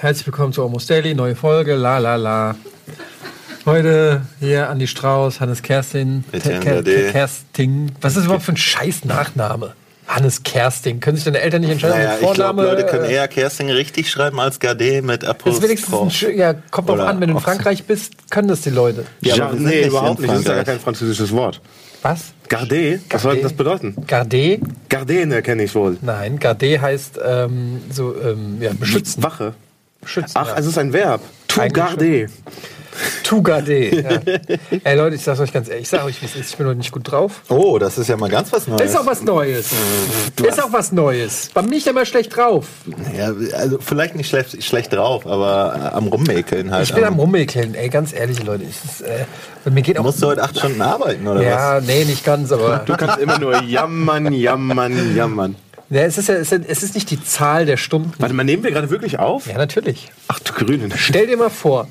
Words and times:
Herzlich 0.00 0.26
willkommen 0.26 0.52
zu 0.52 0.62
Almost 0.62 0.90
Daily, 0.90 1.14
neue 1.14 1.34
Folge, 1.36 1.74
la 1.74 1.98
la 1.98 2.16
la. 2.16 2.54
Heute 3.64 4.22
hier 4.40 4.68
Andi 4.68 4.86
Strauß, 4.86 5.40
Hannes 5.40 5.62
Kerstin, 5.62 6.24
Etienne 6.32 6.60
Ke- 6.60 6.64
Ke- 6.64 6.74
Gade. 6.76 7.12
Kersting. 7.12 7.92
Was 8.02 8.16
ist 8.16 8.24
überhaupt 8.24 8.44
für 8.44 8.52
ein 8.52 8.56
scheiß 8.58 9.04
Nachname? 9.06 9.74
Hannes 10.14 10.42
Kersting. 10.42 11.00
Können 11.00 11.16
sich 11.16 11.24
deine 11.24 11.40
Eltern 11.40 11.62
nicht 11.62 11.70
entscheiden? 11.70 11.96
Naja, 11.98 12.14
ich 12.14 12.20
glaube, 12.20 12.34
Vorname, 12.36 12.62
Leute 12.62 12.84
können 12.86 13.04
äh, 13.04 13.14
eher 13.14 13.28
Kersting 13.28 13.70
richtig 13.70 14.10
schreiben 14.10 14.38
als 14.38 14.60
Gade 14.60 15.02
mit 15.02 15.22
Das 15.22 15.34
ist 15.44 15.62
wenigstens 15.62 15.92
ein, 15.92 16.00
Apostroph. 16.00 16.34
ja, 16.34 16.54
kommt 16.70 16.88
drauf 16.88 17.00
an, 17.00 17.20
wenn 17.20 17.30
du 17.30 17.36
in. 17.36 17.40
Frankreich 17.40 17.84
bist, 17.84 18.30
können 18.30 18.48
das 18.48 18.60
die 18.60 18.70
Leute. 18.70 19.04
Ja, 19.20 19.36
Ja, 19.36 19.44
aber 19.46 19.54
nee, 19.54 19.76
nicht 19.78 19.88
überhaupt 19.88 20.20
nicht. 20.20 20.32
Das 20.32 20.40
ist 20.40 20.48
ja 20.48 20.54
gar 20.54 20.64
kein 20.64 20.80
französisches 20.80 21.32
Wort. 21.32 21.60
Was? 22.02 22.32
Gardé? 22.48 23.00
Was 23.10 23.22
soll 23.22 23.40
das 23.40 23.54
bedeuten? 23.54 23.96
Gardé? 24.06 24.60
Gardene 24.90 25.40
kenne 25.42 25.64
ich 25.64 25.74
wohl. 25.74 25.96
Nein, 26.02 26.38
Gardé 26.38 26.78
heißt 26.78 27.18
ähm, 27.24 27.80
so, 27.90 28.14
ähm, 28.22 28.58
ja, 28.60 28.72
beschützen. 28.74 29.22
Wache. 29.22 29.54
beschützen 30.02 30.32
Ach, 30.34 30.48
ja. 30.48 30.56
es 30.58 30.66
ist 30.66 30.76
ein 30.78 30.92
Verb. 30.92 31.22
To 31.48 31.60
Eigentlich 31.62 31.72
garder. 31.72 32.26
To 32.26 32.32
Gardé. 33.42 34.02
Ja. 34.02 34.20
Ey 34.84 34.96
Leute, 34.96 35.16
ich 35.16 35.22
sag's 35.22 35.40
euch 35.40 35.52
ganz 35.52 35.68
ehrlich, 35.68 35.82
ich 35.84 35.88
sag 35.88 36.04
euch. 36.04 36.16
Ich 36.22 36.56
bin 36.56 36.66
heute 36.66 36.78
nicht 36.78 36.92
gut 36.92 37.10
drauf. 37.10 37.42
Oh, 37.48 37.78
das 37.78 37.98
ist 37.98 38.08
ja 38.08 38.16
mal 38.16 38.30
ganz 38.30 38.52
was 38.52 38.68
Neues. 38.68 38.82
Ist 38.90 38.96
auch 38.98 39.06
was 39.06 39.22
Neues. 39.22 39.66
Ist 40.46 40.62
auch 40.62 40.72
was 40.72 40.92
Neues. 40.92 41.50
Bei 41.52 41.62
mir 41.62 41.76
ich 41.76 41.86
immer 41.86 42.04
schlecht 42.06 42.36
drauf. 42.36 42.66
Ja, 43.16 43.32
also 43.56 43.78
vielleicht 43.80 44.14
nicht 44.16 44.28
schlecht, 44.28 44.62
schlecht 44.62 44.92
drauf, 44.92 45.26
aber 45.26 45.90
äh, 45.92 45.96
am 45.96 46.06
Rummäkeln 46.06 46.70
halt. 46.70 46.84
Ich 46.88 46.94
bin 46.94 47.04
am 47.04 47.18
Rummäkeln, 47.18 47.74
ey, 47.74 47.88
ganz 47.88 48.12
ehrlich, 48.12 48.42
Leute. 48.44 48.64
Es 48.64 48.84
ist, 48.84 49.00
äh, 49.02 49.70
mir 49.70 49.82
geht 49.82 49.98
auch. 49.98 50.02
Musst 50.04 50.22
du 50.22 50.26
heute 50.28 50.42
acht 50.42 50.56
Stunden 50.58 50.80
arbeiten, 50.82 51.26
oder 51.26 51.42
ja, 51.42 51.80
nee, 51.80 52.04
nicht 52.04 52.24
ganz, 52.24 52.52
aber. 52.52 52.78
Du 52.86 52.96
kannst 52.96 53.18
immer 53.18 53.38
nur 53.38 53.62
jammern, 53.62 54.32
jammern, 54.32 55.16
jammern. 55.16 55.56
Ja, 55.90 56.02
es, 56.02 56.16
ist 56.18 56.28
ja, 56.28 56.36
es 56.36 56.50
ist- 56.50 56.64
es 56.66 56.82
ist 56.82 56.94
nicht 56.94 57.10
die 57.10 57.22
Zahl 57.22 57.66
der 57.66 57.76
Stunden. 57.76 58.12
Warte 58.18 58.34
mal, 58.34 58.42
nehmen 58.44 58.62
wir 58.64 58.70
gerade 58.70 58.88
wirklich 58.90 59.18
auf? 59.18 59.46
Ja, 59.46 59.58
natürlich. 59.58 60.10
Ach 60.28 60.40
du 60.40 60.52
Grüne. 60.54 60.88
Stell 60.96 61.26
dir 61.26 61.36
mal 61.36 61.50
vor, 61.50 61.88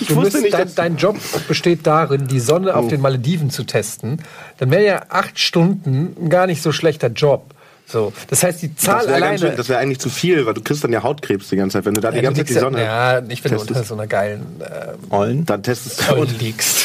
Ich 0.00 0.08
du 0.08 0.16
wusste 0.16 0.40
nicht, 0.40 0.54
dein, 0.54 0.74
dein 0.74 0.96
Job 0.96 1.16
besteht 1.48 1.86
darin, 1.86 2.26
die 2.28 2.40
Sonne 2.40 2.74
auf 2.74 2.88
den 2.88 3.00
Malediven 3.00 3.50
zu 3.50 3.64
testen. 3.64 4.22
Dann 4.58 4.70
wäre 4.70 4.84
ja 4.84 5.02
acht 5.08 5.38
Stunden 5.38 6.14
ein 6.20 6.30
gar 6.30 6.46
nicht 6.46 6.62
so 6.62 6.72
schlechter 6.72 7.08
Job. 7.08 7.54
So, 7.86 8.12
das 8.28 8.42
heißt, 8.42 8.60
die 8.60 8.76
Zahl 8.76 9.04
Das 9.06 9.14
alleine. 9.14 9.38
schön, 9.38 9.56
das 9.56 9.70
wäre 9.70 9.78
eigentlich 9.78 9.98
zu 9.98 10.10
viel, 10.10 10.44
weil 10.44 10.52
du 10.52 10.60
kriegst 10.60 10.84
dann 10.84 10.92
ja 10.92 11.02
Hautkrebs 11.02 11.48
die 11.48 11.56
ganze 11.56 11.78
Zeit, 11.78 11.86
wenn 11.86 11.94
du 11.94 12.02
da 12.02 12.10
die 12.10 12.20
ganze 12.20 12.42
Zeit 12.42 12.50
die 12.50 12.52
Sonne 12.60 12.82
Ja, 12.82 13.20
du 13.22 13.28
testest. 13.34 13.70
unter 13.70 13.84
so 13.84 13.94
einer 13.94 14.06
geilen 14.06 14.44
äh, 14.60 15.14
Ollen? 15.14 15.46
Dann 15.46 15.62
testest 15.62 16.00
du, 16.00 16.04
Säule 16.04 16.30
liegst. 16.32 16.84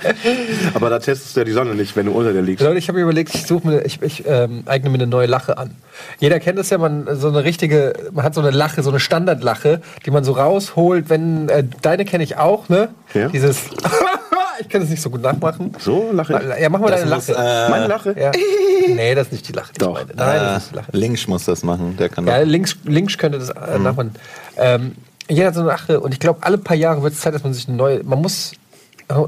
aber 0.74 0.90
da 0.90 0.98
testest 0.98 1.36
du 1.36 1.40
ja 1.40 1.44
die 1.44 1.52
Sonne 1.52 1.74
nicht, 1.74 1.94
wenn 1.96 2.06
du 2.06 2.12
unter 2.12 2.32
der 2.32 2.42
liegst. 2.42 2.64
Leute, 2.64 2.78
ich 2.78 2.88
habe 2.88 2.98
mir 2.98 3.04
überlegt, 3.04 3.34
ich 3.34 3.46
suche 3.46 3.66
mir, 3.66 3.84
ich, 3.84 4.00
ich 4.02 4.24
ähm, 4.26 4.62
eigne 4.66 4.90
mir 4.90 4.94
eine 4.96 5.06
neue 5.06 5.26
Lache 5.26 5.58
an. 5.58 5.70
Jeder 6.18 6.40
kennt 6.40 6.58
es 6.58 6.70
ja, 6.70 6.78
man 6.78 7.06
so 7.18 7.28
eine 7.28 7.44
richtige, 7.44 7.92
man 8.12 8.24
hat 8.24 8.34
so 8.34 8.40
eine 8.40 8.50
Lache, 8.50 8.82
so 8.82 8.90
eine 8.90 9.00
Standardlache, 9.00 9.80
die 10.04 10.10
man 10.10 10.24
so 10.24 10.32
rausholt, 10.32 11.08
wenn 11.10 11.48
äh, 11.48 11.64
deine 11.82 12.04
kenne 12.04 12.24
ich 12.24 12.36
auch, 12.36 12.68
ne? 12.68 12.88
Ja. 13.14 13.28
Dieses, 13.28 13.58
ich 14.60 14.68
kann 14.68 14.80
das 14.80 14.90
nicht 14.90 15.02
so 15.02 15.10
gut 15.10 15.22
nachmachen. 15.22 15.72
So, 15.78 16.10
lache 16.12 16.40
ich. 16.56 16.60
Ja, 16.62 16.68
mach 16.68 16.80
mal 16.80 16.90
Das 16.90 17.00
deine 17.02 17.14
muss, 17.14 17.28
Lache. 17.28 17.40
äh, 17.66 17.70
Meine 17.70 17.86
Lache? 17.86 18.14
ja. 18.18 18.32
Nee, 18.88 19.14
das 19.14 19.26
ist 19.28 19.32
nicht 19.32 19.48
die 19.48 19.52
Lache. 19.52 19.72
Die 19.74 19.78
Doch. 19.78 19.96
Ich 20.00 20.06
meine. 20.16 20.32
Nein, 20.32 20.40
das 20.40 20.52
Äh, 20.52 20.56
ist 20.56 20.70
die 20.72 20.76
Lache. 20.76 20.90
Links 20.92 21.26
muss 21.28 21.44
das 21.44 21.62
machen, 21.62 21.96
der 21.98 22.08
kann 22.08 22.26
Ja, 22.26 22.40
das. 22.40 22.48
links, 22.48 22.76
links 22.84 23.16
könnte 23.16 23.38
das 23.38 23.50
äh, 23.50 23.78
nachmachen. 23.78 24.12
Ähm, 24.56 24.96
jeder 25.28 25.46
hat 25.48 25.54
so 25.54 25.60
eine 25.60 25.68
Lache 25.68 26.00
und 26.00 26.12
ich 26.12 26.18
glaube, 26.18 26.40
alle 26.42 26.58
paar 26.58 26.76
Jahre 26.76 27.00
wird 27.02 27.12
es 27.14 27.20
Zeit, 27.20 27.32
dass 27.32 27.44
man 27.44 27.54
sich 27.54 27.68
eine 27.68 27.76
neue, 27.76 28.02
man 28.02 28.20
muss 28.20 28.52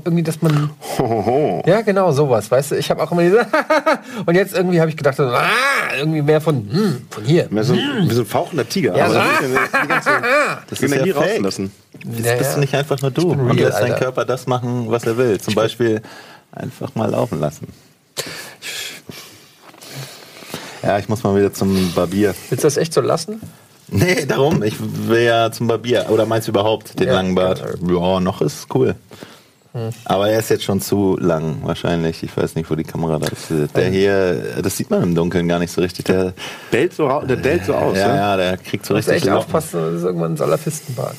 irgendwie, 0.04 0.22
dass 0.22 0.40
man 0.42 0.70
Hohoho. 0.98 1.62
Ja, 1.66 1.80
genau, 1.82 2.12
sowas, 2.12 2.50
weißt 2.50 2.72
du? 2.72 2.74
Ich 2.77 2.90
habe 2.90 3.02
auch 3.02 3.10
immer 3.12 3.22
diese 3.22 3.46
Und 4.26 4.34
jetzt 4.34 4.54
irgendwie 4.54 4.80
habe 4.80 4.91
ich 4.91 4.96
gedacht, 4.96 5.16
so, 5.16 5.24
ah, 5.24 5.42
irgendwie 5.98 6.22
mehr 6.22 6.41
von, 6.41 6.56
hm, 6.70 7.06
von 7.10 7.25
hier. 7.25 7.47
Wir 7.50 7.64
sind, 7.64 7.76
wir 7.78 8.14
sind 8.14 8.25
ein 8.25 8.26
fauchender 8.26 8.69
Tiger. 8.69 8.97
Ja, 8.97 9.06
aber 9.06 9.14
so. 9.14 9.20
das 9.20 9.41
ist 9.41 9.54
ja 9.72 9.81
die 9.82 9.88
ganze 9.88 10.10
Das 10.70 10.81
ist 10.82 10.94
ja 10.94 10.98
fake. 11.04 11.16
rauslassen. 11.16 11.72
Jetzt 12.04 12.26
Ja, 12.26 12.36
bist 12.36 12.56
du 12.56 12.60
nicht 12.60 12.75
einfach 12.75 13.00
nur 13.00 13.10
du 13.10 13.28
bin 13.31 13.41
und 13.41 13.50
real, 13.53 13.69
lässt 13.69 13.78
dein 13.81 13.92
Alter. 13.92 14.04
Körper 14.04 14.25
das 14.25 14.47
machen, 14.47 14.86
was 14.91 15.04
er 15.04 15.16
will. 15.16 15.41
Zum 15.41 15.54
Beispiel 15.54 16.03
einfach 16.53 16.94
mal 16.94 17.10
laufen 17.10 17.41
lassen. 17.41 17.69
Ja, 20.82 20.98
ich 20.98 21.09
muss 21.09 21.22
mal 21.22 21.34
wieder 21.36 21.53
zum 21.53 21.92
Barbier. 21.94 22.34
Willst 22.50 22.62
du 22.64 22.66
das 22.66 22.76
echt 22.76 22.92
so 22.92 23.00
lassen? 23.00 23.41
Nee, 23.88 24.25
darum. 24.26 24.62
Ich 24.62 24.76
will 24.80 25.22
ja 25.22 25.50
zum 25.50 25.66
Barbier. 25.66 26.06
Oder 26.10 26.26
meinst 26.26 26.48
du 26.48 26.53
überhaupt 26.53 26.98
den 26.98 27.06
Ja, 27.09 27.14
langen 27.14 27.34
Bart? 27.34 27.62
Ja, 27.86 28.20
noch 28.20 28.41
ist 28.42 28.66
cool. 28.75 28.94
Aber 30.04 30.28
er 30.28 30.38
ist 30.38 30.50
jetzt 30.50 30.62
schon 30.62 30.80
zu 30.80 31.16
lang, 31.20 31.58
wahrscheinlich. 31.62 32.22
Ich 32.22 32.36
weiß 32.36 32.54
nicht, 32.54 32.70
wo 32.70 32.76
die 32.76 32.84
Kamera 32.84 33.18
da 33.18 33.26
ist. 33.26 33.50
Der 33.74 33.88
hier, 33.90 34.62
das 34.62 34.76
sieht 34.76 34.88
man 34.90 35.02
im 35.02 35.14
Dunkeln 35.14 35.48
gar 35.48 35.58
nicht 35.58 35.72
so 35.72 35.80
richtig. 35.80 36.04
Der, 36.04 36.32
Bellt 36.70 36.92
so, 36.92 37.20
der 37.22 37.36
bellt 37.36 37.64
so 37.64 37.74
aus. 37.74 37.96
ja, 37.96 38.14
ja, 38.14 38.36
der 38.36 38.56
kriegt 38.56 38.86
so 38.86 38.94
richtig 38.94 39.16
echt 39.16 39.28
aufpassen, 39.28 39.80
das 39.80 39.94
ist 39.94 40.04
irgendwann 40.04 40.34
ein 40.34 40.36
Salafistenbart. 40.36 41.16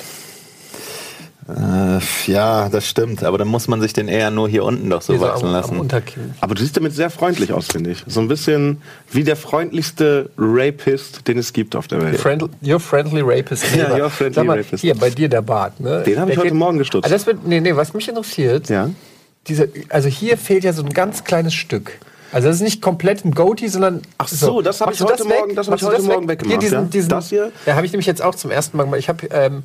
Äh, 1.47 2.00
ja, 2.25 2.69
das 2.69 2.88
stimmt. 2.88 3.23
Aber 3.23 3.38
dann 3.38 3.47
muss 3.47 3.67
man 3.67 3.79
sich 3.79 3.94
den 3.94 4.07
eher 4.07 4.31
nur 4.31 4.50
hier 4.50 4.63
unten 4.63 4.89
doch 4.89 5.01
so 5.03 5.13
so 5.13 5.22
wachsen 5.22 5.44
am, 5.45 5.50
am 5.50 5.61
lassen. 5.61 5.79
Unterkinn. 5.79 6.33
Aber 6.41 6.56
du 6.56 6.61
siehst 6.61 6.75
damit 6.75 6.94
sehr 6.95 7.09
freundlich 7.11 7.53
aus, 7.53 7.67
finde 7.67 7.91
ich. 7.91 8.03
So 8.07 8.19
ein 8.19 8.28
bisschen 8.28 8.81
wie 9.11 9.23
der 9.23 9.35
freundlichste 9.35 10.29
Rapist, 10.38 11.28
den 11.28 11.38
es 11.38 11.53
gibt 11.53 11.75
auf 11.75 11.88
der 11.88 12.01
Welt. 12.01 12.19
Friendly, 12.19 12.50
your 12.66 12.79
friendly 12.79 13.22
rapist. 13.23 13.63
Ja, 13.75 13.95
your 13.95 14.09
friendly 14.09 14.34
Sag 14.35 14.45
mal, 14.45 14.57
rapist. 14.57 14.81
Hier, 14.81 14.95
bei 14.95 15.09
dir 15.11 15.29
der 15.29 15.41
Bart, 15.44 15.79
ne? 15.79 16.01
Den 16.03 16.19
habe 16.19 16.31
ich 16.31 16.38
heute 16.38 16.53
Morgen 16.55 16.79
gestutzt. 16.79 17.05
Also 17.05 17.16
das 17.16 17.28
wird, 17.28 17.45
nee, 17.45 17.59
nee, 17.59 17.75
was 17.75 17.94
mich 17.94 18.07
interessiert, 18.07 18.69
Ja. 18.69 18.89
diese, 19.47 19.69
also 19.89 20.09
hier 20.09 20.38
fehlt 20.39 20.63
ja 20.63 20.73
so 20.73 20.81
ein 20.84 20.89
ganz 20.89 21.23
kleines 21.23 21.53
Stück. 21.53 21.91
Also 22.31 22.47
das 22.47 22.57
ist 22.57 22.63
nicht 22.63 22.81
komplett 22.81 23.23
ein 23.23 23.31
Goatee, 23.31 23.67
sondern 23.67 24.01
Ach 24.17 24.28
so, 24.28 24.61
das 24.61 24.81
hab 24.81 24.88
Machst 24.88 25.00
ich 25.00 25.05
du 25.05 25.13
heute 25.13 25.23
weg? 25.25 25.35
Morgen- 25.39 25.55
das 25.55 25.67
hab 25.67 25.72
Machst 25.73 25.84
ich 25.84 25.89
heute 25.89 26.01
Morgen 26.03 26.28
weg? 26.28 26.39
weggemacht, 26.41 26.51
Hier 26.53 26.59
diesen, 26.59 26.79
ja. 26.85 26.89
diesen, 26.91 27.09
Das 27.09 27.29
hier? 27.29 27.51
Ja, 27.67 27.75
habe 27.75 27.85
ich 27.85 27.91
nämlich 27.91 28.07
jetzt 28.07 28.22
auch 28.23 28.34
zum 28.35 28.50
ersten 28.51 28.75
Mal 28.78 28.84
gemacht. 28.85 29.00
Ich 29.00 29.07
habe 29.09 29.28
ähm, 29.28 29.63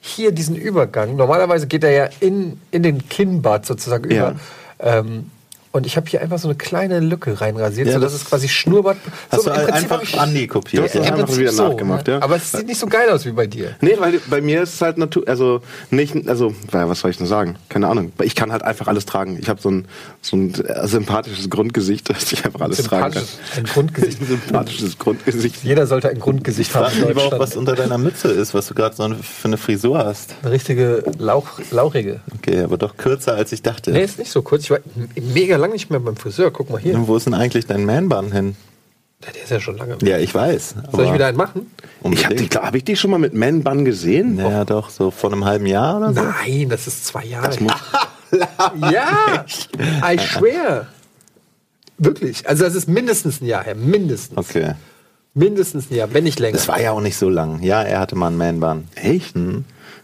hier 0.00 0.32
diesen 0.32 0.56
Übergang. 0.56 1.16
Normalerweise 1.16 1.66
geht 1.66 1.84
er 1.84 1.90
ja 1.90 2.08
in, 2.20 2.60
in 2.70 2.82
den 2.82 3.08
Kinnbart 3.08 3.66
sozusagen 3.66 4.04
über. 4.04 4.36
Ja. 4.82 4.98
Ähm, 4.98 5.30
und 5.72 5.86
ich 5.86 5.96
habe 5.96 6.08
hier 6.10 6.20
einfach 6.20 6.38
so 6.38 6.48
eine 6.48 6.56
kleine 6.56 6.98
Lücke 7.00 7.40
reinrasiert, 7.40 7.86
Ja, 7.88 7.94
sodass 7.94 8.12
das- 8.12 8.22
es 8.22 8.28
quasi 8.28 8.48
Schnurrbart. 8.48 8.96
Hast 9.30 9.44
so, 9.44 9.50
du 9.50 9.56
einfach 9.72 10.02
ich- 10.02 10.18
Andi 10.18 10.46
kopiert. 10.48 10.80
Du 10.80 10.84
hast 10.86 10.94
das 10.96 11.06
im 11.06 11.14
einfach 11.14 11.36
wieder 11.36 11.52
so, 11.52 11.68
nachgemacht, 11.68 12.06
ne? 12.08 12.14
ja. 12.14 12.22
Aber 12.22 12.36
es 12.36 12.50
sieht 12.50 12.66
nicht 12.66 12.78
so 12.80 12.86
geil 12.88 13.08
aus 13.10 13.24
wie 13.24 13.30
bei 13.30 13.46
dir. 13.46 13.76
Nee, 13.80 13.94
weil 13.98 14.20
bei 14.28 14.40
mir 14.40 14.62
ist 14.62 14.74
es 14.74 14.80
halt 14.80 14.98
natürlich, 14.98 15.28
also 15.28 15.62
nicht, 15.90 16.14
also, 16.28 16.52
ja, 16.72 16.88
was 16.88 17.00
soll 17.00 17.10
ich 17.12 17.18
denn 17.18 17.26
sagen? 17.28 17.56
Keine 17.68 17.86
Ahnung. 17.88 18.12
Ich 18.22 18.34
kann 18.34 18.50
halt 18.50 18.62
einfach 18.62 18.88
alles 18.88 19.06
tragen. 19.06 19.38
Ich 19.40 19.48
habe 19.48 19.60
so 19.62 19.70
ein, 19.70 19.86
so 20.22 20.36
ein 20.36 20.54
äh, 20.54 20.88
sympathisches 20.88 21.48
Grundgesicht, 21.48 22.08
dass 22.10 22.32
ich 22.32 22.44
einfach 22.44 22.62
alles 22.62 22.82
tragen 22.82 23.12
kann. 23.14 23.22
Sympathisches, 23.24 23.56
ein 23.58 23.64
Grundgesicht. 23.64 24.20
Ein 24.22 24.26
sympathisches 24.26 24.98
Grundgesicht. 24.98 25.62
Jeder 25.62 25.86
sollte 25.86 26.08
ein 26.08 26.18
Grundgesicht 26.18 26.74
haben 26.74 26.86
Frag 26.86 26.94
in 26.94 27.00
mich 27.08 27.10
aber 27.16 27.36
auch, 27.36 27.38
was 27.38 27.56
unter 27.56 27.74
deiner 27.76 27.98
Mütze 27.98 28.28
ist, 28.28 28.54
was 28.54 28.66
du 28.66 28.74
gerade 28.74 28.96
so 28.96 29.08
für 29.22 29.46
eine 29.48 29.56
Frisur 29.56 29.98
hast. 29.98 30.34
Eine 30.42 30.50
richtige 30.52 31.04
Lauch, 31.18 31.46
lauchige. 31.70 32.20
Okay, 32.34 32.60
aber 32.60 32.76
doch 32.76 32.96
kürzer, 32.96 33.34
als 33.34 33.52
ich 33.52 33.62
dachte. 33.62 33.92
Nee, 33.92 34.02
ist 34.02 34.18
nicht 34.18 34.30
so 34.32 34.42
kurz. 34.42 34.64
Ich 34.64 34.70
war 34.70 34.78
mega 35.32 35.59
lang 35.60 35.72
nicht 35.72 35.90
mehr 35.90 36.00
beim 36.00 36.16
Friseur. 36.16 36.50
Guck 36.50 36.70
mal 36.70 36.80
hier. 36.80 37.06
Wo 37.06 37.16
ist 37.16 37.26
denn 37.26 37.34
eigentlich 37.34 37.66
dein 37.66 37.84
Man-Bun 37.84 38.32
hin? 38.32 38.56
Ja, 39.24 39.32
der 39.32 39.42
ist 39.42 39.50
ja 39.50 39.60
schon 39.60 39.76
lange. 39.76 39.98
Ja, 40.02 40.18
ich 40.18 40.34
weiß. 40.34 40.74
Soll 40.92 41.04
ich 41.04 41.12
wieder 41.12 41.26
einen 41.26 41.36
machen? 41.36 41.70
Ich 42.10 42.24
habe 42.24 42.34
die, 42.34 42.42
Unbedingt. 42.44 42.56
hab 42.56 42.74
ich 42.74 42.84
die 42.84 42.96
schon 42.96 43.10
mal 43.10 43.18
mit 43.18 43.34
Man 43.34 43.62
Bun 43.62 43.84
gesehen? 43.84 44.38
Ja, 44.38 44.64
doch, 44.64 44.88
so 44.88 45.10
vor 45.10 45.30
einem 45.30 45.44
halben 45.44 45.66
Jahr 45.66 45.98
oder 45.98 46.14
so. 46.14 46.22
Nein, 46.22 46.68
das 46.70 46.86
ist 46.86 47.06
zwei 47.06 47.24
Jahre. 47.26 47.46
Das 47.46 47.60
muss, 47.60 47.72
ja, 48.90 49.44
I 50.10 50.18
swear. 50.18 50.86
Wirklich. 51.98 52.48
Also 52.48 52.64
das 52.64 52.74
ist 52.74 52.88
mindestens 52.88 53.42
ein 53.42 53.46
Jahr 53.46 53.62
her. 53.62 53.74
Mindestens. 53.74 54.38
Okay. 54.38 54.72
Mindestens 55.34 55.90
ein 55.90 55.96
Jahr, 55.96 56.08
wenn 56.14 56.24
nicht 56.24 56.40
länger. 56.40 56.56
Das 56.56 56.66
war 56.66 56.80
ja 56.80 56.92
auch 56.92 57.02
nicht 57.02 57.16
so 57.18 57.28
lang. 57.28 57.62
Ja, 57.62 57.82
er 57.82 58.00
hatte 58.00 58.16
mal 58.16 58.28
einen 58.28 58.38
Man-Bun. 58.38 58.88
echt? 58.94 59.36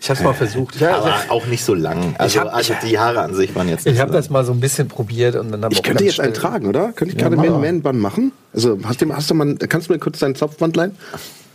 Ich 0.01 0.09
habe 0.11 0.19
es 0.19 0.25
mal 0.25 0.35
versucht. 0.35 0.81
Ja, 0.81 0.97
Aber 0.99 1.15
auch 1.29 1.47
nicht 1.47 1.65
so 1.65 1.75
lang. 1.75 2.15
Also, 2.19 2.41
hab- 2.41 2.55
also 2.55 2.75
die 2.85 2.99
Haare 2.99 3.21
an 3.21 3.35
sich 3.35 3.55
waren 3.55 3.69
jetzt 3.69 3.87
ich 3.87 3.93
nicht 3.95 4.01
habe 4.01 4.13
so 4.13 4.19
das 4.19 4.31
mal 4.31 4.45
so 4.45 4.53
ein 4.53 4.61
bisschen 4.61 4.89
probiert 4.89 5.37
und 5.37 5.51
dann 5.53 5.63
habe 5.65 5.75
Ich 5.75 5.83
könnte 5.83 6.05
jetzt 6.05 6.21
einen 6.21 6.35
tragen, 6.35 6.67
oder? 6.67 6.93
Könnte 6.93 7.15
ich 7.15 7.19
gerade 7.21 7.37
mach 7.37 7.43
mir 7.45 7.51
mal. 7.51 7.57
einen 7.65 7.83
Man 7.83 7.83
Bun 7.83 7.99
machen? 8.01 8.33
Also 8.55 8.79
hast 8.85 9.01
du, 9.01 9.13
hast 9.15 9.31
du 9.31 9.35
mal, 9.35 9.57
kannst 9.57 9.89
du 9.89 9.93
mir 9.93 9.99
kurz 9.99 10.19
deinen 10.19 10.35
Zopfband 10.35 10.77
leihen? 10.77 10.97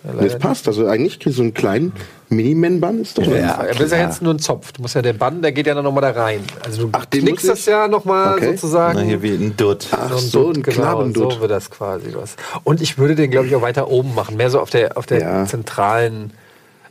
leider 0.03 0.23
das 0.29 0.39
passt. 0.39 0.67
Also 0.67 0.87
eigentlich 0.87 1.19
so 1.23 1.43
einen 1.43 1.53
kleinen 1.53 1.93
Mini-Man-Bun 2.29 3.01
ist 3.01 3.19
doch 3.19 3.23
Ja, 3.27 3.35
Ja, 3.35 3.63
das 3.67 3.79
ist 3.81 3.91
ja 3.91 3.99
jetzt 3.99 4.21
nur 4.23 4.33
ein 4.33 4.39
Zopf. 4.39 4.71
Du 4.71 4.81
musst 4.81 4.95
ja 4.95 5.03
der 5.03 5.13
Bann, 5.13 5.43
der 5.43 5.51
geht 5.51 5.67
ja 5.67 5.75
dann 5.75 5.83
nochmal 5.83 6.01
da 6.01 6.09
rein. 6.19 6.39
Also 6.65 6.83
du 6.87 6.89
Ach, 6.93 7.05
den 7.05 7.21
knickst 7.25 7.47
das 7.47 7.59
ich- 7.59 7.65
ja 7.67 7.87
nochmal 7.87 8.33
Okay. 8.37 8.47
sozusagen. 8.55 8.97
Na, 8.99 9.05
hier 9.05 9.21
wie 9.21 9.33
ein 9.33 9.55
Dutt. 9.55 9.89
Ach 9.91 10.17
so, 10.17 10.49
ein 10.49 10.53
Dutt, 10.55 10.63
Knabendutt. 10.63 11.33
So 11.33 11.41
wird 11.41 11.51
das 11.51 11.69
quasi 11.69 12.15
was. 12.15 12.35
Und 12.63 12.81
ich 12.81 12.97
würde 12.97 13.13
den, 13.13 13.29
glaube 13.29 13.45
ich, 13.45 13.55
auch 13.55 13.61
weiter 13.61 13.89
oben 13.89 14.15
machen. 14.15 14.37
Mehr 14.37 14.49
so 14.49 14.59
auf 14.59 14.71
der, 14.71 14.97
auf 14.97 15.05
der 15.05 15.19
Ja. 15.19 15.45
zentralen. 15.45 16.31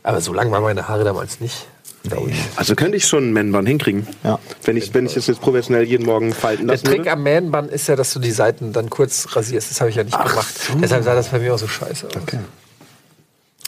Aber 0.03 0.21
so 0.21 0.33
lang 0.33 0.51
waren 0.51 0.63
meine 0.63 0.87
Haare 0.87 1.03
damals 1.03 1.39
nicht. 1.39 1.67
glaube 2.03 2.31
ich. 2.31 2.37
Also 2.55 2.75
könnte 2.75 2.97
ich 2.97 3.05
schon 3.05 3.23
einen 3.25 3.33
Man-Bun 3.33 3.65
hinkriegen. 3.65 4.07
Ja. 4.23 4.39
Wenn 4.63 4.77
ich, 4.77 4.93
wenn 4.93 5.05
ich 5.05 5.13
das 5.13 5.27
jetzt 5.27 5.41
professionell 5.41 5.83
jeden 5.83 6.05
Morgen 6.05 6.33
falten 6.33 6.67
Der 6.67 6.75
lassen 6.75 6.85
Trick 6.85 6.99
würde. 6.99 7.11
am 7.11 7.23
Man-Bun 7.23 7.69
ist 7.69 7.87
ja, 7.87 7.95
dass 7.95 8.11
du 8.13 8.19
die 8.19 8.31
Seiten 8.31 8.73
dann 8.73 8.89
kurz 8.89 9.27
rasierst. 9.35 9.69
Das 9.69 9.79
habe 9.81 9.89
ich 9.89 9.95
ja 9.97 10.03
nicht 10.03 10.17
gemacht. 10.17 10.53
Deshalb 10.81 11.03
sah 11.03 11.13
das 11.15 11.29
bei 11.29 11.39
mir 11.39 11.53
auch 11.53 11.59
so 11.59 11.67
scheiße 11.67 12.07
aus. 12.07 12.13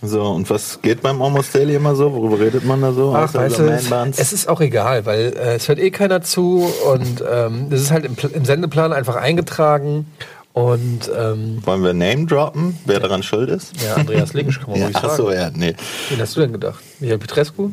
So, 0.05 0.21
und 0.31 0.49
was 0.49 0.81
geht 0.81 1.01
beim 1.01 1.21
Almost 1.21 1.55
Daily 1.55 1.75
immer 1.75 1.95
so? 1.95 2.11
Worüber 2.11 2.37
redet 2.37 2.65
man 2.65 2.81
da 2.81 2.91
so? 2.91 3.13
Ach, 3.15 3.33
weißt 3.33 3.59
du, 3.59 3.81
es 4.17 4.33
ist 4.33 4.49
auch 4.49 4.59
egal, 4.59 5.05
weil 5.05 5.33
äh, 5.37 5.55
es 5.55 5.69
hört 5.69 5.79
eh 5.79 5.91
keiner 5.91 6.21
zu 6.21 6.69
und 6.91 7.23
ähm, 7.29 7.69
das 7.69 7.79
ist 7.79 7.91
halt 7.91 8.03
im, 8.03 8.17
im 8.33 8.43
Sendeplan 8.43 8.91
einfach 8.91 9.15
eingetragen 9.15 10.07
und 10.53 11.09
ähm, 11.17 11.61
Wollen 11.65 11.83
wir 11.83 11.93
Name 11.93 12.25
droppen, 12.27 12.77
wer 12.85 12.99
daran 12.99 13.23
schuld 13.23 13.49
ist? 13.49 13.73
ja, 13.83 13.95
Andreas 13.95 14.33
Links 14.33 14.59
kann 14.59 14.69
man 14.69 14.79
Ja, 14.79 14.85
ruhig 14.87 14.97
sagen. 14.97 15.31
ja, 15.33 15.49
nee. 15.53 15.75
Wen 16.09 16.19
hast 16.21 16.35
du 16.35 16.41
denn 16.41 16.51
gedacht? 16.53 16.81
Michael 16.99 17.17
Petrescu? 17.17 17.71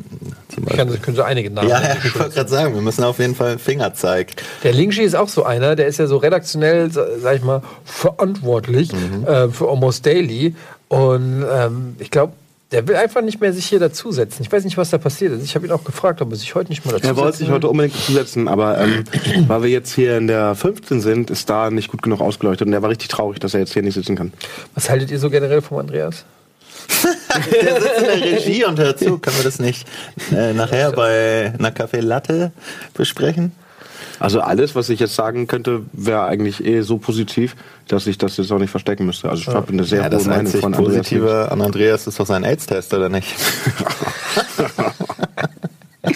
Zum 0.53 0.63
Ich 0.67 0.75
kann, 0.75 0.89
könnte 0.89 1.13
so 1.13 1.21
einige 1.23 1.51
Namen 1.51 1.69
Ja, 1.69 1.81
ja, 1.81 1.95
ich 2.03 2.17
wollte 2.19 2.33
gerade 2.35 2.49
sagen, 2.49 2.73
wir 2.73 2.81
müssen 2.81 3.03
auf 3.03 3.19
jeden 3.19 3.35
Fall 3.35 3.59
Fingerzeig. 3.59 4.31
Der 4.63 4.73
Lingschi 4.73 5.03
ist 5.03 5.15
auch 5.15 5.29
so 5.29 5.43
einer, 5.43 5.75
der 5.75 5.87
ist 5.87 5.99
ja 5.99 6.07
so 6.07 6.17
redaktionell, 6.17 6.91
sa- 6.91 7.05
sag 7.21 7.35
ich 7.37 7.43
mal, 7.43 7.61
verantwortlich 7.85 8.91
Mhm. 8.91 9.25
äh, 9.25 9.49
für 9.49 9.69
Almost 9.69 10.05
Daily. 10.05 10.55
Und 10.87 11.45
ähm, 11.49 11.95
ich 11.99 12.11
glaube, 12.11 12.33
der 12.71 12.87
will 12.87 12.95
einfach 12.95 13.21
nicht 13.21 13.41
mehr 13.41 13.51
sich 13.51 13.65
hier 13.65 13.79
dazusetzen. 13.79 14.43
Ich 14.43 14.51
weiß 14.51 14.63
nicht, 14.63 14.77
was 14.77 14.89
da 14.91 14.97
passiert 14.97 15.33
ist. 15.33 15.43
Ich 15.43 15.55
habe 15.55 15.65
ihn 15.65 15.71
auch 15.71 15.83
gefragt, 15.83 16.21
ob 16.21 16.31
er 16.31 16.37
sich 16.37 16.55
heute 16.55 16.69
nicht 16.69 16.85
mal 16.85 16.93
dazu 16.93 17.05
Er 17.05 17.17
wollte 17.17 17.37
sich 17.37 17.49
heute 17.49 17.67
unbedingt 17.67 17.97
zusetzen, 17.97 18.47
aber 18.47 18.79
ähm, 18.79 19.03
weil 19.47 19.63
wir 19.63 19.69
jetzt 19.69 19.93
hier 19.93 20.17
in 20.17 20.27
der 20.27 20.55
15 20.55 21.01
sind, 21.01 21.29
ist 21.29 21.49
da 21.49 21.69
nicht 21.69 21.89
gut 21.89 22.01
genug 22.01 22.21
ausgeleuchtet. 22.21 22.67
Und 22.67 22.73
er 22.73 22.81
war 22.81 22.89
richtig 22.89 23.09
traurig, 23.09 23.39
dass 23.39 23.53
er 23.53 23.59
jetzt 23.59 23.73
hier 23.73 23.81
nicht 23.81 23.95
sitzen 23.95 24.15
kann. 24.15 24.31
Was 24.73 24.89
haltet 24.89 25.11
ihr 25.11 25.19
so 25.19 25.29
generell 25.29 25.61
vom 25.61 25.79
Andreas? 25.79 26.23
Der 27.51 27.81
sitzt 27.81 27.97
in 27.99 28.05
der 28.05 28.21
Regie 28.21 28.65
und 28.65 28.79
hört 28.79 28.99
zu. 28.99 29.17
Können 29.17 29.37
wir 29.37 29.43
das 29.43 29.59
nicht 29.59 29.87
äh, 30.33 30.53
nachher 30.53 30.91
bei 30.91 31.53
einer 31.57 31.71
Kaffee 31.71 31.99
Latte 31.99 32.51
besprechen? 32.93 33.53
Also 34.21 34.39
alles, 34.39 34.75
was 34.75 34.89
ich 34.89 34.99
jetzt 34.99 35.15
sagen 35.15 35.47
könnte, 35.47 35.81
wäre 35.93 36.25
eigentlich 36.25 36.63
eh 36.63 36.81
so 36.81 36.97
positiv, 36.99 37.55
dass 37.87 38.05
ich 38.05 38.19
das 38.19 38.37
jetzt 38.37 38.51
auch 38.51 38.59
nicht 38.59 38.69
verstecken 38.69 39.07
müsste. 39.07 39.29
Also 39.29 39.41
ich 39.41 39.47
habe 39.47 39.73
eine 39.73 39.83
sehr 39.83 39.97
Ja, 39.97 40.03
hohe 40.05 40.11
das 40.11 40.25
Meinung 40.25 40.39
einzig 40.41 40.61
von 40.61 40.75
Andreas. 40.75 40.95
Positive 40.95 41.51
an 41.51 41.61
Andreas 41.61 42.05
ist 42.05 42.19
doch 42.19 42.27
sein 42.27 42.43
AIDS-Test, 42.43 42.93
oder 42.93 43.09
nicht? 43.09 43.33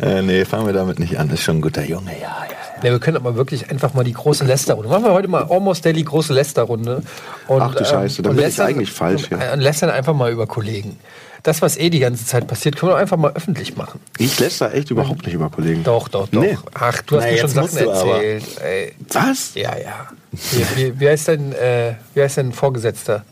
äh, 0.00 0.22
nee, 0.22 0.44
fangen 0.44 0.66
wir 0.66 0.72
damit 0.72 1.00
nicht 1.00 1.18
an. 1.18 1.28
Ist 1.30 1.42
schon 1.42 1.58
ein 1.58 1.62
guter 1.62 1.84
Junge, 1.84 2.12
ja, 2.12 2.28
ja. 2.48 2.54
Ja, 2.84 2.90
wir 2.92 2.98
können 3.00 3.16
aber 3.16 3.34
wirklich 3.34 3.70
einfach 3.70 3.94
mal 3.94 4.04
die 4.04 4.12
große 4.12 4.44
Lästerrunde. 4.44 4.90
Machen 4.90 5.04
wir 5.04 5.12
heute 5.12 5.26
mal 5.26 5.44
Almost 5.48 5.84
Daily 5.86 6.02
große 6.02 6.34
Lästerrunde. 6.34 7.02
Und, 7.48 7.62
Ach 7.62 7.74
du 7.74 7.84
Scheiße, 7.84 8.22
dann 8.22 8.32
und 8.32 8.36
bin 8.36 8.46
ich 8.46 8.60
eigentlich 8.60 8.92
falsch, 8.92 9.30
ja. 9.30 9.54
Und 9.54 9.60
lästern 9.60 9.90
einfach 9.90 10.14
mal 10.14 10.30
über 10.30 10.46
Kollegen. 10.46 10.98
Das, 11.44 11.60
was 11.60 11.76
eh 11.76 11.90
die 11.90 11.98
ganze 11.98 12.24
Zeit 12.24 12.46
passiert, 12.46 12.76
können 12.76 12.92
wir 12.92 12.96
einfach 12.96 13.18
mal 13.18 13.32
öffentlich 13.32 13.76
machen. 13.76 14.00
Ich 14.16 14.40
lässt 14.40 14.62
da 14.62 14.72
echt 14.72 14.90
überhaupt 14.90 15.26
nicht 15.26 15.34
über 15.34 15.50
Kollegen. 15.50 15.84
Doch, 15.84 16.08
doch, 16.08 16.26
doch. 16.26 16.40
Nee. 16.40 16.56
Ach, 16.72 17.02
du 17.02 17.16
hast 17.16 17.24
Na, 17.24 17.30
mir 17.32 17.38
schon 17.38 17.50
Sachen 17.50 17.76
erzählt. 17.76 18.44
Ey. 18.62 18.92
Was? 19.12 19.54
Ja, 19.54 19.76
ja. 19.76 20.08
Wie, 20.32 20.76
wie, 20.76 21.00
wie, 21.00 21.08
heißt 21.08 21.28
dein, 21.28 21.52
äh, 21.52 21.96
wie 22.14 22.22
heißt 22.22 22.38
dein 22.38 22.52
Vorgesetzter? 22.52 23.26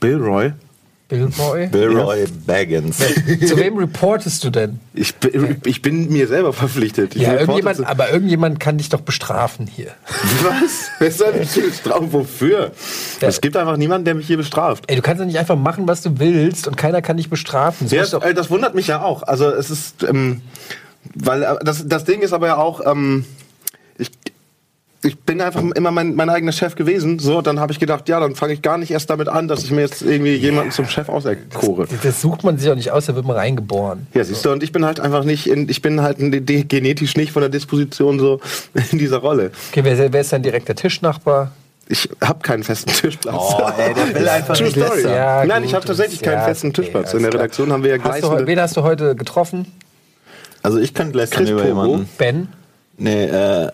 Bill 0.00 0.16
Roy? 0.16 0.52
Bill 1.08 1.30
Roy? 1.38 1.66
Bill 1.68 1.98
Roy 1.98 2.26
Baggins. 2.46 2.98
Zu 2.98 3.56
wem 3.56 3.78
reportest 3.78 4.44
du 4.44 4.50
denn? 4.50 4.78
Ich, 4.92 5.14
bin- 5.14 5.56
ich 5.64 5.80
bin 5.80 6.12
mir 6.12 6.28
selber 6.28 6.52
verpflichtet. 6.52 7.16
Ich 7.16 7.22
Ja, 7.22 7.32
irgendjemand, 7.34 7.86
aber 7.86 8.10
irgendjemand 8.12 8.60
kann 8.60 8.76
dich 8.76 8.90
doch 8.90 9.00
bestrafen 9.00 9.66
hier. 9.66 9.92
Was? 10.42 10.88
Wer 10.98 11.10
soll 11.10 11.32
mich 11.32 11.50
hier 11.52 11.64
bestrafen? 11.64 12.12
Wofür? 12.12 12.72
Es 13.20 13.40
gibt 13.40 13.56
einfach 13.56 13.78
niemanden, 13.78 14.04
der 14.04 14.14
mich 14.16 14.26
hier 14.26 14.36
bestraft. 14.36 14.84
Ey, 14.86 14.96
du 14.96 15.02
kannst 15.02 15.22
doch 15.22 15.26
nicht 15.26 15.38
einfach 15.38 15.56
machen, 15.56 15.88
was 15.88 16.02
du 16.02 16.18
willst 16.18 16.68
und 16.68 16.76
keiner 16.76 17.00
kann 17.00 17.16
dich 17.16 17.30
bestrafen. 17.30 17.88
Das 17.88 18.12
Ja, 18.12 18.18
äh, 18.22 18.34
das 18.34 18.50
wundert 18.50 18.74
mich 18.74 18.88
ja 18.88 19.00
auch. 19.00 19.22
Also 19.22 19.48
es 19.48 19.70
ist, 19.70 20.02
ähm, 20.02 20.42
weil 21.14 21.42
äh, 21.42 21.54
das, 21.62 21.88
das 21.88 22.04
Ding 22.04 22.20
ist 22.20 22.34
aber 22.34 22.48
ja 22.48 22.56
auch, 22.58 22.82
ähm, 22.84 23.24
ich 25.02 25.16
bin 25.18 25.40
einfach 25.40 25.62
immer 25.62 25.90
mein, 25.92 26.14
mein 26.16 26.28
eigener 26.28 26.50
Chef 26.52 26.74
gewesen. 26.74 27.18
So, 27.20 27.40
dann 27.40 27.60
habe 27.60 27.72
ich 27.72 27.78
gedacht, 27.78 28.08
ja, 28.08 28.18
dann 28.18 28.34
fange 28.34 28.52
ich 28.54 28.62
gar 28.62 28.78
nicht 28.78 28.90
erst 28.90 29.08
damit 29.10 29.28
an, 29.28 29.46
dass 29.46 29.62
ich 29.62 29.70
mir 29.70 29.82
jetzt 29.82 30.02
irgendwie 30.02 30.34
jemanden 30.34 30.72
zum 30.72 30.86
Chef 30.88 31.08
auserkore. 31.08 31.86
das 32.02 32.20
sucht 32.20 32.42
man 32.42 32.58
sich 32.58 32.68
auch 32.70 32.74
nicht 32.74 32.90
aus, 32.90 33.06
da 33.06 33.14
wird 33.14 33.24
man 33.24 33.36
reingeboren. 33.36 34.08
Ja, 34.14 34.24
siehst 34.24 34.44
du, 34.44 34.50
und 34.50 34.62
ich 34.64 34.72
bin 34.72 34.84
halt 34.84 34.98
einfach 34.98 35.22
nicht, 35.22 35.46
in, 35.46 35.68
ich 35.68 35.82
bin 35.82 36.02
halt 36.02 36.18
in, 36.18 36.44
de- 36.44 36.64
genetisch 36.64 37.16
nicht 37.16 37.30
von 37.30 37.42
der 37.42 37.48
Disposition 37.48 38.18
so 38.18 38.40
in 38.90 38.98
dieser 38.98 39.18
Rolle. 39.18 39.52
Okay, 39.70 39.84
wer, 39.84 40.12
wer 40.12 40.20
ist 40.20 40.32
dein 40.32 40.42
direkter 40.42 40.74
Tischnachbar? 40.74 41.52
Ich 41.90 42.08
habe 42.20 42.40
keinen 42.40 42.64
festen 42.64 42.90
Tischplatz. 42.90 43.34
Oh, 43.38 43.62
ey, 43.78 43.94
der 43.94 44.14
will 44.20 44.28
einfach 44.28 44.56
True 44.56 44.66
nicht 44.66 44.78
Story. 44.84 45.02
Ja, 45.04 45.44
Nein, 45.46 45.64
ich 45.64 45.74
habe 45.74 45.86
tatsächlich 45.86 46.20
keinen 46.20 46.38
ja, 46.40 46.44
festen 46.44 46.72
Tischplatz. 46.72 47.14
In 47.14 47.20
der 47.22 47.30
klar. 47.30 47.42
Redaktion 47.44 47.72
haben 47.72 47.82
wir 47.84 47.96
ja 47.96 48.02
Hast 48.02 48.04
du, 48.04 48.10
heu- 48.10 48.18
gleißende... 48.30 48.46
wen 48.48 48.60
hast 48.60 48.76
du 48.76 48.82
heute 48.82 49.14
getroffen? 49.14 49.72
Also 50.62 50.78
ich 50.78 50.92
könnte 50.92 51.16
lästern 51.16 51.38
Chris 51.44 51.50
über 51.50 51.62
Pogo? 51.62 51.84
jemanden. 51.86 52.08
Ben? 52.18 52.48
Nee, 52.98 53.24
äh, 53.26 53.68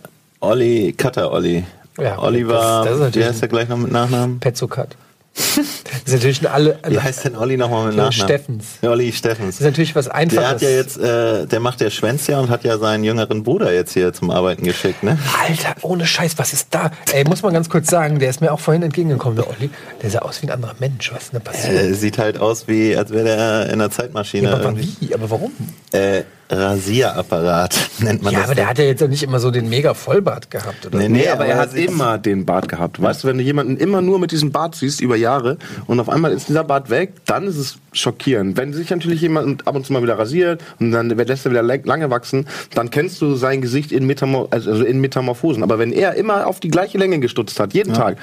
Olli, 0.44 0.92
Cutter 0.96 1.30
Olli. 1.32 1.64
Ja, 2.00 2.18
Oliver, 2.20 2.82
das- 2.84 2.98
das 2.98 3.14
wie 3.14 3.24
heißt 3.24 3.40
der 3.42 3.48
gleich 3.48 3.68
noch 3.68 3.76
mit 3.78 3.92
Nachnamen? 3.92 4.40
Petzokat. 4.40 4.96
Das 5.36 5.58
ist 6.06 6.12
natürlich 6.12 6.48
alle. 6.48 6.78
Wie 6.86 7.00
heißt 7.00 7.24
denn 7.24 7.34
Olli 7.36 7.56
nochmal 7.56 7.86
mit 7.88 7.96
Nachnamen? 7.96 8.12
Steffens. 8.12 8.64
Olli 8.82 9.12
Steffens. 9.12 9.56
Das 9.56 9.60
ist 9.62 9.66
natürlich 9.66 9.96
was 9.96 10.06
Einfaches. 10.06 10.40
Der 10.40 10.48
hat 10.48 10.62
ja 10.62 10.68
jetzt, 10.70 10.96
äh, 10.96 11.46
der 11.46 11.58
macht 11.58 11.80
ja 11.80 11.90
Schwänz 11.90 12.28
ja 12.28 12.38
und 12.38 12.50
hat 12.50 12.62
ja 12.62 12.78
seinen 12.78 13.02
jüngeren 13.02 13.42
Bruder 13.42 13.72
jetzt 13.72 13.94
hier 13.94 14.12
zum 14.12 14.30
Arbeiten 14.30 14.62
geschickt, 14.64 15.02
ne? 15.02 15.18
Alter, 15.48 15.74
ohne 15.82 16.06
Scheiß, 16.06 16.34
was 16.38 16.52
ist 16.52 16.68
da? 16.70 16.92
Ey, 17.12 17.24
muss 17.24 17.42
man 17.42 17.52
ganz 17.52 17.68
kurz 17.68 17.90
sagen, 17.90 18.20
der 18.20 18.30
ist 18.30 18.40
mir 18.42 18.52
auch 18.52 18.60
vorhin 18.60 18.84
entgegengekommen, 18.84 19.34
der 19.36 19.48
Olli. 19.48 19.70
Der 20.02 20.10
sah 20.10 20.20
aus 20.20 20.40
wie 20.42 20.46
ein 20.46 20.52
anderer 20.52 20.74
Mensch. 20.78 21.12
Was 21.12 21.24
ist 21.24 21.32
denn 21.32 21.40
da 21.44 21.50
passiert? 21.50 21.82
Äh, 21.82 21.94
sieht 21.94 22.18
halt 22.18 22.38
aus 22.38 22.68
wie, 22.68 22.96
als 22.96 23.10
wäre 23.10 23.24
der 23.24 23.66
in 23.66 23.72
einer 23.72 23.90
Zeitmaschine. 23.90 24.48
ja, 24.48 24.54
aber 24.54 24.64
irgendwie. 24.64 24.88
wie? 25.00 25.14
Aber 25.14 25.30
warum? 25.30 25.50
Äh, 25.92 26.22
Rasierapparat 26.50 27.76
nennt 28.00 28.22
man 28.22 28.32
Ja, 28.32 28.40
das. 28.40 28.48
aber 28.48 28.54
der 28.54 28.68
hat 28.68 28.78
ja 28.78 28.84
jetzt 28.84 29.02
auch 29.02 29.08
nicht 29.08 29.22
immer 29.22 29.40
so 29.40 29.50
den 29.50 29.68
mega 29.68 29.94
Vollbart 29.94 30.50
gehabt, 30.50 30.86
oder? 30.86 30.98
Nee, 30.98 31.08
Nee, 31.08 31.18
Nee, 31.24 31.28
aber 31.28 31.46
er 31.46 31.56
hat 31.58 31.74
immer 31.74 32.18
den 32.18 32.44
Bart 32.44 32.68
gehabt. 32.68 33.00
Weißt 33.00 33.24
du, 33.24 33.28
wenn 33.28 33.38
du 33.38 33.44
jemanden 33.44 33.76
immer 33.76 34.00
nur 34.02 34.18
mit 34.18 34.30
diesem 34.32 34.52
Bart 34.52 34.74
siehst 34.74 35.00
über 35.00 35.16
Jahre 35.16 35.56
und 35.86 36.00
auf 36.00 36.08
einmal 36.08 36.32
ist 36.32 36.48
dieser 36.48 36.64
Bart 36.64 36.90
weg, 36.90 37.12
dann 37.26 37.46
ist 37.46 37.56
es 37.56 37.78
schockierend. 37.92 38.56
Wenn 38.56 38.72
sich 38.72 38.90
natürlich 38.90 39.20
jemand 39.20 39.66
ab 39.66 39.74
und 39.76 39.86
zu 39.86 39.92
mal 39.92 40.02
wieder 40.02 40.18
rasiert 40.18 40.62
und 40.80 40.90
dann 40.90 41.08
lässt 41.10 41.46
er 41.46 41.52
wieder 41.52 41.62
lange 41.62 42.10
wachsen, 42.10 42.46
dann 42.74 42.90
kennst 42.90 43.20
du 43.22 43.34
sein 43.36 43.60
Gesicht 43.60 43.92
in, 43.92 44.06
Metamor 44.06 44.48
also 44.50 44.84
in 44.84 45.00
Metamorphosen. 45.00 45.62
Aber 45.62 45.78
wenn 45.78 45.92
er 45.92 46.14
immer 46.14 46.46
auf 46.46 46.60
die 46.60 46.68
gleiche 46.68 46.98
Länge 46.98 47.20
gestutzt 47.20 47.58
hat, 47.60 47.72
jeden 47.74 47.94
Tag, 47.94 48.18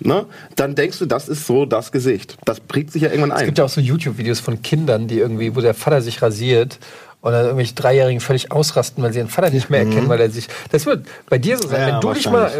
ne, 0.00 0.26
dann 0.56 0.74
denkst 0.74 0.98
du, 0.98 1.06
das 1.06 1.28
ist 1.28 1.46
so 1.46 1.64
das 1.66 1.90
Gesicht. 1.92 2.36
Das 2.44 2.60
prägt 2.60 2.92
sich 2.92 3.02
ja 3.02 3.08
irgendwann 3.10 3.30
Es 3.32 3.38
ein. 3.38 3.46
gibt 3.46 3.58
ja 3.58 3.64
auch 3.64 3.68
so 3.70 3.80
YouTube-Videos 3.80 4.40
von 4.40 4.62
Kindern, 4.62 5.08
die 5.08 5.18
irgendwie, 5.18 5.56
wo 5.56 5.60
der 5.60 5.74
Vater 5.74 6.02
sich 6.02 6.20
rasiert 6.20 6.78
und 7.24 7.32
dann 7.32 7.44
irgendwelche 7.46 7.74
Dreijährigen 7.74 8.20
völlig 8.20 8.52
ausrasten, 8.52 9.02
weil 9.02 9.10
sie 9.14 9.20
ihren 9.20 9.30
Vater 9.30 9.48
nicht 9.48 9.70
mehr 9.70 9.80
erkennen, 9.80 10.10
weil 10.10 10.20
er 10.20 10.28
sich. 10.28 10.46
Das 10.70 10.84
wird 10.84 11.06
bei 11.30 11.38
dir 11.38 11.56
so 11.56 11.66
sein, 11.66 11.80
Ja, 11.80 11.94
wenn 11.94 12.00
du 12.02 12.12
dich 12.12 12.28
mal, 12.28 12.50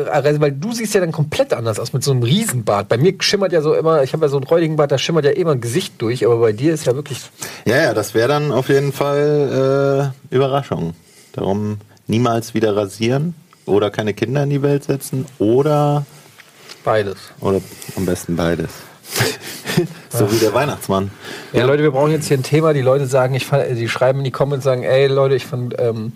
weil 0.40 0.52
du 0.52 0.72
siehst 0.72 0.94
ja 0.94 1.00
dann 1.02 1.12
komplett 1.12 1.52
anders 1.52 1.78
aus 1.78 1.92
mit 1.92 2.02
so 2.02 2.12
einem 2.12 2.22
Riesenbart. 2.22 2.88
Bei 2.88 2.96
mir 2.96 3.12
schimmert 3.20 3.52
ja 3.52 3.60
so 3.60 3.74
immer, 3.74 4.02
ich 4.02 4.14
habe 4.14 4.24
ja 4.24 4.30
so 4.30 4.38
einen 4.38 4.46
räudigen 4.46 4.76
Bart, 4.76 4.90
da 4.90 4.96
schimmert 4.96 5.26
ja 5.26 5.32
immer 5.32 5.52
ein 5.52 5.60
Gesicht 5.60 6.00
durch, 6.00 6.24
aber 6.24 6.38
bei 6.38 6.52
dir 6.52 6.72
ist 6.72 6.86
ja 6.86 6.94
wirklich. 6.94 7.20
Ja, 7.66 7.76
ja, 7.76 7.92
das 7.92 8.14
wäre 8.14 8.28
dann 8.28 8.52
auf 8.52 8.70
jeden 8.70 8.94
Fall 8.94 10.12
äh, 10.30 10.34
Überraschung. 10.34 10.94
Darum 11.34 11.76
niemals 12.06 12.54
wieder 12.54 12.74
rasieren 12.74 13.34
oder 13.66 13.90
keine 13.90 14.14
Kinder 14.14 14.44
in 14.44 14.50
die 14.50 14.62
Welt 14.62 14.84
setzen 14.84 15.26
oder 15.38 16.06
Beides. 16.84 17.18
oder 17.40 17.60
am 17.96 18.06
besten 18.06 18.34
beides. 18.34 18.70
so 20.10 20.30
wie 20.32 20.38
der 20.38 20.54
Weihnachtsmann. 20.54 21.10
Ja, 21.52 21.64
Leute, 21.66 21.82
wir 21.82 21.90
brauchen 21.90 22.10
jetzt 22.10 22.28
hier 22.28 22.38
ein 22.38 22.42
Thema. 22.42 22.72
Die 22.72 22.80
Leute 22.80 23.06
sagen, 23.06 23.34
ich 23.34 23.46
die 23.48 23.88
schreiben 23.88 24.20
in 24.20 24.24
die 24.24 24.30
Comments, 24.30 24.64
sagen, 24.64 24.82
ey 24.82 25.06
Leute, 25.06 25.34
ich 25.34 25.46
fand 25.46 25.74
ähm, 25.78 26.12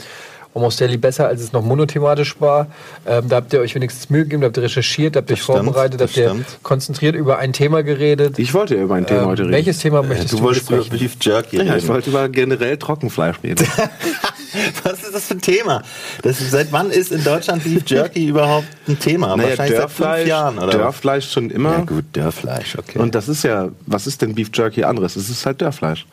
Almost 0.54 0.80
Daily 0.80 0.96
besser, 0.96 1.28
als 1.28 1.40
es 1.42 1.52
noch 1.52 1.62
monothematisch 1.62 2.40
war. 2.40 2.66
Ähm, 3.06 3.28
da 3.28 3.36
habt 3.36 3.52
ihr 3.52 3.60
euch 3.60 3.74
wenigstens 3.74 4.10
Mühe 4.10 4.24
gegeben, 4.24 4.40
da 4.42 4.46
habt 4.48 4.56
ihr 4.56 4.62
recherchiert, 4.64 5.14
da 5.14 5.20
habt 5.20 5.30
ihr 5.30 5.34
euch 5.34 5.42
stimmt, 5.42 5.58
vorbereitet, 5.64 6.00
das 6.00 6.10
habt 6.10 6.16
ihr 6.16 6.28
stimmt. 6.30 6.46
konzentriert 6.62 7.14
über 7.14 7.38
ein 7.38 7.52
Thema 7.52 7.82
geredet. 7.82 8.38
Ich 8.38 8.54
wollte 8.54 8.74
ja 8.76 8.82
über 8.82 8.96
ein 8.96 9.06
Thema 9.06 9.20
Ähm, 9.22 9.26
heute 9.28 9.42
reden. 9.42 9.52
welches 9.52 9.78
Thema 9.78 10.02
möchtest 10.02 10.28
Äh, 10.32 10.36
Du 10.36 10.36
du, 10.38 10.42
wolltest 10.44 10.70
über? 10.70 10.82
Beef 10.84 11.16
Jerky 11.20 11.56
Ja, 11.58 11.62
ich 11.64 11.72
reden. 11.72 11.88
wollte 11.88 12.10
über 12.10 12.28
generell 12.28 12.76
Trockenfleisch 12.76 13.36
reden. 13.44 13.66
Was 14.82 15.02
ist 15.02 15.14
das 15.14 15.26
für 15.26 15.34
ein 15.34 15.40
Thema? 15.42 15.82
Das, 16.22 16.38
seit 16.38 16.72
wann 16.72 16.90
ist 16.90 17.12
in 17.12 17.22
Deutschland 17.22 17.62
Beef 17.64 17.82
Jerky 17.86 18.26
überhaupt 18.28 18.66
ein 18.88 18.98
Thema? 18.98 19.36
Naja, 19.36 19.50
Wahrscheinlich 19.50 19.78
seit 19.78 19.90
fünf 19.90 20.26
Jahren, 20.26 20.58
oder? 20.58 20.68
Dörrfleisch 20.72 21.30
schon 21.30 21.50
immer. 21.50 21.72
Ja 21.72 21.80
gut, 21.84 22.04
Dörrfleisch, 22.14 22.76
okay. 22.78 22.98
Und 22.98 23.14
das 23.14 23.28
ist 23.28 23.44
ja, 23.44 23.68
was 23.86 24.06
ist 24.06 24.22
denn 24.22 24.34
Beef 24.34 24.48
Jerky 24.54 24.84
anderes? 24.84 25.16
Es 25.16 25.28
ist 25.28 25.44
halt 25.44 25.60
Dörrfleisch. 25.60 26.06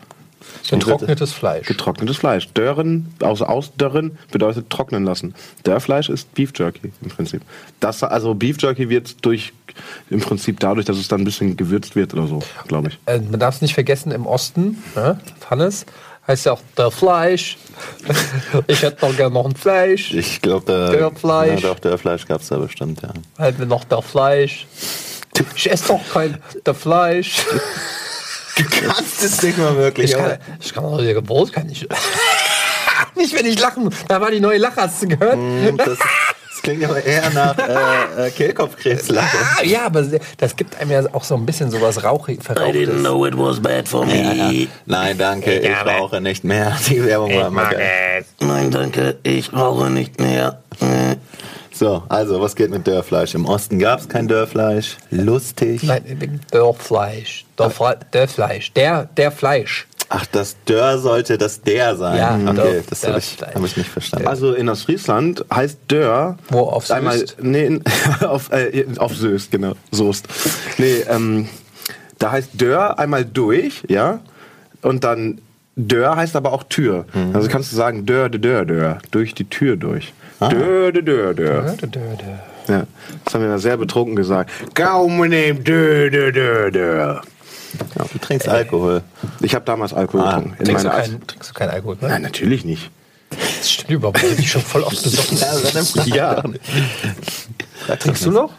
Getrocknetes 0.69 1.33
Fleisch. 1.33 1.67
Getrocknetes 1.67 2.17
Fleisch. 2.17 2.49
Dörren, 2.53 3.13
aus 3.21 3.41
ausdörren 3.41 4.17
bedeutet 4.31 4.69
trocknen 4.69 5.05
lassen. 5.05 5.35
Dörrfleisch 5.63 6.09
ist 6.09 6.33
Beef 6.33 6.51
Jerky 6.55 6.91
im 7.01 7.09
Prinzip. 7.09 7.41
Das, 7.79 8.03
also 8.03 8.33
Beef 8.33 8.57
Jerky 8.59 8.89
wird 8.89 9.23
durch, 9.23 9.53
im 10.09 10.21
Prinzip 10.21 10.59
dadurch, 10.59 10.85
dass 10.85 10.97
es 10.97 11.07
dann 11.07 11.21
ein 11.21 11.25
bisschen 11.25 11.55
gewürzt 11.55 11.95
wird 11.95 12.13
oder 12.13 12.27
so, 12.27 12.41
glaube 12.67 12.89
ich. 12.89 12.99
Äh, 13.05 13.19
man 13.19 13.39
darf 13.39 13.55
es 13.55 13.61
nicht 13.61 13.73
vergessen, 13.73 14.11
im 14.11 14.25
Osten, 14.25 14.83
ne, 14.95 15.19
Hannes, 15.49 15.85
heißt 16.27 16.47
ja 16.47 16.53
auch 16.53 16.61
der 16.77 16.91
Fleisch. 16.91 17.57
ich 18.67 18.81
hätte 18.81 18.97
doch 19.01 19.15
gerne 19.15 19.33
noch 19.33 19.45
ein 19.45 19.55
Fleisch. 19.55 20.13
ich 20.13 20.41
glaube, 20.41 20.65
da, 20.65 20.91
Dörrfleisch. 20.91 21.61
Ja, 21.61 21.69
doch, 21.69 21.79
Dörrfleisch 21.79 22.25
gab 22.25 22.41
es 22.41 22.47
da 22.47 22.57
bestimmt, 22.57 23.01
ja. 23.01 23.13
Halt 23.37 23.59
mir 23.59 23.67
noch 23.67 23.83
der 23.83 24.01
Fleisch. 24.01 24.65
Ich 25.55 25.69
esse 25.69 25.89
doch 25.89 26.01
kein 26.11 26.37
der 26.65 26.73
Fleisch. 26.73 27.45
Du 28.57 28.63
kannst 28.63 29.24
es 29.24 29.41
nicht 29.41 29.57
mal 29.57 29.75
wirklich. 29.75 30.12
Ich 30.12 30.17
kann, 30.17 30.38
ich 30.62 30.74
kann 30.74 30.85
auch 30.85 31.00
ihr 31.00 31.21
Brot 31.21 31.51
kann 31.51 31.69
ich. 31.69 31.88
nicht, 33.15 33.38
wenn 33.38 33.45
ich 33.45 33.59
lachen. 33.59 33.89
Da 34.07 34.21
war 34.21 34.31
die 34.31 34.39
neue 34.39 34.57
Lache, 34.57 34.81
hast 34.81 35.03
du 35.03 35.07
gehört? 35.07 35.38
Das, 35.77 35.97
das 35.97 36.62
klingt 36.62 36.83
aber 36.85 37.03
eher 37.03 37.29
nach 37.31 37.57
äh, 37.57 38.27
äh, 38.27 38.31
Kehlkopfkrebslache. 38.31 39.38
Ah, 39.57 39.63
ja, 39.63 39.85
aber 39.85 40.03
das 40.38 40.55
gibt 40.55 40.79
einem 40.79 40.91
ja 40.91 41.03
auch 41.13 41.24
so 41.24 41.35
ein 41.35 41.45
bisschen 41.45 41.69
sowas 41.69 42.03
rauchig, 42.03 42.39
I 42.39 42.41
didn't 42.41 42.53
verrauchtes. 42.55 43.00
know 43.01 43.25
it 43.25 43.38
was 43.38 43.59
bad 43.59 43.88
for 43.88 44.05
me. 44.05 44.21
Ja, 44.21 44.51
ja. 44.51 44.67
Nein, 44.85 45.17
danke, 45.17 45.59
ich 45.59 45.85
rauche 45.85 46.21
nicht 46.21 46.43
mehr. 46.43 46.77
Die 46.88 47.03
Werbung 47.03 47.35
war 47.35 47.47
immer 47.47 47.69
geil. 47.69 48.25
Nein, 48.39 48.71
danke, 48.71 49.17
ich 49.24 49.51
rauche 49.53 49.89
nicht 49.89 50.19
mehr. 50.19 50.62
So, 51.77 52.03
also, 52.08 52.39
was 52.39 52.55
geht 52.55 52.72
mit 52.72 52.88
Dörrfleisch? 52.88 53.36
Im 53.36 53.46
Osten 53.46 53.79
gab 53.79 54.00
es 54.00 54.08
kein 54.08 54.29
Dörrfleisch. 54.29 54.96
Lustig. 55.12 55.84
Nein, 55.84 56.39
Dörrfleisch. 56.50 57.44
Dörrfle 57.58 58.00
Dörrfleisch. 58.12 58.72
Der, 58.74 59.10
der 59.17 59.29
Fleisch. 59.29 59.86
Ach, 60.08 60.25
das 60.27 60.55
Dörr 60.65 61.00
sollte 61.00 61.38
das 61.38 61.62
der 61.62 61.96
sein. 61.98 62.17
Ja, 62.17 62.36
okay, 62.36 62.62
Dörr- 62.62 62.84
das 62.89 63.05
habe 63.05 63.20
ich, 63.20 63.38
hab 63.41 63.65
ich 63.65 63.75
nicht 63.75 63.89
verstanden. 63.89 64.27
Also 64.27 64.53
in 64.53 64.70
Ostfriesland 64.70 65.44
heißt 65.53 65.79
Dörr. 65.89 66.38
Wo, 66.50 66.60
auf 66.62 66.89
einmal, 66.91 67.17
Soest? 67.20 67.38
Nee, 67.41 67.65
in, 67.65 67.84
auf, 68.22 68.51
äh, 68.53 68.86
auf 68.98 69.13
Soest, 69.15 69.51
genau. 69.51 69.74
Soest. 69.91 70.27
Nee, 70.77 71.03
ähm, 71.10 71.50
da 72.20 72.32
heißt 72.32 72.51
Dörr 72.53 73.00
einmal 73.00 73.25
durch, 73.25 73.84
ja. 73.89 74.20
Und 74.82 75.03
dann 75.03 75.41
Dörr 75.75 76.15
heißt 76.15 76.36
aber 76.36 76.53
auch 76.53 76.63
Tür. 76.63 77.05
Mhm. 77.13 77.36
Also 77.36 77.48
kannst 77.50 77.72
du 77.72 77.75
sagen 77.75 78.05
Dörr, 78.05 78.29
Dörr, 78.29 78.65
Dörr. 78.65 78.98
Durch 79.12 79.34
die 79.34 79.46
Tür 79.50 79.75
durch. 79.75 80.13
Ah. 80.39 80.50
Dörr, 80.50 80.91
Dörr, 80.91 81.34
Dörr. 81.34 81.75
Dö, 81.82 81.88
dö, 81.88 82.00
dö. 82.00 82.74
Ja, 82.74 82.84
das 83.24 83.34
haben 83.34 83.41
wir 83.41 83.50
da 83.50 83.58
sehr 83.60 83.77
betrunken 83.77 84.15
gesagt. 84.15 84.50
Gaumen 84.74 85.29
nehmen, 85.29 85.63
Dörr, 85.63 86.10
Dörr, 86.10 86.32
Dörr, 86.32 86.72
Dörr. 86.72 87.22
du 88.12 88.17
trinkst 88.20 88.48
Alkohol. 88.48 89.01
Ich 89.41 89.53
habe 89.53 89.65
damals 89.65 89.94
Alkohol 89.94 90.22
Ah, 90.25 90.36
getrunken. 90.38 90.55
In 90.60 90.65
Trinkst, 90.65 90.86
du 90.86 90.89
kein, 90.89 91.27
trinkst 91.27 91.50
du 91.50 91.53
keinen 91.53 91.70
Alkohol? 91.72 91.98
Ne? 92.01 92.08
Nein, 92.10 92.22
natürlich 92.24 92.65
nicht. 92.65 92.89
Das 93.29 93.70
stimmt 93.72 93.91
überhaupt 93.91 94.22
nicht. 94.22 94.32
Ich 94.32 94.38
bin 94.38 94.46
schon 94.46 94.62
voll 94.62 94.84
oft 94.84 95.03
besoffen. 95.03 96.05
Ja. 96.08 96.41
Trinkst 98.00 98.25
du 98.25 98.32
noch? 98.32 98.51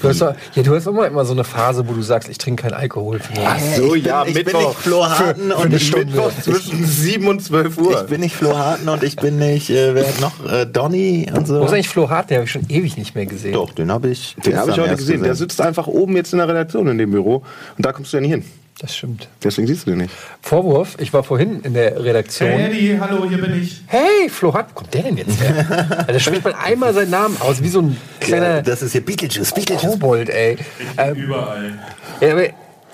Du 0.00 0.08
hast, 0.08 0.20
ja, 0.20 0.34
du 0.54 0.74
hast 0.74 0.86
immer, 0.86 1.06
immer 1.06 1.24
so 1.24 1.32
eine 1.32 1.44
Phase, 1.44 1.88
wo 1.88 1.94
du 1.94 2.02
sagst, 2.02 2.28
ich 2.28 2.36
trinke 2.36 2.64
keinen 2.64 2.74
Alkohol. 2.74 3.18
Ach 3.44 3.58
so, 3.58 3.94
ich 3.94 4.02
bin, 4.02 4.10
ja, 4.12 4.24
ich 4.26 4.34
bin 4.34 4.44
Mittwoch. 4.44 4.68
nicht 4.68 4.78
Flo 4.80 5.06
Harten 5.06 5.52
und 5.52 5.64
eine 5.64 5.76
ich 5.76 5.90
bin, 5.90 6.10
Stunde. 6.10 6.32
Zwischen 6.42 6.84
7 6.84 7.26
und 7.28 7.42
12 7.42 7.78
Uhr. 7.78 8.02
ich 8.02 8.06
bin 8.08 8.20
nicht 8.20 8.36
Flo 8.36 8.56
Harten 8.56 8.88
und 8.88 9.02
ich 9.02 9.16
bin 9.16 9.38
nicht, 9.38 9.70
äh, 9.70 9.94
wer 9.94 10.06
hat 10.06 10.20
noch, 10.20 10.52
äh, 10.52 10.66
Donny 10.66 11.30
und 11.34 11.46
so. 11.46 11.60
Wo 11.60 11.64
ist 11.64 11.72
eigentlich 11.72 11.88
Flo 11.88 12.10
Hart? 12.10 12.28
Den 12.28 12.36
habe 12.36 12.44
ich 12.44 12.50
schon 12.50 12.66
ewig 12.68 12.98
nicht 12.98 13.14
mehr 13.14 13.24
gesehen. 13.24 13.54
Doch, 13.54 13.72
den 13.72 13.90
habe 13.90 14.08
ich. 14.08 14.36
Den 14.44 14.58
habe 14.58 14.70
ich 14.70 14.76
heute 14.78 14.90
erst 14.90 14.98
gesehen. 14.98 15.22
Der 15.22 15.34
sitzt 15.34 15.60
einfach 15.62 15.86
oben 15.86 16.14
jetzt 16.16 16.32
in 16.32 16.38
der 16.40 16.48
Redaktion 16.48 16.88
in 16.88 16.98
dem 16.98 17.10
Büro. 17.10 17.36
Und 17.76 17.86
da 17.86 17.92
kommst 17.92 18.12
du 18.12 18.18
ja 18.18 18.20
nicht 18.20 18.32
hin. 18.32 18.44
Das 18.78 18.94
stimmt. 18.94 19.28
Deswegen 19.42 19.66
siehst 19.66 19.86
du 19.86 19.90
den 19.90 20.00
nicht. 20.00 20.14
Vorwurf, 20.42 20.96
ich 21.00 21.10
war 21.14 21.22
vorhin 21.22 21.62
in 21.62 21.72
der 21.72 22.04
Redaktion. 22.04 22.50
Hey 22.50 22.66
Eddie, 22.66 23.00
hallo, 23.00 23.26
hier 23.26 23.40
bin 23.40 23.62
ich. 23.62 23.82
Hey, 23.86 24.28
Flo 24.28 24.52
wo 24.52 24.62
kommt 24.74 24.92
der 24.92 25.04
denn 25.04 25.16
jetzt 25.16 25.40
her? 25.40 25.64
also, 26.00 26.12
da 26.12 26.20
spricht 26.20 26.44
man 26.44 26.52
einmal 26.54 26.92
seinen 26.92 27.10
Namen 27.10 27.40
aus, 27.40 27.62
wie 27.62 27.68
so 27.68 27.80
ein 27.80 27.96
kleiner 28.20 28.56
Ja, 28.56 28.62
das 28.62 28.82
ist 28.82 28.92
hier 28.92 29.00
Beetlejuice, 29.00 29.52
Beetlejuice. 29.54 29.92
Kobold, 29.92 30.28
ey. 30.28 30.58
Ähm, 30.98 31.14
Überall. 31.14 31.78
ja, 32.20 32.32
aber 32.32 32.48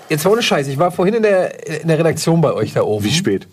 jetzt 0.07 0.25
ohne 0.25 0.41
Scheiß, 0.41 0.67
ich 0.67 0.77
war 0.77 0.91
vorhin 0.91 1.15
in 1.15 1.23
der, 1.23 1.81
in 1.81 1.89
der 1.89 1.99
Redaktion 1.99 2.39
bei 2.39 2.53
euch 2.53 2.71
da 2.71 2.83
oben. 2.83 3.03
Wie 3.03 3.11
spät? 3.11 3.47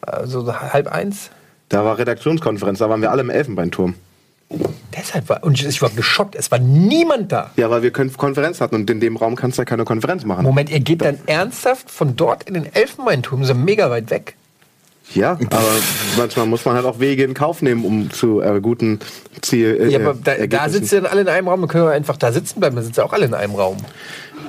Also 0.00 0.52
halb 0.52 0.88
eins. 0.88 1.30
Da 1.68 1.84
war 1.84 1.96
Redaktionskonferenz, 1.96 2.80
da 2.80 2.90
waren 2.90 3.02
wir 3.02 3.12
alle 3.12 3.22
im 3.22 3.30
Elfenbeinturm. 3.30 3.94
Deshalb 4.96 5.28
war, 5.28 5.42
und 5.42 5.62
ich 5.62 5.80
war 5.80 5.88
geschockt, 5.90 6.34
es 6.34 6.50
war 6.50 6.58
niemand 6.58 7.32
da. 7.32 7.50
Ja, 7.56 7.70
weil 7.70 7.82
wir 7.82 7.92
Kon- 7.92 8.12
Konferenz 8.12 8.60
hatten 8.60 8.74
und 8.74 8.90
in 8.90 9.00
dem 9.00 9.16
Raum 9.16 9.36
kannst 9.36 9.56
du 9.58 9.62
ja 9.62 9.64
keine 9.64 9.84
Konferenz 9.84 10.24
machen. 10.24 10.42
Moment, 10.44 10.70
ihr 10.70 10.80
geht 10.80 11.00
dann 11.02 11.18
ernsthaft 11.26 11.90
von 11.90 12.14
dort 12.16 12.44
in 12.44 12.54
den 12.54 12.66
Elfenbeinturm, 12.74 13.44
so 13.44 13.54
mega 13.54 13.88
weit 13.90 14.10
weg. 14.10 14.36
Ja, 15.14 15.32
aber 15.32 15.62
manchmal 16.16 16.46
muss 16.46 16.64
man 16.64 16.74
halt 16.74 16.86
auch 16.86 16.98
Wege 17.00 17.24
in 17.24 17.34
Kauf 17.34 17.62
nehmen, 17.62 17.84
um 17.84 18.10
zu 18.10 18.40
äh, 18.40 18.60
guten 18.60 19.00
Ziel. 19.40 19.78
Äh, 19.80 19.88
Ja, 19.90 19.98
aber 20.00 20.14
da, 20.22 20.46
da 20.46 20.66
ihr 20.92 21.00
dann 21.02 21.06
alle 21.10 21.20
in 21.22 21.28
einem 21.28 21.48
Raum, 21.48 21.60
dann 21.60 21.68
können 21.68 21.84
wir 21.84 21.92
einfach 21.92 22.16
da 22.16 22.32
sitzen 22.32 22.60
bleiben, 22.60 22.76
dann 22.76 22.84
sitzen 22.84 23.00
ja 23.00 23.06
auch 23.06 23.12
alle 23.12 23.26
in 23.26 23.34
einem 23.34 23.54
Raum. 23.54 23.76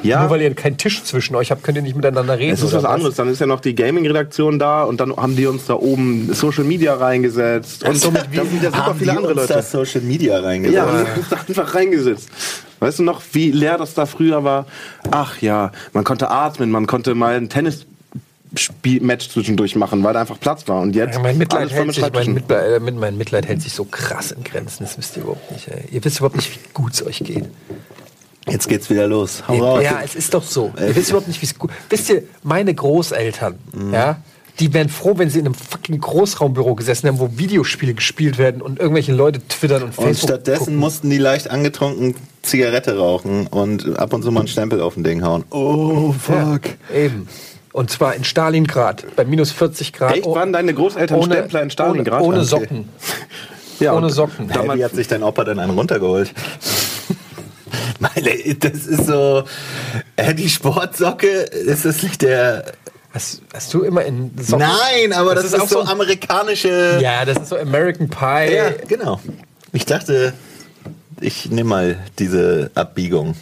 Ja, 0.03 0.22
Nur 0.22 0.32
weil 0.32 0.41
ihr 0.41 0.53
keinen 0.53 0.77
Tisch 0.77 1.01
zwischen 1.03 1.34
euch 1.36 1.50
habt, 1.50 1.63
könnt 1.63 1.77
ihr 1.77 1.82
nicht 1.82 1.96
miteinander 1.96 2.38
reden. 2.38 2.53
es 2.53 2.62
ist 2.62 2.74
oder 2.74 2.84
was 2.84 2.89
anderes. 2.89 3.15
Dann 3.15 3.29
ist 3.29 3.39
ja 3.39 3.46
noch 3.46 3.62
die 3.62 3.74
Gaming-Redaktion 3.74 4.60
da 4.60 4.84
und 4.84 5.00
dann 5.00 5.15
haben 5.15 5.38
die 5.38 5.46
uns 5.48 5.65
da 5.65 5.75
oben 5.75 6.34
Social 6.34 6.65
Media 6.65 6.93
reingesetzt. 6.96 7.86
Und 7.86 7.96
somit 7.98 8.25
da 8.34 8.43
sind 8.43 8.62
ja 8.63 8.70
super 8.72 8.86
Haben 8.88 9.00
viele 9.00 9.12
die 9.12 9.17
andere 9.17 9.34
uns 9.34 9.41
Leute. 9.43 9.53
da 9.53 9.62
Social 9.62 10.01
Media 10.01 10.39
reingesetzt? 10.41 10.75
Ja, 10.75 10.86
uns 11.15 11.29
da 11.29 11.38
einfach 11.48 11.74
reingesetzt. 11.75 12.27
Weißt 12.82 13.00
du 13.00 13.03
noch, 13.03 13.22
wie 13.32 13.51
leer 13.51 13.77
das 13.77 13.93
da 13.93 14.05
früher 14.05 14.43
war? 14.43 14.65
Ach 15.10 15.41
ja, 15.41 15.72
man 15.93 16.03
konnte 16.03 16.29
atmen, 16.29 16.70
man 16.70 16.86
konnte 16.86 17.15
mal 17.15 17.36
ein 17.36 17.48
Tennis. 17.48 17.86
Match 19.01 19.29
zwischendurch 19.29 19.75
machen, 19.75 20.03
weil 20.03 20.13
da 20.13 20.22
einfach 20.22 20.39
Platz 20.39 20.67
war. 20.67 20.81
Und 20.81 20.95
jetzt 20.95 21.15
Ja, 21.15 21.22
mein, 21.22 21.38
Mitleid 21.38 21.72
hält 21.72 21.88
mit 21.88 21.95
sich, 21.95 22.13
mein. 22.13 22.33
Mitleid, 22.33 22.81
äh, 22.81 22.91
mein 22.91 23.17
Mitleid 23.17 23.48
hält 23.48 23.62
sich 23.62 23.74
so 23.74 23.86
krass 23.86 24.31
in 24.31 24.43
Grenzen, 24.43 24.83
das 24.83 24.98
wisst 24.98 25.17
ihr 25.17 25.24
überhaupt 25.24 25.51
nicht. 25.51 25.67
Ey. 25.67 25.83
Ihr 25.91 26.03
wisst 26.03 26.17
überhaupt 26.19 26.36
nicht, 26.36 26.53
wie 26.53 26.60
gut 26.74 26.93
es 26.93 27.05
euch 27.05 27.19
geht. 27.19 27.45
Jetzt 28.48 28.67
geht's 28.67 28.89
wieder 28.89 29.07
los. 29.07 29.43
Hau 29.48 29.57
raus. 29.57 29.83
Ja, 29.83 30.01
es 30.03 30.15
ist 30.15 30.33
doch 30.33 30.43
so. 30.43 30.74
Ihr 30.77 30.95
wisst 30.95 31.10
überhaupt 31.10 31.27
nicht, 31.29 31.41
wie 31.41 31.45
es 31.45 31.57
gut 31.57 31.72
Wisst 31.89 32.10
ihr, 32.10 32.24
meine 32.43 32.74
Großeltern, 32.74 33.55
ja, 33.91 34.17
die 34.60 34.72
wären 34.74 34.89
froh, 34.89 35.13
wenn 35.17 35.29
sie 35.29 35.39
in 35.39 35.45
einem 35.45 35.55
fucking 35.55 36.00
Großraumbüro 36.00 36.75
gesessen 36.75 37.07
haben, 37.07 37.19
wo 37.19 37.29
Videospiele 37.38 37.93
gespielt 37.95 38.38
werden 38.38 38.62
und 38.62 38.79
irgendwelche 38.79 39.13
Leute 39.13 39.39
twittern 39.48 39.81
und 39.83 39.98
Und 39.98 40.03
Facebook 40.03 40.29
stattdessen 40.29 40.60
gucken. 40.60 40.75
mussten 40.75 41.10
die 41.10 41.17
leicht 41.17 41.50
angetrunken 41.50 42.15
Zigarette 42.43 42.98
rauchen 42.98 43.48
und 43.48 43.98
ab 43.98 44.13
und 44.13 44.22
zu 44.24 44.31
mal 44.31 44.41
einen 44.41 44.50
Stempel 44.50 44.81
auf 44.81 44.93
den 44.95 45.03
Ding 45.03 45.24
hauen. 45.24 45.43
Oh, 45.50 46.12
fuck. 46.12 46.62
Ja, 46.91 46.95
eben. 46.95 47.27
Und 47.74 47.89
zwar 47.89 48.13
in 48.13 48.24
Stalingrad, 48.24 49.15
bei 49.15 49.25
minus 49.25 49.51
40 49.51 49.94
Grad. 49.94 50.15
Echt? 50.15 50.25
Waren 50.27 50.53
deine 50.53 50.74
Großeltern 50.74 51.24
Stempler 51.24 51.63
in 51.63 51.70
Stalingrad? 51.72 52.22
Ohne, 52.22 52.38
ohne. 52.38 52.46
Socken. 52.46 52.89
Ja, 53.80 53.94
ohne 53.96 54.12
Socken. 54.12 54.50
Hey, 54.50 54.77
wie 54.77 54.86
hat 54.86 54.94
sich 54.94 55.08
dein 55.08 55.24
Opa 55.24 55.44
denn 55.44 55.58
einen 55.60 55.72
runtergeholt? 55.72 56.32
Meine, 58.00 58.56
das 58.56 58.86
ist 58.86 59.08
so. 59.08 59.44
Äh, 60.15 60.36
die 60.36 60.48
Sportsocke, 60.48 61.27
ist 61.27 61.84
das 61.84 62.03
nicht 62.03 62.22
der. 62.22 62.65
Hast, 63.12 63.42
hast 63.51 63.74
du 63.74 63.82
immer 63.82 64.06
in 64.06 64.32
Socken? 64.39 64.68
Nein, 64.68 65.12
aber 65.12 65.34
das, 65.34 65.46
ist, 65.46 65.56
auch 65.56 65.68
so 65.68 65.84
so- 65.84 65.92
amerikanische. 65.92 67.00
Ja, 67.01 67.25
das 67.25 67.38
ist 67.39 67.50
so 67.50 67.58
American 67.58 68.10
Pie. 68.10 68.53
Ja, 68.53 68.70
genau. 68.88 69.20
Ich 69.74 69.86
dachte, 69.88 70.34
ich 71.20 71.50
nehme 71.50 71.70
mal 71.70 72.00
diese 72.20 72.70
Abbiegung. 72.75 73.36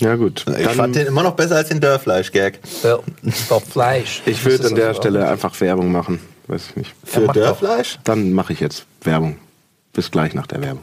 Ja, 0.00 0.16
gut. 0.16 0.46
Ich 0.58 0.66
Dann- 0.66 0.74
fand 0.74 0.96
den 0.96 1.06
immer 1.06 1.22
noch 1.22 1.34
besser 1.34 1.56
als 1.56 1.68
den 1.68 1.80
Dörrfleisch-Gag. 1.80 2.58
Well, 2.82 3.00
doch 3.50 3.62
Fleisch. 3.62 4.22
Ich 4.24 4.44
würde 4.44 4.68
an 4.68 4.74
der 4.74 4.88
also 4.88 5.02
Stelle 5.02 5.28
einfach 5.28 5.58
Werbung 5.60 5.92
machen. 5.92 6.20
Weiß 6.46 6.68
ich 6.70 6.76
nicht. 6.76 6.94
Für. 7.04 7.28
Dörrfleisch? 7.28 7.98
Dann 8.04 8.32
mache 8.32 8.52
ich 8.54 8.60
jetzt 8.60 8.86
Werbung. 9.02 9.38
Bis 9.92 10.10
gleich 10.10 10.34
nach 10.34 10.46
der 10.46 10.62
Werbung. 10.62 10.82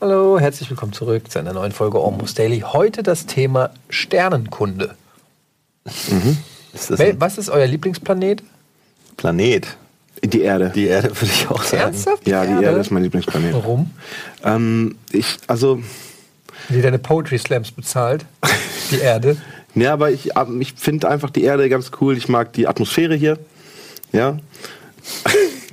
Hallo, 0.00 0.38
herzlich 0.38 0.70
willkommen 0.70 0.92
zurück 0.92 1.30
zu 1.30 1.38
einer 1.38 1.52
neuen 1.52 1.72
Folge 1.72 1.98
Almost 1.98 2.38
Daily. 2.38 2.60
Heute 2.60 3.02
das 3.02 3.26
Thema 3.26 3.70
Sternenkunde. 3.90 4.94
Ist 6.72 6.90
das 6.90 6.98
Wel- 6.98 7.10
ein 7.10 7.20
Was 7.20 7.36
ist 7.38 7.50
euer 7.50 7.66
Lieblingsplanet? 7.66 8.42
Planet? 9.16 9.76
Die 10.22 10.40
Erde. 10.42 10.70
Die 10.74 10.86
Erde 10.86 11.08
würde 11.20 11.26
ich 11.32 11.48
auch 11.48 11.62
sagen. 11.62 11.82
Ernsthaft? 11.82 12.26
ja, 12.26 12.44
die 12.44 12.64
Erde 12.64 12.78
ist 12.80 12.90
mein 12.90 13.02
Lieblingsplanet. 13.02 13.52
Warum? 13.54 13.90
Ähm, 14.44 14.96
ich, 15.12 15.36
also, 15.46 15.80
Die 16.68 16.80
deine 16.80 16.98
Poetry 16.98 17.38
Slams 17.38 17.70
bezahlt. 17.72 18.24
Die 18.90 18.98
Erde. 19.00 19.36
ja, 19.74 19.92
aber 19.92 20.10
ich, 20.10 20.30
ähm, 20.36 20.60
ich 20.60 20.74
finde 20.74 21.08
einfach 21.08 21.30
die 21.30 21.42
Erde 21.42 21.68
ganz 21.68 21.90
cool. 22.00 22.16
Ich 22.16 22.28
mag 22.28 22.52
die 22.54 22.66
Atmosphäre 22.66 23.14
hier. 23.14 23.38
Ja. 24.12 24.38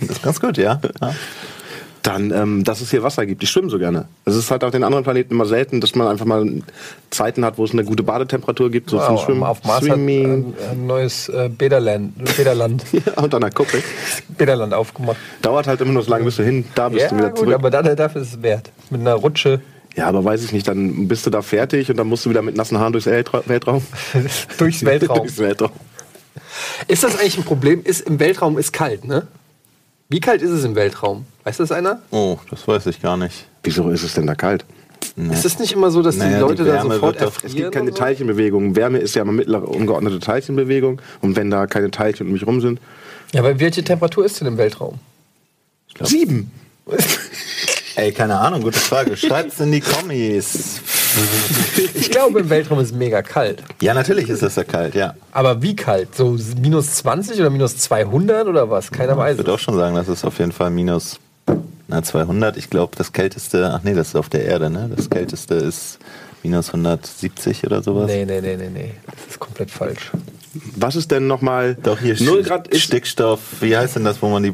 Das 0.01 0.09
ist 0.09 0.23
ganz 0.23 0.39
gut, 0.39 0.57
ja. 0.57 0.81
ja. 1.01 1.13
Dann, 2.07 2.31
ähm, 2.31 2.63
dass 2.63 2.81
es 2.81 2.89
hier 2.91 3.03
Wasser 3.03 3.25
gibt. 3.25 3.43
Ich 3.43 3.49
schwimme 3.49 3.69
so 3.69 3.77
gerne. 3.79 4.07
Es 4.25 4.35
ist 4.35 4.49
halt 4.49 4.63
auf 4.63 4.71
den 4.71 4.83
anderen 4.83 5.03
Planeten 5.03 5.33
immer 5.33 5.45
selten, 5.45 5.81
dass 5.81 5.93
man 5.95 6.07
einfach 6.07 6.25
mal 6.25 6.45
Zeiten 7.09 7.43
hat, 7.43 7.57
wo 7.57 7.65
es 7.65 7.71
eine 7.71 7.83
gute 7.83 8.03
Badetemperatur 8.03 8.69
gibt, 8.71 8.89
so 8.89 8.97
zum 8.99 9.15
Wow, 9.15 9.25
Schwimmen. 9.25 9.43
auf 9.43 9.63
Mars 9.63 9.77
hat 9.81 9.83
Swimming. 9.83 10.53
ein, 10.71 10.87
neues 10.87 11.27
äh, 11.29 11.49
Bäderland, 11.49 12.13
Bäderland, 12.37 12.83
Ja, 12.93 13.21
und 13.21 13.33
an 13.35 13.41
der 13.41 13.51
Kuppe. 13.51 13.83
Bäderland 14.37 14.73
aufgemacht. 14.73 15.17
Dauert 15.41 15.67
halt 15.67 15.81
immer 15.81 15.91
nur 15.93 16.03
so 16.03 16.09
lange, 16.11 16.23
bis 16.25 16.37
du 16.37 16.43
hin, 16.43 16.65
da 16.75 16.89
bist 16.89 17.01
Ja, 17.03 17.09
du 17.09 17.17
wieder 17.17 17.29
gut, 17.29 17.39
zurück. 17.39 17.53
aber 17.55 17.69
dann, 17.69 17.95
dafür 17.95 18.21
ist 18.21 18.33
es 18.35 18.41
wert. 18.41 18.71
Mit 18.89 19.01
einer 19.01 19.13
Rutsche 19.15 19.61
ja, 19.95 20.05
aber 20.07 20.23
weiß 20.23 20.43
ich 20.43 20.51
nicht, 20.51 20.67
dann 20.67 21.07
bist 21.07 21.25
du 21.25 21.31
da 21.31 21.41
fertig 21.41 21.89
und 21.89 21.97
dann 21.97 22.05
musst 22.07 22.23
du 22.23 22.29
wieder 22.29 22.43
mit 22.43 22.55
nassen 22.55 22.77
Haaren 22.77 22.91
durchs 22.93 23.07
Weltra 23.07 23.41
Weltraum. 23.47 23.81
durchs 24.59 24.85
Weltraum. 24.85 25.17
durchs 25.21 25.39
Weltraum. 25.39 25.71
Ist 26.87 27.03
das 27.03 27.17
eigentlich 27.19 27.37
ein 27.39 27.43
Problem? 27.43 27.81
Ist 27.83 28.01
im 28.01 28.19
Weltraum 28.19 28.59
ist 28.59 28.73
kalt, 28.73 29.05
ne? 29.05 29.25
Wie 30.07 30.19
kalt 30.19 30.43
ist 30.43 30.51
es 30.51 30.63
im 30.65 30.75
Weltraum? 30.75 31.25
Weiß 31.47 31.55
das 31.55 31.71
einer? 31.71 32.01
Oh, 32.11 32.37
das 32.49 32.67
weiß 32.67 32.87
ich 32.87 33.01
gar 33.01 33.15
nicht. 33.15 33.45
Wieso 33.63 33.89
ist 33.89 34.03
es 34.03 34.13
denn 34.15 34.27
da 34.27 34.35
kalt? 34.35 34.65
Ist 35.31 35.45
es 35.45 35.57
nicht 35.59 35.71
immer 35.71 35.91
so, 35.91 36.01
dass 36.01 36.17
Naja, 36.17 36.31
die 36.31 36.35
die 36.35 36.41
Leute 36.41 36.65
da 36.65 36.73
Wärme 36.73 36.95
sofort 36.95 37.21
doch- 37.21 37.27
Es 37.37 37.43
erfrieren? 37.45 37.55
gibt 37.55 37.71
keine 37.71 37.91
so? 37.91 37.95
Teilchenbewegung. 37.97 38.75
Wärme 38.75 38.97
ist 38.97 39.15
ja 39.15 39.21
immer 39.21 39.31
mittlere 39.31 39.65
ungeordnete 39.65 40.19
Teilchenbewegung. 40.19 41.01
Und 41.21 41.37
wenn 41.37 41.49
da 41.49 41.65
keine 41.65 41.89
Teilchen 41.89 42.27
um 42.27 42.33
mich 42.33 42.45
rum 42.45 42.59
sind. 42.59 42.81
Ja, 43.31 43.39
aber 43.39 43.57
welche 43.61 43.81
Temperatur 43.81 44.25
ist 44.25 44.41
denn 44.41 44.47
im 44.49 44.57
Weltraum? 44.57 44.99
Sieben! 46.01 46.51
Ey, 47.95 48.11
keine 48.11 48.37
Ahnung, 48.37 48.61
gute 48.61 48.77
Frage. 48.79 49.15
Schreibt's 49.15 49.57
in 49.61 49.71
die 49.71 49.79
Kommis. 49.79 50.81
Ich 51.95 52.11
glaube, 52.11 52.41
im 52.41 52.49
Weltraum 52.49 52.79
ist 52.81 52.87
es 52.91 52.93
mega 52.93 53.21
kalt. 53.21 53.63
Ja, 53.81 53.93
natürlich 53.93 54.27
ist 54.29 54.43
das 54.43 54.57
ja 54.57 54.65
kalt, 54.65 54.95
ja. 54.95 55.15
Aber 55.31 55.61
wie 55.61 55.77
kalt? 55.77 56.13
So 56.13 56.37
minus 56.61 56.95
20 56.95 57.39
oder 57.39 57.49
minus 57.49 57.77
200 57.77 58.47
oder 58.47 58.69
was? 58.69 58.91
Keiner 58.91 59.13
Ich 59.13 59.17
weiß. 59.17 59.37
würde 59.37 59.53
auch 59.53 59.59
schon 59.59 59.75
sagen, 59.77 59.95
das 59.95 60.09
ist 60.09 60.25
auf 60.25 60.37
jeden 60.39 60.51
Fall 60.51 60.71
minus 60.71 61.19
na, 61.87 62.03
200. 62.03 62.57
Ich 62.57 62.69
glaube, 62.69 62.95
das 62.97 63.13
kälteste, 63.13 63.71
ach 63.73 63.83
nee, 63.83 63.93
das 63.93 64.09
ist 64.09 64.15
auf 64.15 64.29
der 64.29 64.45
Erde, 64.45 64.69
ne? 64.69 64.89
Das 64.95 65.09
kälteste 65.09 65.55
ist 65.55 65.99
minus 66.43 66.67
170 66.67 67.65
oder 67.65 67.81
sowas. 67.83 68.07
Nee, 68.07 68.25
nee, 68.25 68.41
nee, 68.41 68.57
nee, 68.57 68.69
nee. 68.73 68.91
Das 69.05 69.15
ist 69.29 69.39
komplett 69.39 69.71
falsch. 69.71 70.11
Was 70.75 70.95
ist 70.95 71.11
denn 71.11 71.27
nochmal? 71.27 71.75
Doch 71.81 71.99
hier 71.99 72.15
0 72.21 72.39
Sch- 72.39 72.43
Grad 72.43 72.67
ist. 72.67 72.81
Stickstoff, 72.81 73.39
wie 73.61 73.75
heißt 73.77 73.95
denn 73.95 74.03
das, 74.05 74.21
wo 74.21 74.29
man 74.29 74.43
die, 74.43 74.53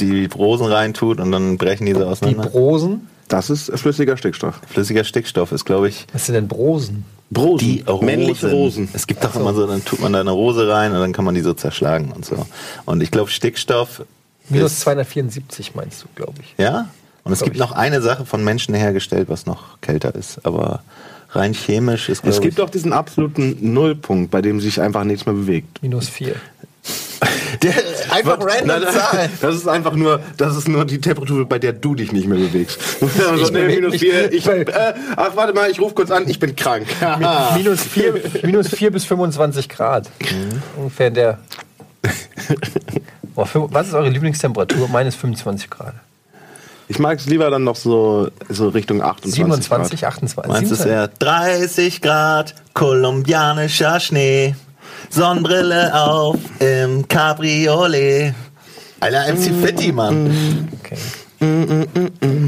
die 0.00 0.26
Rosen 0.26 0.66
reintut 0.66 1.20
und 1.20 1.32
dann 1.32 1.56
brechen 1.58 1.86
diese 1.86 2.00
Die 2.00 2.04
auseinander? 2.04 2.48
Brosen? 2.48 3.06
Das 3.28 3.48
ist 3.48 3.70
flüssiger 3.78 4.16
Stickstoff. 4.16 4.60
Flüssiger 4.66 5.04
Stickstoff 5.04 5.52
ist, 5.52 5.64
glaube 5.64 5.88
ich, 5.88 6.06
Was 6.12 6.26
sind 6.26 6.34
denn 6.34 6.48
Brosen? 6.48 7.04
Brosen. 7.30 7.58
die 7.58 7.80
Rosen. 7.86 8.06
Männliche 8.06 8.50
Rosen. 8.50 8.88
Es 8.92 9.06
gibt 9.06 9.22
doch 9.22 9.36
immer 9.36 9.54
so, 9.54 9.66
dann 9.68 9.84
tut 9.84 10.00
man 10.00 10.12
da 10.12 10.18
eine 10.20 10.32
Rose 10.32 10.68
rein 10.68 10.90
und 10.92 10.98
dann 10.98 11.12
kann 11.12 11.24
man 11.24 11.36
die 11.36 11.42
so 11.42 11.54
zerschlagen 11.54 12.10
und 12.10 12.24
so. 12.24 12.44
Und 12.86 13.02
ich 13.02 13.12
glaube, 13.12 13.30
Stickstoff 13.30 14.02
Minus 14.50 14.72
ist, 14.72 14.80
274 14.80 15.74
meinst 15.74 16.02
du, 16.02 16.08
glaube 16.14 16.34
ich. 16.42 16.54
Ja? 16.58 16.88
Und 17.24 17.32
es 17.32 17.42
gibt 17.42 17.56
ich. 17.56 17.60
noch 17.60 17.72
eine 17.72 18.00
Sache 18.02 18.24
von 18.26 18.42
Menschen 18.42 18.74
hergestellt, 18.74 19.28
was 19.28 19.46
noch 19.46 19.80
kälter 19.80 20.14
ist. 20.14 20.44
Aber 20.44 20.82
rein 21.30 21.52
chemisch 21.52 22.08
ist, 22.08 22.24
Es 22.24 22.40
gibt 22.40 22.58
ich... 22.58 22.64
auch 22.64 22.70
diesen 22.70 22.92
absoluten 22.92 23.72
Nullpunkt, 23.72 24.30
bei 24.30 24.42
dem 24.42 24.60
sich 24.60 24.80
einfach 24.80 25.04
nichts 25.04 25.26
mehr 25.26 25.34
bewegt. 25.34 25.82
Minus 25.82 26.08
4. 26.08 26.34
Der, 27.62 27.74
einfach 28.10 28.38
random 28.40 28.66
Nein, 28.66 28.82
nein, 28.82 28.92
Zahlen. 28.94 29.30
Das 29.40 29.54
ist 29.54 29.68
einfach 29.68 29.94
nur, 29.94 30.20
das 30.38 30.56
ist 30.56 30.68
nur 30.68 30.84
die 30.86 31.00
Temperatur, 31.00 31.46
bei 31.46 31.58
der 31.58 31.72
du 31.72 31.94
dich 31.94 32.12
nicht 32.12 32.26
mehr 32.26 32.38
bewegst. 32.38 32.78
Also, 33.28 33.52
nee, 33.52 33.60
beweg 33.60 33.80
minus 33.80 34.00
vier, 34.00 34.32
ich, 34.32 34.46
äh, 34.46 34.64
ach, 35.16 35.36
warte 35.36 35.52
mal, 35.52 35.70
ich 35.70 35.80
rufe 35.80 35.94
kurz 35.94 36.10
an, 36.10 36.28
ich 36.28 36.38
bin 36.38 36.56
krank. 36.56 36.86
Haha. 37.00 37.56
Minus 37.56 37.82
4, 37.82 38.14
minus 38.44 38.68
4 38.68 38.90
bis 38.90 39.04
25 39.04 39.68
Grad. 39.68 40.08
Ungefähr 40.76 41.08
in 41.08 41.14
der. 41.14 41.38
Fünf- 43.44 43.72
was 43.72 43.88
ist 43.88 43.94
eure 43.94 44.08
Lieblingstemperatur? 44.08 44.88
Meine 44.88 45.08
ist 45.08 45.16
25 45.16 45.70
Grad. 45.70 45.94
Ich 46.88 46.98
mag 46.98 47.18
es 47.18 47.26
lieber 47.26 47.50
dann 47.50 47.62
noch 47.62 47.76
so, 47.76 48.28
so 48.48 48.68
Richtung 48.68 49.00
28 49.00 49.34
27, 49.34 50.00
Grad. 50.00 50.12
28. 50.12 50.52
Meinst 50.52 50.70
du 50.70 50.74
es 50.74 50.82
27. 50.82 50.90
eher 50.90 51.08
30 51.18 52.00
Grad, 52.02 52.54
kolumbianischer 52.74 54.00
Schnee, 54.00 54.56
Sonnenbrille 55.08 55.94
auf 55.94 56.36
im 56.58 57.06
Cabriolet. 57.06 58.34
Alter, 58.98 59.32
MC 59.32 59.52
Fetti, 59.64 59.92
Mann. 59.92 60.68
Okay. 60.82 60.96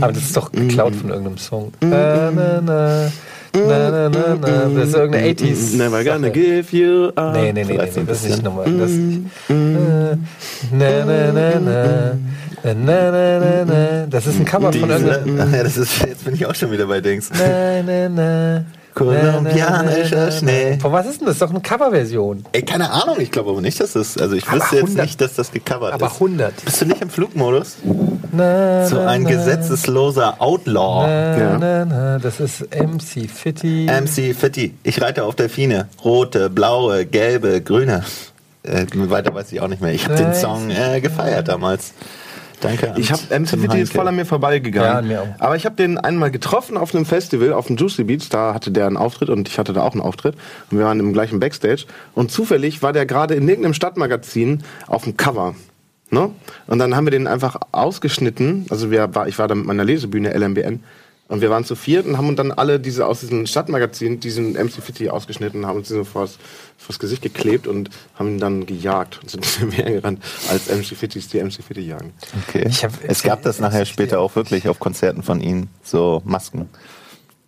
Aber 0.00 0.12
das 0.12 0.22
ist 0.24 0.36
doch 0.36 0.52
geklaut 0.52 0.94
von 0.94 1.08
irgendeinem 1.08 1.38
Song. 1.38 1.72
Na, 1.80 2.30
na, 2.30 2.60
na, 2.60 3.12
na, 3.54 3.90
na, 3.90 4.08
na, 4.08 4.34
na. 4.40 4.68
Das 4.74 4.88
ist 4.88 4.94
irgendeine 4.94 5.28
80s. 5.28 5.76
Never 5.76 6.04
gonna 6.04 6.30
give 6.30 6.76
you 6.76 7.08
up. 7.14 7.34
Nee, 7.34 7.52
nee, 7.52 7.64
nee, 7.64 7.76
nee, 7.76 7.90
nee 7.94 8.04
das 8.06 8.22
ist 8.22 8.28
nicht 8.28 8.42
nochmal. 8.42 8.64
Das 8.64 8.90
ist 8.90 8.98
nicht. 8.98 9.24
Na, 9.48 11.04
na, 11.04 11.32
na, 11.32 11.60
na. 11.60 12.18
Na, 12.64 12.74
na, 12.74 13.38
na, 13.40 13.64
na. 13.64 14.06
Das 14.06 14.26
ist 14.26 14.38
ein 14.38 14.44
Cover 14.44 14.72
von 14.72 14.88
irgendeinem. 14.90 15.52
Ja, 15.52 15.62
das 15.62 15.76
ist, 15.76 16.00
jetzt 16.06 16.24
bin 16.24 16.34
ich 16.34 16.46
auch 16.46 16.54
schon 16.54 16.70
wieder 16.70 16.86
bei 16.86 17.00
Dings. 17.00 17.30
Na, 17.32 17.82
na, 17.82 18.08
na. 18.08 18.64
Kolumbianischer. 18.94 20.30
Schnee. 20.32 20.78
Von 20.80 20.92
was 20.92 21.06
ist 21.06 21.20
denn 21.20 21.26
das? 21.26 21.38
Das 21.38 21.48
ist 21.48 21.50
doch 21.50 21.50
eine 21.50 21.60
Coverversion. 21.60 22.44
Ey, 22.52 22.62
keine 22.62 22.90
Ahnung, 22.90 23.16
ich 23.20 23.30
glaube 23.30 23.50
aber 23.50 23.60
nicht, 23.60 23.80
dass 23.80 23.92
das, 23.94 24.18
also 24.18 24.34
ich 24.36 24.46
Aber 24.46 24.56
wüsste 24.56 24.76
jetzt 24.76 24.84
100. 24.88 25.06
nicht, 25.06 25.20
dass 25.20 25.34
das 25.34 25.50
gecovert 25.50 25.92
Aber 25.94 26.06
ist. 26.06 26.14
100. 26.14 26.64
Bist 26.64 26.80
du 26.80 26.86
nicht 26.86 27.00
im 27.02 27.10
Flugmodus? 27.10 27.76
Na, 28.32 28.86
So 28.86 28.98
ein 29.00 29.22
na. 29.22 29.30
gesetzesloser 29.30 30.36
Outlaw. 30.40 31.06
Na, 31.06 31.38
Ja. 31.38 31.58
na, 31.58 31.84
na. 31.84 32.18
Das 32.18 32.40
ist 32.40 32.62
MC 32.74 33.28
Fitty. 33.28 33.86
MC 33.86 34.34
Fitti, 34.34 34.74
ich 34.82 35.00
reite 35.00 35.24
auf 35.24 35.34
Delfine. 35.36 35.88
Rote, 36.04 36.50
blaue, 36.50 37.06
gelbe, 37.06 37.60
grüne. 37.60 38.04
Äh, 38.64 38.86
weiter 38.94 39.34
weiß 39.34 39.50
ich 39.52 39.60
auch 39.60 39.68
nicht 39.68 39.82
mehr. 39.82 39.92
Ich 39.92 40.04
habe 40.04 40.14
den 40.16 40.34
Song 40.34 40.70
äh, 40.70 41.00
gefeiert 41.00 41.48
damals. 41.48 41.92
Danke. 42.62 42.92
an 42.92 43.00
Ich 43.00 43.12
habe 43.12 43.20
Tim 43.28 43.46
Fitty 43.46 43.64
ist 43.64 43.70
Heinke. 43.70 43.86
voll 43.88 44.08
an 44.08 44.16
mir 44.16 44.24
vorbeigegangen. 44.24 44.90
Ja, 44.90 44.98
an 44.98 45.08
mir 45.08 45.22
auch. 45.22 45.28
Aber 45.38 45.56
ich 45.56 45.66
habe 45.66 45.76
den 45.76 45.98
einmal 45.98 46.30
getroffen 46.30 46.76
auf 46.76 46.94
einem 46.94 47.04
Festival, 47.04 47.52
auf 47.52 47.66
dem 47.66 47.76
Juicy 47.76 48.04
Beats. 48.04 48.28
Da 48.28 48.54
hatte 48.54 48.70
der 48.70 48.86
einen 48.86 48.96
Auftritt 48.96 49.28
und 49.28 49.48
ich 49.48 49.58
hatte 49.58 49.72
da 49.72 49.82
auch 49.82 49.92
einen 49.92 50.00
Auftritt. 50.00 50.34
Und 50.70 50.78
wir 50.78 50.84
waren 50.86 51.00
im 51.00 51.12
gleichen 51.12 51.40
Backstage. 51.40 51.84
Und 52.14 52.30
zufällig 52.30 52.82
war 52.82 52.92
der 52.92 53.04
gerade 53.04 53.34
in 53.34 53.48
irgendeinem 53.48 53.74
Stadtmagazin 53.74 54.62
auf 54.86 55.04
dem 55.04 55.16
Cover. 55.16 55.54
Ne? 56.10 56.30
Und 56.66 56.78
dann 56.78 56.94
haben 56.94 57.06
wir 57.06 57.10
den 57.10 57.26
einfach 57.26 57.56
ausgeschnitten. 57.72 58.66
Also 58.70 58.90
wir 58.90 59.14
war, 59.14 59.28
ich 59.28 59.38
war 59.38 59.48
da 59.48 59.54
mit 59.54 59.66
meiner 59.66 59.84
Lesebühne 59.84 60.36
LMBN. 60.36 60.82
Und 61.32 61.40
wir 61.40 61.48
waren 61.48 61.64
zu 61.64 61.76
viert 61.76 62.04
und 62.04 62.18
haben 62.18 62.28
uns 62.28 62.36
dann 62.36 62.52
alle 62.52 62.78
diese 62.78 63.06
aus 63.06 63.20
diesem 63.20 63.46
Stadtmagazin, 63.46 64.20
diesen 64.20 64.52
MC 64.52 64.82
Fitty 64.82 65.08
ausgeschnitten, 65.08 65.64
haben 65.64 65.78
uns 65.78 65.88
so 65.88 66.04
vors, 66.04 66.36
vors 66.76 66.98
Gesicht 66.98 67.22
geklebt 67.22 67.66
und 67.66 67.88
haben 68.18 68.28
ihn 68.34 68.38
dann 68.38 68.66
gejagt 68.66 69.18
und 69.22 69.30
sind 69.30 69.68
mehr 69.78 69.90
gerannt, 69.92 70.22
als 70.50 70.68
MC 70.68 70.94
Fittys 70.94 71.28
die 71.28 71.42
MC 71.42 71.62
Fitty 71.66 71.80
jagen. 71.80 72.12
Okay. 72.46 72.66
Ich 72.68 72.84
hab- 72.84 72.92
es 73.02 73.22
gab 73.22 73.40
das 73.42 73.60
nachher 73.60 73.86
später 73.86 74.20
auch 74.20 74.36
wirklich 74.36 74.68
auf 74.68 74.78
Konzerten 74.78 75.22
von 75.22 75.40
ihnen, 75.40 75.70
so 75.82 76.20
Masken. 76.26 76.68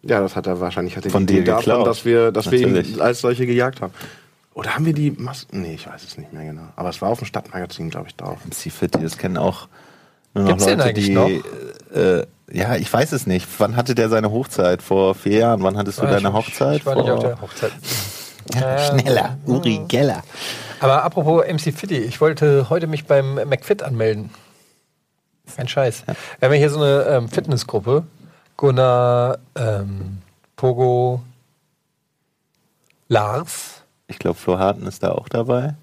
Ja, 0.03 0.20
das 0.20 0.35
hat 0.35 0.47
er 0.47 0.61
wahrscheinlich 0.61 0.97
hat 0.97 1.05
er 1.05 1.11
Von 1.11 1.27
die 1.27 1.35
dir 1.35 1.40
Idee 1.42 1.51
davon, 1.51 1.85
dass 1.85 2.07
wir, 2.07 2.33
dass 2.33 2.51
wir 2.51 2.61
ihn 2.66 3.01
als 3.03 3.20
solche 3.20 3.44
gejagt 3.44 3.83
haben. 3.83 3.92
Oder 4.55 4.75
haben 4.77 4.87
wir 4.87 4.94
die 4.94 5.11
Masken? 5.11 5.61
Nee, 5.61 5.75
ich 5.75 5.87
weiß 5.87 6.03
es 6.05 6.16
nicht 6.16 6.33
mehr 6.33 6.44
genau. 6.47 6.68
Aber 6.77 6.88
es 6.88 7.03
war 7.03 7.11
auf 7.11 7.18
dem 7.18 7.27
Stadtmagazin, 7.27 7.90
glaube 7.90 8.07
ich, 8.09 8.14
drauf. 8.16 8.38
MC 8.47 8.73
Fitti, 8.73 9.01
das 9.03 9.18
kennen 9.18 9.37
auch 9.37 9.68
nur 10.33 10.44
noch 10.44 10.51
Gibt's 10.53 10.64
Leute, 10.64 10.85
eigentlich 10.85 11.07
die. 11.07 11.12
noch? 11.12 11.29
Äh, 11.94 12.25
ja, 12.50 12.76
ich 12.76 12.92
weiß 12.92 13.12
es 13.12 13.26
nicht. 13.26 13.46
Wann 13.59 13.76
hatte 13.76 13.94
der 13.94 14.09
seine 14.09 14.30
Hochzeit? 14.30 14.83
Vor 14.83 15.14
vier 15.14 15.38
Jahren. 15.38 15.62
Wann 15.62 15.76
hattest 15.76 15.98
du 15.98 16.02
Ah, 16.02 16.11
deine 16.11 16.28
ich- 16.28 16.35
Hochzeit? 16.35 16.76
Ich 16.78 16.87
war 16.87 16.94
nicht 16.94 17.07
Vor- 17.07 17.14
auf 17.16 17.22
der 17.24 17.40
Hochzeit. 17.40 17.72
ja, 18.54 18.78
schneller. 18.78 19.38
Uri 19.46 19.80
Geller. 19.88 20.22
Aber 20.80 21.02
apropos 21.04 21.44
MC 21.46 21.72
Fitty, 21.72 21.96
ich 21.98 22.20
wollte 22.20 22.68
heute 22.68 22.87
mich 22.87 23.07
beim 23.07 23.35
McFit 23.35 23.83
anmelden. 23.83 24.30
Kein 25.57 25.68
Scheiß. 25.68 26.04
Wir 26.07 26.14
haben 26.46 26.52
ja 26.52 26.59
hier 26.59 26.70
so 26.70 26.83
eine 26.83 27.02
ähm, 27.04 27.28
Fitnessgruppe. 27.28 28.04
Gunnar, 28.57 29.38
ähm, 29.57 30.18
Pogo, 30.57 31.22
Lars. 33.09 33.83
Ich 34.07 34.18
glaube, 34.18 34.38
Flo 34.38 34.59
Harten 34.59 34.87
ist 34.87 35.02
da 35.02 35.12
auch 35.12 35.28
dabei. 35.28 35.74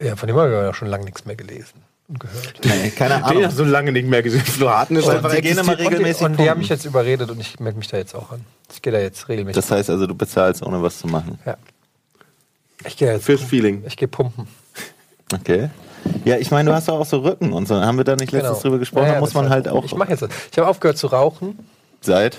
Ja, 0.00 0.16
von 0.16 0.26
dem 0.28 0.36
haben 0.36 0.50
wir 0.50 0.62
ja 0.62 0.74
schon 0.74 0.88
lange 0.88 1.04
nichts 1.04 1.24
mehr 1.24 1.36
gelesen 1.36 1.82
und 2.08 2.20
gehört. 2.20 2.60
Nee, 2.64 2.90
keine 2.90 3.14
Den 3.16 3.24
Ahnung. 3.24 3.44
hast 3.44 3.58
du 3.58 3.64
lange 3.64 3.92
nicht 3.92 4.08
mehr 4.08 4.22
gesehen. 4.22 4.40
Flo 4.44 4.68
Harten 4.70 4.96
ist 4.96 5.08
einfach 5.08 5.34
die 5.34 5.42
gehen 5.42 5.58
immer 5.58 5.78
regelmäßig 5.78 6.22
und 6.22 6.32
die, 6.32 6.38
und 6.38 6.44
die 6.44 6.50
haben 6.50 6.58
mich 6.58 6.68
jetzt 6.68 6.84
überredet 6.84 7.30
und 7.30 7.40
ich 7.40 7.60
melde 7.60 7.78
mich 7.78 7.88
da 7.88 7.96
jetzt 7.98 8.14
auch 8.14 8.32
an. 8.32 8.44
Ich 8.72 8.80
gehe 8.82 8.92
da 8.92 8.98
jetzt 8.98 9.28
regelmäßig. 9.28 9.56
Das 9.62 9.70
heißt 9.70 9.90
also, 9.90 10.06
du 10.06 10.14
bezahlst, 10.14 10.62
ohne 10.62 10.82
was 10.82 10.98
zu 10.98 11.06
machen. 11.06 11.38
ja. 11.46 11.56
Ich 12.86 12.96
gehe 12.96 13.12
jetzt. 13.12 13.24
Fürs 13.24 13.42
Feeling. 13.42 13.82
Ich 13.86 13.96
gehe 13.96 14.06
pumpen. 14.08 14.46
Okay. 15.34 15.68
Ja, 16.24 16.36
ich 16.36 16.50
meine, 16.52 16.70
du 16.70 16.76
hast 16.76 16.88
doch 16.88 17.00
auch 17.00 17.06
so 17.06 17.18
Rücken 17.18 17.52
und 17.52 17.66
so. 17.66 17.74
Haben 17.74 17.98
wir 17.98 18.04
da 18.04 18.14
nicht 18.16 18.30
letztens 18.32 18.58
Genau. 18.58 18.62
drüber 18.62 18.78
gesprochen? 18.78 19.02
Ja, 19.02 19.08
ja, 19.08 19.14
da 19.16 19.20
muss 19.20 19.34
man 19.34 19.48
halt 19.50 19.66
ich. 19.66 19.72
auch 19.72 19.84
Ich 19.84 19.94
mache 19.96 20.10
jetzt. 20.10 20.24
Ich 20.52 20.58
habe 20.58 20.68
aufgehört 20.68 20.96
zu 20.96 21.08
rauchen. 21.08 21.58
seit. 22.00 22.38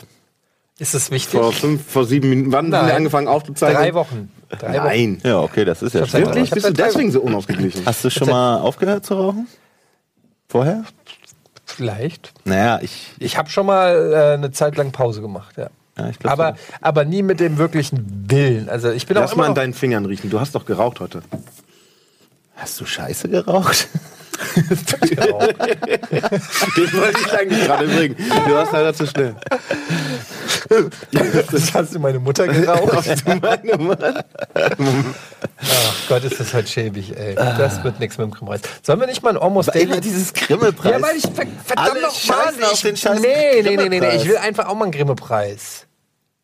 Ist 0.80 0.96
es 0.96 1.12
wichtig? 1.12 1.38
Vor 1.38 1.52
fünf, 1.52 1.86
vor 1.92 2.06
sieben 2.06 2.30
Minuten. 2.30 2.54
Wann 2.54 2.74
haben 2.74 2.88
wir 2.88 2.96
angefangen 2.96 3.28
aufzuzeichnen? 3.28 3.82
Drei 3.84 3.94
Wochen. 3.94 4.32
Drei 4.48 4.76
Wochen. 4.78 4.86
Nein. 4.86 5.22
Ja, 5.26 5.42
okay, 5.42 5.66
das 5.66 5.82
ist 5.82 5.94
ja 5.94 6.08
schon. 6.08 6.22
Wirklich? 6.22 6.50
Bist 6.52 6.68
du 6.70 6.72
deswegen 6.74 7.12
so 7.12 7.20
unausgeglichen? 7.20 7.86
Hast 7.86 8.06
du 8.06 8.10
schon 8.10 8.30
mal 8.30 8.60
aufgehört 8.60 9.06
zu 9.06 9.16
rauchen? 9.16 9.46
Vorher? 10.50 10.84
Vielleicht. 11.64 12.34
Naja, 12.44 12.80
ich. 12.82 13.14
Ich 13.20 13.38
habe 13.38 13.52
schon 13.52 13.68
mal 13.68 14.12
äh, 14.12 14.34
eine 14.34 14.52
Zeit 14.52 14.76
lang 14.78 14.92
Pause 14.92 15.22
gemacht, 15.22 15.56
ja. 15.58 15.70
Ja, 15.96 16.10
ich 16.10 16.18
glaub 16.18 16.34
aber, 16.34 16.56
aber 16.82 17.06
nie 17.06 17.22
mit 17.22 17.40
dem 17.40 17.58
wirklichen 17.58 18.26
Willen. 18.30 18.68
Also 18.68 18.90
ich 18.90 19.06
bin 19.06 19.16
Lass 19.16 19.34
auch 19.34 19.36
mal 19.36 19.48
an 19.48 19.56
deinen 19.56 19.74
Fingern 19.74 20.06
riechen. 20.06 20.30
Du 20.30 20.40
hast 20.40 20.56
doch 20.56 20.66
geraucht 20.66 21.00
heute. 21.02 21.22
Hast 22.56 22.80
du 22.82 22.86
Scheiße 22.86 23.30
geraucht? 23.30 23.88
geraucht. 25.02 25.56
Den 26.78 26.94
wollte 26.94 27.20
ich 27.20 27.34
eigentlich 27.34 27.66
gerade 27.66 27.88
bringen. 27.88 28.16
Du 28.18 28.54
warst 28.54 28.72
leider 28.72 28.94
zu 28.94 29.06
schnell. 29.06 29.36
Das 31.50 31.74
hast 31.74 31.96
du 31.96 32.00
meine 32.00 32.20
Mutter 32.20 32.48
geraucht. 32.48 32.94
Hast 32.94 33.28
du 33.28 33.36
meine 33.36 33.78
Mann? 33.78 34.24
Ach 35.62 36.08
Gott, 36.08 36.24
ist 36.24 36.40
das 36.40 36.54
heute 36.54 36.68
schäbig, 36.68 37.16
ey. 37.18 37.36
Das 37.36 37.84
wird 37.84 38.00
nichts 38.00 38.18
mit 38.18 38.28
dem 38.28 38.32
Grimme-Preis. 38.32 38.62
Sollen 38.82 39.00
wir 39.00 39.08
nicht 39.08 39.22
mal 39.24 39.32
ein 39.32 39.38
Almost 39.38 39.70
Immer 39.76 39.86
Daily... 39.88 40.02
dieses 40.02 40.34
Grimme-Preis. 40.34 40.92
Ja, 40.94 41.02
weil 41.02 41.18
ich 41.18 41.24
ver- 41.24 41.46
verdammt 41.66 41.90
Alle 41.92 42.02
noch 42.02 42.14
scheißen 42.16 42.64
auf 42.64 42.74
ich, 42.74 42.82
den 42.82 42.96
scheiß 42.98 43.20
nee, 43.20 43.62
nee, 43.64 43.76
nee, 43.76 43.90
nee, 43.90 44.00
nee, 44.00 44.16
ich 44.16 44.28
will 44.28 44.38
einfach 44.38 44.68
auch 44.68 44.76
mal 44.76 44.84
einen 44.86 44.92
Grimme-Preis. 44.94 45.86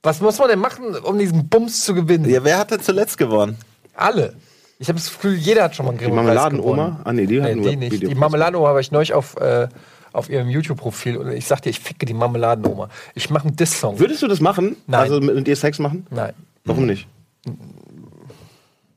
Was 0.04 0.20
muss 0.22 0.38
man 0.38 0.50
denn 0.50 0.60
machen, 0.60 0.96
um 0.98 1.18
diesen 1.18 1.48
Bums 1.48 1.82
zu 1.84 1.94
gewinnen? 1.96 2.30
Ja, 2.30 2.44
wer 2.44 2.58
hat 2.58 2.72
denn 2.72 2.82
zuletzt 2.82 3.18
gewonnen? 3.18 3.58
Alle. 3.96 4.34
Ich 4.80 4.90
habe 4.90 5.00
das 5.00 5.08
Gefühl, 5.10 5.36
jeder 5.36 5.64
hat 5.64 5.76
schon 5.76 5.86
mal 5.86 5.92
einen 5.92 6.00
Die 6.00 6.04
Grimme-Preis 6.06 6.26
Marmeladenoma? 6.36 6.84
gewonnen. 6.86 7.02
Ah, 7.06 7.14
nee, 7.14 7.26
die 7.26 7.42
hat 7.42 7.50
Nee, 7.50 7.56
nur 7.56 7.70
die 7.70 7.76
nicht. 7.78 8.02
Die. 8.04 8.14
Marmeladenoma 8.16 8.68
habe 8.68 8.82
ich 8.82 8.92
neulich 8.92 9.14
auf, 9.14 9.38
äh, 9.38 9.68
auf 10.12 10.30
ihrem 10.30 10.50
YouTube-Profil 10.50 11.16
und 11.18 11.32
ich 11.32 11.48
sag 11.48 11.62
dir, 11.62 11.70
ich 11.70 11.80
ficke 11.80 12.06
die 12.06 12.14
Marmeladenoma. 12.14 12.90
Ich 13.14 13.30
mache 13.30 13.48
einen 13.48 13.56
Diss-Song. 13.56 13.98
Würdest 13.98 14.22
du 14.22 14.28
das 14.28 14.42
machen? 14.42 14.76
Nein. 14.88 15.00
Also 15.00 15.22
mit, 15.22 15.34
mit 15.36 15.48
ihr 15.48 15.56
Sex 15.56 15.80
machen? 15.80 16.06
Nein. 16.10 16.34
Warum 16.66 16.86
nicht? 16.86 17.08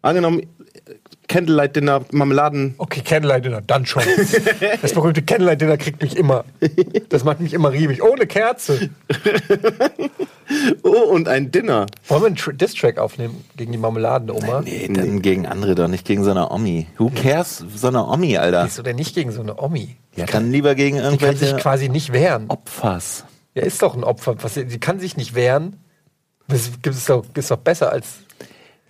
Angenommen, 0.02 0.42
Candlelight 1.28 1.76
Dinner, 1.76 2.04
Marmeladen. 2.12 2.74
Okay, 2.78 3.02
Candlelight 3.02 3.44
Dinner, 3.44 3.61
dann 3.61 3.84
schon. 3.84 4.02
Das 4.82 4.92
berühmte 4.94 5.22
Candlelight 5.22 5.61
Dinner 5.61 5.76
kriegt 5.76 6.00
mich 6.02 6.16
immer. 6.16 6.44
Das 7.08 7.24
macht 7.24 7.40
mich 7.40 7.52
immer 7.52 7.72
riebig. 7.72 8.02
Ohne 8.02 8.26
Kerze. 8.26 8.90
Oh, 10.82 11.11
und 11.12 11.28
ein 11.28 11.50
Dinner. 11.50 11.84
Wollen 12.08 12.22
wir 12.22 12.26
einen 12.28 12.37
Tr- 12.37 12.52
Diss-Track 12.54 12.96
aufnehmen 12.96 13.44
gegen 13.56 13.70
die 13.72 13.76
Marmeladenoma? 13.76 14.62
Nee, 14.62 14.88
dann 14.90 15.20
gegen 15.20 15.46
andere 15.46 15.74
doch, 15.74 15.88
nicht 15.88 16.06
gegen 16.06 16.24
so 16.24 16.30
eine 16.30 16.50
Omi. 16.50 16.87
Who 16.96 17.11
cares, 17.14 17.62
so 17.74 17.88
eine 17.88 18.06
Omi, 18.06 18.38
Alter? 18.38 18.64
Wieso 18.64 18.82
denn 18.82 18.96
nicht 18.96 19.14
gegen 19.14 19.30
so 19.30 19.42
eine 19.42 19.61
Omi? 19.61 19.96
Ja, 20.16 20.24
dann 20.24 20.50
lieber 20.50 20.74
gegen 20.74 20.96
Die 20.96 21.02
kann 21.02 21.12
sich 21.12 21.22
irgendwelche 21.22 21.56
quasi 21.56 21.88
nicht 21.90 22.14
wehren. 22.14 22.46
Opfers. 22.48 23.26
Ja, 23.54 23.62
ist 23.64 23.82
doch 23.82 23.94
ein 23.94 24.04
Opfer. 24.04 24.37
Was, 24.42 24.54
die 24.54 24.80
kann 24.80 25.00
sich 25.00 25.18
nicht 25.18 25.34
wehren. 25.34 25.76
Das 26.48 26.70
gibt 26.80 26.96
es 26.96 27.04
doch, 27.04 27.24
ist 27.34 27.50
doch 27.50 27.58
besser 27.58 27.92
als. 27.92 28.20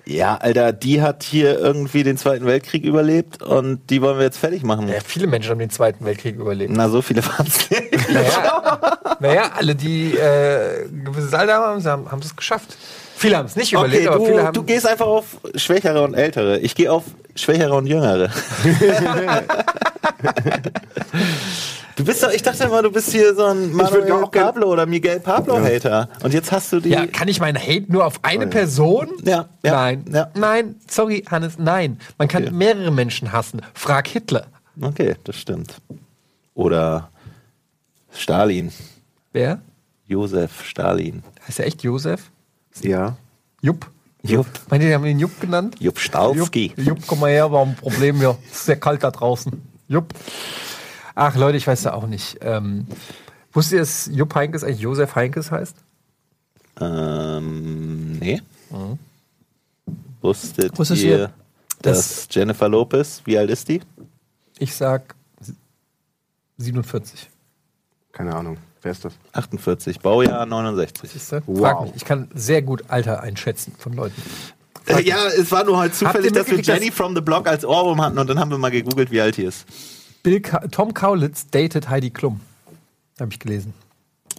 Ja, 0.08 0.36
Alter, 0.36 0.72
die 0.72 1.02
hat 1.02 1.22
hier 1.22 1.58
irgendwie 1.58 2.02
den 2.02 2.16
Zweiten 2.16 2.46
Weltkrieg 2.46 2.82
überlebt 2.82 3.42
und 3.42 3.90
die 3.90 4.00
wollen 4.00 4.16
wir 4.16 4.24
jetzt 4.24 4.38
fertig 4.38 4.62
machen. 4.62 4.88
Ja, 4.88 5.00
viele 5.04 5.26
Menschen 5.26 5.50
haben 5.50 5.58
den 5.58 5.68
Zweiten 5.68 6.02
Weltkrieg 6.06 6.36
überlebt. 6.36 6.72
Na, 6.74 6.88
so 6.88 7.02
viele 7.02 7.22
waren 7.26 7.46
es 7.46 7.68
nicht. 7.68 8.10
Naja, 8.10 8.98
naja, 9.20 9.50
alle, 9.54 9.74
die 9.74 10.14
äh, 10.14 10.86
ein 10.86 11.04
gewisses 11.04 11.34
Alter 11.34 11.56
haben, 11.56 11.84
haben 11.84 12.22
es 12.22 12.34
geschafft. 12.34 12.74
Viele 13.16 13.36
haben 13.36 13.44
es 13.46 13.56
nicht 13.56 13.74
überlebt, 13.74 14.06
Okay, 14.08 14.14
aber 14.16 14.24
viele 14.24 14.44
haben. 14.44 14.54
du 14.54 14.62
gehst 14.62 14.86
einfach 14.86 15.06
auf 15.06 15.36
Schwächere 15.56 16.02
und 16.02 16.14
Ältere. 16.14 16.58
Ich 16.60 16.74
gehe 16.74 16.90
auf 16.90 17.04
Schwächere 17.34 17.74
und 17.74 17.86
Jüngere. 17.86 18.30
du 21.98 22.04
bist 22.04 22.22
doch, 22.22 22.30
ich 22.30 22.42
dachte 22.42 22.64
immer, 22.64 22.82
du 22.82 22.90
bist 22.90 23.10
hier 23.12 23.34
so 23.34 23.44
ein 23.44 23.72
Manuel 23.72 24.10
auch 24.12 24.30
Pablo 24.30 24.72
oder 24.72 24.86
Miguel 24.86 25.20
Pablo-Hater. 25.20 26.08
Und 26.22 26.32
jetzt 26.32 26.50
hast 26.50 26.72
du 26.72 26.80
die. 26.80 26.88
ja, 26.90 27.06
kann 27.06 27.28
ich 27.28 27.40
meinen 27.40 27.58
Hate 27.58 27.84
nur 27.88 28.06
auf 28.06 28.20
eine 28.22 28.46
Person? 28.46 29.08
Ja, 29.24 29.48
ja, 29.62 29.72
nein, 29.72 30.04
ja. 30.12 30.30
nein, 30.34 30.76
sorry, 30.88 31.24
Hannes, 31.30 31.58
nein. 31.58 31.98
Man 32.16 32.28
kann 32.28 32.44
Okay. 32.44 32.52
mehrere 32.54 32.90
Menschen 32.90 33.32
hassen. 33.32 33.60
Frag 33.74 34.08
Hitler. 34.08 34.46
Okay, 34.80 35.16
das 35.24 35.36
stimmt. 35.36 35.74
Oder 36.54 37.10
Stalin. 38.12 38.72
Wer? 39.32 39.60
Josef 40.06 40.64
Stalin. 40.64 41.22
Heißt 41.46 41.58
er 41.60 41.66
echt 41.66 41.82
Josef? 41.82 42.30
Ja. 42.82 43.16
Jupp. 43.60 43.90
Jupp. 44.22 44.46
Meint 44.70 44.82
ihr, 44.82 44.88
die 44.90 44.94
haben 44.94 45.04
ihn 45.04 45.18
Jupp 45.18 45.40
genannt? 45.40 45.76
Jupp 45.78 45.98
Stalski. 45.98 46.72
Jupp, 46.76 46.86
Jupp, 46.86 46.98
komm 47.06 47.20
mal 47.20 47.30
her, 47.30 47.50
war 47.52 47.64
ein 47.66 47.74
Problem 47.76 48.16
hier. 48.18 48.36
Es 48.50 48.56
ist 48.58 48.64
sehr 48.66 48.80
kalt 48.80 49.02
da 49.02 49.10
draußen. 49.10 49.52
Jupp. 49.88 50.12
Ach 51.20 51.34
Leute, 51.34 51.56
ich 51.56 51.66
weiß 51.66 51.82
da 51.82 51.94
auch 51.94 52.06
nicht. 52.06 52.38
Ähm, 52.42 52.86
wusstet 53.52 53.72
ihr, 53.72 53.78
dass 53.80 54.06
Jupp 54.12 54.36
Heinkes 54.36 54.62
eigentlich 54.62 54.78
Josef 54.78 55.16
Heinkes 55.16 55.50
heißt? 55.50 55.74
Ähm, 56.80 58.18
nee. 58.20 58.40
Wusstet, 60.20 60.72
Mhm. 60.72 60.78
Wusstet 60.78 60.98
ihr, 60.98 61.18
ihr, 61.18 61.30
dass 61.82 62.28
Jennifer 62.30 62.68
Lopez, 62.68 63.22
wie 63.24 63.36
alt 63.36 63.50
ist 63.50 63.68
die? 63.68 63.80
Ich 64.60 64.76
sag 64.76 65.16
47. 66.58 67.28
Keine 68.12 68.36
Ahnung. 68.36 68.56
Wer 68.82 68.92
ist 68.92 69.04
das? 69.04 69.14
48, 69.32 69.98
Baujahr 69.98 70.46
69. 70.46 71.10
Siehst 71.10 71.32
du? 71.32 71.42
Wow. 71.46 71.58
Frag 71.58 71.80
mich. 71.82 71.92
Ich 71.96 72.04
kann 72.04 72.28
sehr 72.32 72.62
gut 72.62 72.84
Alter 72.86 73.22
einschätzen 73.22 73.74
von 73.76 73.92
Leuten. 73.92 74.22
Äh, 74.86 75.02
ja, 75.02 75.26
es 75.36 75.50
war 75.50 75.64
nur 75.64 75.78
halt 75.78 75.96
zufällig, 75.96 76.30
dass 76.32 76.48
wir 76.48 76.60
Jenny 76.60 76.92
from 76.92 77.16
the 77.16 77.20
Block 77.20 77.48
als 77.48 77.64
Ohrwurm 77.64 78.00
hatten 78.00 78.18
und 78.18 78.30
dann 78.30 78.38
haben 78.38 78.52
wir 78.52 78.58
mal 78.58 78.70
gegoogelt, 78.70 79.10
wie 79.10 79.20
alt 79.20 79.36
die 79.36 79.42
ist. 79.42 79.66
Bill 80.28 80.40
Ka 80.42 80.58
Tom 80.70 80.92
Kaulitz 80.92 81.46
datet 81.50 81.88
Heidi 81.88 82.10
Klum. 82.10 82.40
Habe 83.18 83.32
ich 83.32 83.38
gelesen. 83.38 83.72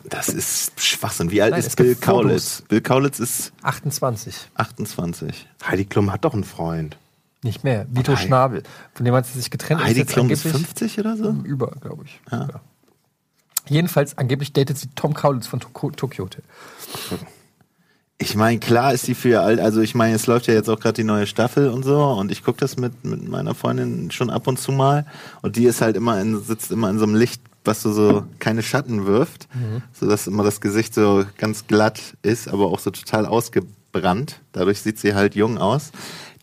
Das 0.03 0.29
ist 0.29 0.79
Schwachsinn. 0.79 1.31
Wie 1.31 1.41
alt 1.41 1.51
Nein, 1.51 1.61
ist 1.61 1.75
Bill 1.75 1.87
gibt 1.95 2.05
Fotos. 2.05 2.21
Kaulitz? 2.23 2.61
Bill 2.67 2.81
Kaulitz 2.81 3.19
ist 3.19 3.51
28. 3.63 4.35
28. 4.53 5.47
Heidi 5.65 5.85
Klum 5.85 6.11
hat 6.11 6.23
doch 6.25 6.35
einen 6.35 6.43
Freund. 6.43 6.95
Nicht 7.41 7.63
mehr. 7.63 7.87
Vito 7.89 8.11
Heidi- 8.13 8.21
Schnabel. 8.27 8.63
Von 8.93 9.05
dem 9.05 9.15
hat 9.15 9.25
sie 9.25 9.39
sich 9.39 9.49
getrennt. 9.49 9.83
Heidi 9.83 10.01
jetzt 10.01 10.11
Klum 10.13 10.29
ist 10.29 10.45
angeblich- 10.45 10.67
50 10.67 10.99
oder 10.99 11.17
so? 11.17 11.31
Über, 11.43 11.71
glaube 11.81 12.03
ich. 12.05 12.19
Ja. 12.31 12.47
Jedenfalls, 13.67 14.15
angeblich 14.17 14.53
datet 14.53 14.77
sie 14.77 14.89
Tom 14.95 15.15
Kaulitz 15.15 15.47
von 15.47 15.59
Tokyo 15.59 16.25
Hotel. 16.25 16.43
Ich 18.21 18.35
meine, 18.35 18.59
klar 18.59 18.93
ist 18.93 19.05
sie 19.05 19.15
für 19.15 19.29
ihr 19.29 19.41
alt. 19.41 19.61
Also 19.61 19.79
ich 19.79 19.95
meine, 19.95 20.15
es 20.15 20.27
läuft 20.27 20.47
ja 20.47 20.53
jetzt 20.53 20.69
auch 20.69 20.79
gerade 20.79 20.95
die 20.95 21.05
neue 21.05 21.25
Staffel 21.25 21.69
und 21.69 21.83
so 21.83 22.03
und 22.03 22.31
ich 22.33 22.43
gucke 22.43 22.59
das 22.59 22.75
mit, 22.75 23.05
mit 23.05 23.25
meiner 23.27 23.55
Freundin 23.55 24.11
schon 24.11 24.29
ab 24.29 24.45
und 24.47 24.59
zu 24.59 24.73
mal 24.73 25.05
und 25.41 25.55
die 25.55 25.63
ist 25.63 25.81
halt 25.81 25.95
immer 25.95 26.19
in, 26.19 26.43
sitzt 26.43 26.69
immer 26.69 26.89
in 26.89 26.99
so 26.99 27.05
einem 27.05 27.15
Licht, 27.15 27.41
was 27.63 27.81
so, 27.81 27.93
so 27.93 28.25
keine 28.39 28.61
Schatten 28.61 29.05
wirft, 29.05 29.47
so 29.93 30.05
dass 30.05 30.27
immer 30.27 30.43
das 30.43 30.59
Gesicht 30.59 30.93
so 30.93 31.25
ganz 31.37 31.67
glatt 31.67 32.17
ist, 32.21 32.49
aber 32.49 32.65
auch 32.65 32.79
so 32.79 32.91
total 32.91 33.25
ausgebrannt. 33.25 34.41
Dadurch 34.51 34.81
sieht 34.81 34.99
sie 34.99 35.13
halt 35.13 35.35
jung 35.35 35.57
aus. 35.57 35.91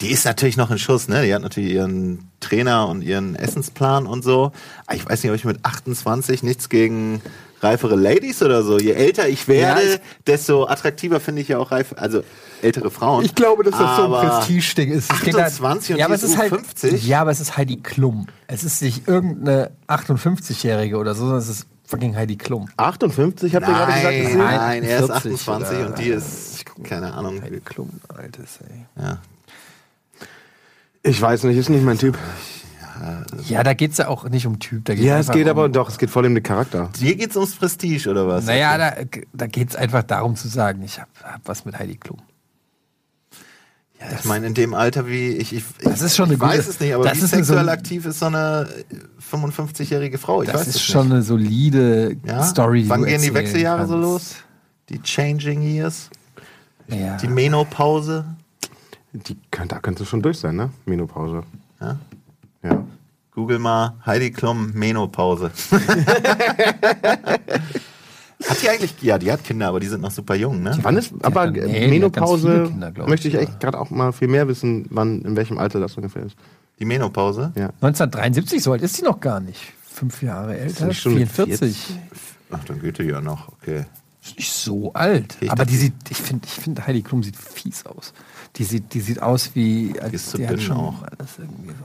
Die 0.01 0.11
ist 0.11 0.25
natürlich 0.25 0.57
noch 0.57 0.71
in 0.71 0.79
Schuss, 0.79 1.09
ne? 1.09 1.25
Die 1.25 1.35
hat 1.35 1.43
natürlich 1.43 1.73
ihren 1.73 2.31
Trainer 2.41 2.89
und 2.89 3.03
ihren 3.03 3.35
Essensplan 3.35 4.07
und 4.07 4.23
so. 4.25 4.53
Aber 4.87 4.97
ich 4.97 5.07
weiß 5.07 5.23
nicht, 5.23 5.31
ob 5.31 5.37
ich 5.37 5.45
mit 5.45 5.65
28 5.65 6.43
nichts 6.43 6.69
gegen 6.69 7.23
reifere 7.61 7.97
Ladies 7.97 8.43
oder 8.43 8.63
so. 8.63 8.79
Je 8.79 8.93
älter 8.93 9.29
ich 9.29 9.49
werde, 9.49 9.83
Ja, 9.83 9.95
ich- 9.95 10.01
desto 10.27 10.67
attraktiver 10.67 11.21
finde 11.21 11.43
ich 11.43 11.49
ja 11.49 11.59
auch 11.59 11.71
reife, 11.73 11.97
also 11.99 12.23
ältere 12.63 12.91
Frauen. 12.91 13.25
Ich 13.25 13.35
glaube, 13.35 13.65
dass 13.65 13.73
das 13.79 13.97
so 13.97 14.05
ein 14.05 14.13
Aber 14.13 14.21
Prestige-Ding 14.23 14.91
ist. 14.93 15.13
Es 15.13 15.21
geht 15.23 15.35
halt- 15.35 15.47
28 15.47 15.91
und 15.95 15.99
ja, 15.99 16.05
die 16.05 16.05
aber 16.05 16.15
es 16.15 16.23
ist 16.23 16.37
halt, 16.39 16.49
50? 16.51 17.07
Ja, 17.07 17.21
aber 17.23 17.31
es 17.31 17.41
ist 17.41 17.57
Heidi 17.57 17.77
Klum. 17.79 18.27
Es 18.47 18.65
ist 18.65 18.83
nicht 18.83 19.09
irgendeine 19.09 19.71
58-Jährige 19.89 20.97
oder 20.99 21.15
so, 21.15 21.21
sondern 21.23 21.39
es 21.39 21.49
ist 21.49 21.67
fucking 21.87 22.17
Heidi 22.17 22.37
Klum. 22.37 22.69
58, 22.77 23.55
habt 23.55 23.67
ihr 23.69 23.73
gerade 23.75 23.93
gesagt? 23.93 24.05
Nein, 24.05 24.23
gesehen? 24.23 24.39
nein, 24.39 24.83
er 24.83 24.99
ist 25.01 25.07
40 25.07 25.33
28 25.33 25.79
oder- 25.79 25.87
und 25.89 25.99
die 25.99 26.09
ist, 26.09 26.65
keine 26.85 27.15
Ahnung. 27.15 27.41
Heidi 27.43 27.61
Klum, 27.61 27.91
altes, 28.09 28.59
ey. 28.69 28.87
Ja. 29.03 29.19
Ich 31.03 31.21
weiß 31.21 31.45
nicht, 31.45 31.57
ist 31.57 31.69
nicht 31.69 31.85
mein 31.85 31.99
Typ. 31.99 32.19
Ja, 33.49 33.63
da 33.63 33.75
geht 33.75 33.93
es 33.93 33.99
ja 33.99 34.09
auch 34.09 34.29
nicht 34.29 34.47
um 34.47 34.59
Typ. 34.59 34.85
Da 34.87 34.95
geht's 34.95 35.07
Ja, 35.07 35.19
es 35.19 35.31
geht 35.31 35.45
um, 35.45 35.51
aber 35.51 35.69
doch, 35.69 35.89
es 35.89 35.99
geht 35.99 36.11
voll 36.11 36.27
um 36.27 36.35
den 36.35 36.43
Charakter. 36.43 36.91
Hier 36.99 37.15
geht's 37.17 37.37
ums 37.37 37.55
Prestige 37.55 38.09
oder 38.11 38.27
was? 38.27 38.47
Naja, 38.47 38.77
da, 38.79 38.95
da 39.33 39.47
geht 39.47 39.71
es 39.71 39.77
einfach 39.77 40.03
darum 40.03 40.37
zu 40.37 40.49
sagen, 40.49 40.83
ich 40.83 40.99
habe 41.01 41.11
hab 41.23 41.41
was 41.45 41.65
mit 41.65 41.79
Heidi 41.79 41.97
Klum. 41.97 42.19
Ja, 44.01 44.07
ich 44.19 44.25
meine, 44.27 44.47
in 44.47 44.53
dem 44.55 44.75
Alter 44.75 45.07
wie 45.07 45.29
ich, 45.31 45.55
ich, 45.55 45.65
Das 45.83 46.03
ist 46.03 46.17
schon 46.17 46.27
ich 46.27 46.33
eine 46.33 46.39
gute- 46.39 46.51
weiß 46.59 46.69
es 46.69 46.81
nicht, 46.81 46.95
aber 46.95 47.05
das 47.05 47.17
wie 47.17 47.27
sexuell 47.27 47.65
so- 47.65 47.71
aktiv 47.71 48.05
ist 48.05 48.19
so 48.19 48.27
eine 48.27 48.69
55-jährige 49.31 50.19
Frau? 50.19 50.43
Ich 50.43 50.51
Das 50.51 50.61
weiß 50.61 50.69
ist 50.69 50.75
es 50.77 50.83
schon 50.83 51.07
nicht. 51.07 51.15
eine 51.15 51.23
solide 51.23 52.17
Ja? 52.27 52.43
Story. 52.45 52.85
Wann 52.89 53.01
du 53.01 53.07
gehen 53.07 53.23
die 53.23 53.33
Wechseljahre 53.33 53.87
so 53.87 53.95
kannst. 53.95 54.03
los? 54.07 54.35
Die 54.91 55.01
Changing 55.03 55.63
Years? 55.63 56.11
Ja. 56.89 57.17
Die 57.17 57.27
Menopause? 57.29 58.25
Die, 59.13 59.37
da 59.67 59.79
könnte 59.81 60.05
schon 60.05 60.21
durch 60.21 60.39
sein, 60.39 60.57
ne? 60.57 60.71
Menopause. 60.85 61.43
Ja? 61.81 61.97
Ja. 62.67 62.85
Google 63.33 63.59
mal 63.59 63.95
Heidi 64.05 64.31
Klum 64.31 64.73
Menopause. 64.73 65.51
hat 68.49 68.63
die 68.63 68.69
eigentlich, 68.69 68.95
ja, 69.03 69.19
die 69.19 69.31
hat 69.31 69.45
Kinder, 69.45 69.69
aber 69.69 69.81
die 69.81 69.89
sind 69.89 70.01
noch 70.01 70.11
super 70.11 70.35
jung, 70.35 70.63
ne? 70.63 70.79
Wann 70.83 70.97
ist, 70.97 71.13
aber 71.23 71.51
nee, 71.51 71.85
die 71.85 71.89
Menopause, 71.89 72.69
Kinder, 72.69 72.93
ich, 72.97 73.07
möchte 73.07 73.29
ich 73.29 73.35
echt 73.35 73.61
gerade 73.61 73.79
auch 73.79 73.91
mal 73.91 74.13
viel 74.13 74.29
mehr 74.29 74.49
wissen, 74.49 74.87
wann, 74.91 75.21
in 75.23 75.37
welchem 75.37 75.59
Alter 75.59 75.81
das 75.81 75.97
ungefähr 75.97 76.23
ist. 76.23 76.37
Die 76.79 76.85
Menopause? 76.85 77.53
Ja. 77.57 77.71
1973, 77.81 78.63
so 78.63 78.73
alt 78.73 78.83
ist 78.83 78.97
sie 78.97 79.03
noch 79.03 79.21
gar 79.21 79.41
nicht. 79.41 79.61
Fünf 79.83 80.23
Jahre 80.23 80.59
älter, 80.59 80.87
nicht 80.87 81.01
schon 81.01 81.15
mit 81.15 81.31
44. 81.31 81.95
Ach, 82.51 82.65
dann 82.65 82.81
geht 82.81 82.99
die 82.99 83.05
ja 83.05 83.21
noch, 83.21 83.49
okay. 83.49 83.85
Ist 84.23 84.37
nicht 84.37 84.53
so 84.53 84.93
alt. 84.93 85.37
Ich 85.41 85.51
aber 85.51 85.65
die 85.65 85.77
sieht, 85.77 85.95
ich 86.09 86.17
finde, 86.17 86.47
ich 86.47 86.55
finde 86.55 86.87
Heidi 86.87 87.03
Klum 87.03 87.23
sieht 87.23 87.37
fies 87.37 87.87
aus. 87.87 88.13
Die 88.57 88.65
sieht, 88.65 88.93
die 88.95 89.01
sieht 89.01 89.23
aus 89.23 89.51
wie, 89.55 89.95
als 90.01 90.15
ist 90.15 90.31
zu 90.31 90.39
die 90.39 90.47
hat 90.47 90.55
dünn 90.55 90.61
schon 90.61 90.77
auch. 90.77 91.03
alles 91.03 91.39
irgendwie 91.39 91.69
so. 91.69 91.85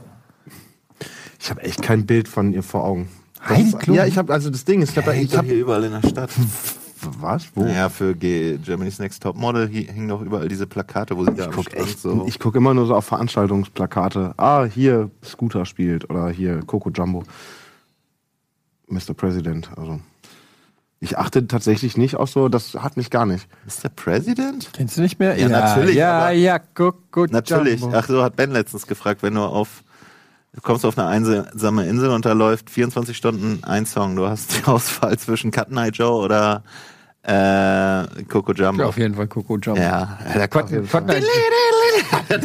Ich 1.42 1.50
habe 1.50 1.62
echt 1.62 1.82
kein 1.82 2.06
Bild 2.06 2.28
von 2.28 2.52
ihr 2.52 2.62
vor 2.62 2.84
Augen. 2.84 3.08
Heidi 3.48 3.72
Klum? 3.72 3.96
Ja, 3.96 4.06
ich 4.06 4.16
habe 4.16 4.32
also 4.32 4.48
das 4.48 4.64
Ding 4.64 4.80
ist, 4.80 4.90
ich 4.92 4.96
habe 4.96 5.06
da, 5.06 5.12
ich 5.14 5.36
habe 5.36 5.48
hier 5.48 5.56
überall 5.56 5.82
in 5.82 5.90
der 6.00 6.08
Stadt. 6.08 6.30
was? 7.20 7.48
Wo? 7.56 7.64
Naja, 7.64 7.88
für 7.88 8.14
G 8.14 8.58
Germany's 8.58 9.00
Next 9.00 9.20
Top 9.24 9.36
Model 9.36 9.68
hi- 9.68 9.88
hingen 9.92 10.06
doch 10.08 10.22
überall 10.22 10.46
diese 10.46 10.68
Plakate, 10.68 11.16
wo 11.16 11.24
sie 11.24 11.32
da 11.34 11.42
Ich 11.42 11.48
am 11.48 11.54
guck 11.54 11.74
echt, 11.74 11.98
so. 11.98 12.24
ich 12.28 12.38
guck 12.38 12.54
immer 12.54 12.74
nur 12.74 12.86
so 12.86 12.94
auf 12.94 13.04
Veranstaltungsplakate. 13.06 14.34
Ah, 14.36 14.64
hier 14.66 15.10
Scooter 15.24 15.66
spielt 15.66 16.08
oder 16.08 16.28
hier 16.30 16.60
Coco 16.64 16.90
Jumbo. 16.90 17.24
Mr. 18.86 19.14
President, 19.16 19.70
also. 19.76 19.98
Ich 21.00 21.18
achte 21.18 21.48
tatsächlich 21.48 21.96
nicht 21.96 22.14
auf 22.14 22.30
so, 22.30 22.48
das 22.48 22.74
hat 22.74 22.96
mich 22.96 23.10
gar 23.10 23.26
nicht. 23.26 23.48
Mr. 23.66 23.88
President? 23.88 24.70
Kennst 24.72 24.96
du 24.96 25.00
nicht 25.00 25.18
mehr? 25.18 25.36
Ja, 25.36 25.48
natürlich, 25.48 25.96
Ja, 25.96 26.20
aber- 26.20 26.30
ja, 26.30 26.60
guck, 26.60 27.10
guck. 27.10 27.32
Natürlich. 27.32 27.80
Jumbo. 27.80 27.96
Ach 27.96 28.06
so, 28.06 28.22
hat 28.22 28.36
Ben 28.36 28.52
letztens 28.52 28.86
gefragt, 28.86 29.24
wenn 29.24 29.34
du 29.34 29.40
auf 29.40 29.82
du 30.54 30.60
kommst 30.60 30.84
auf 30.84 30.98
eine 30.98 31.08
einsame 31.08 31.86
Insel 31.86 32.10
und 32.10 32.24
da 32.24 32.32
läuft 32.32 32.70
24 32.70 33.16
Stunden 33.16 33.64
ein 33.64 33.86
Song. 33.86 34.16
Du 34.16 34.26
hast 34.26 34.56
die 34.56 34.64
Auswahl 34.64 35.18
zwischen 35.18 35.50
Cut 35.50 35.70
Night 35.70 35.96
Joe 35.96 36.22
oder 36.22 36.62
äh, 37.22 38.24
Coco 38.24 38.52
Jumbo. 38.52 38.82
Ja, 38.82 38.88
auf 38.88 38.98
jeden 38.98 39.14
Fall 39.14 39.28
Coco 39.28 39.56
Jumbo. 39.58 39.80
Ja, 39.80 40.18
da, 40.34 40.46
Quat, 40.46 40.68
Quat 40.88 41.06
Night, 41.06 41.24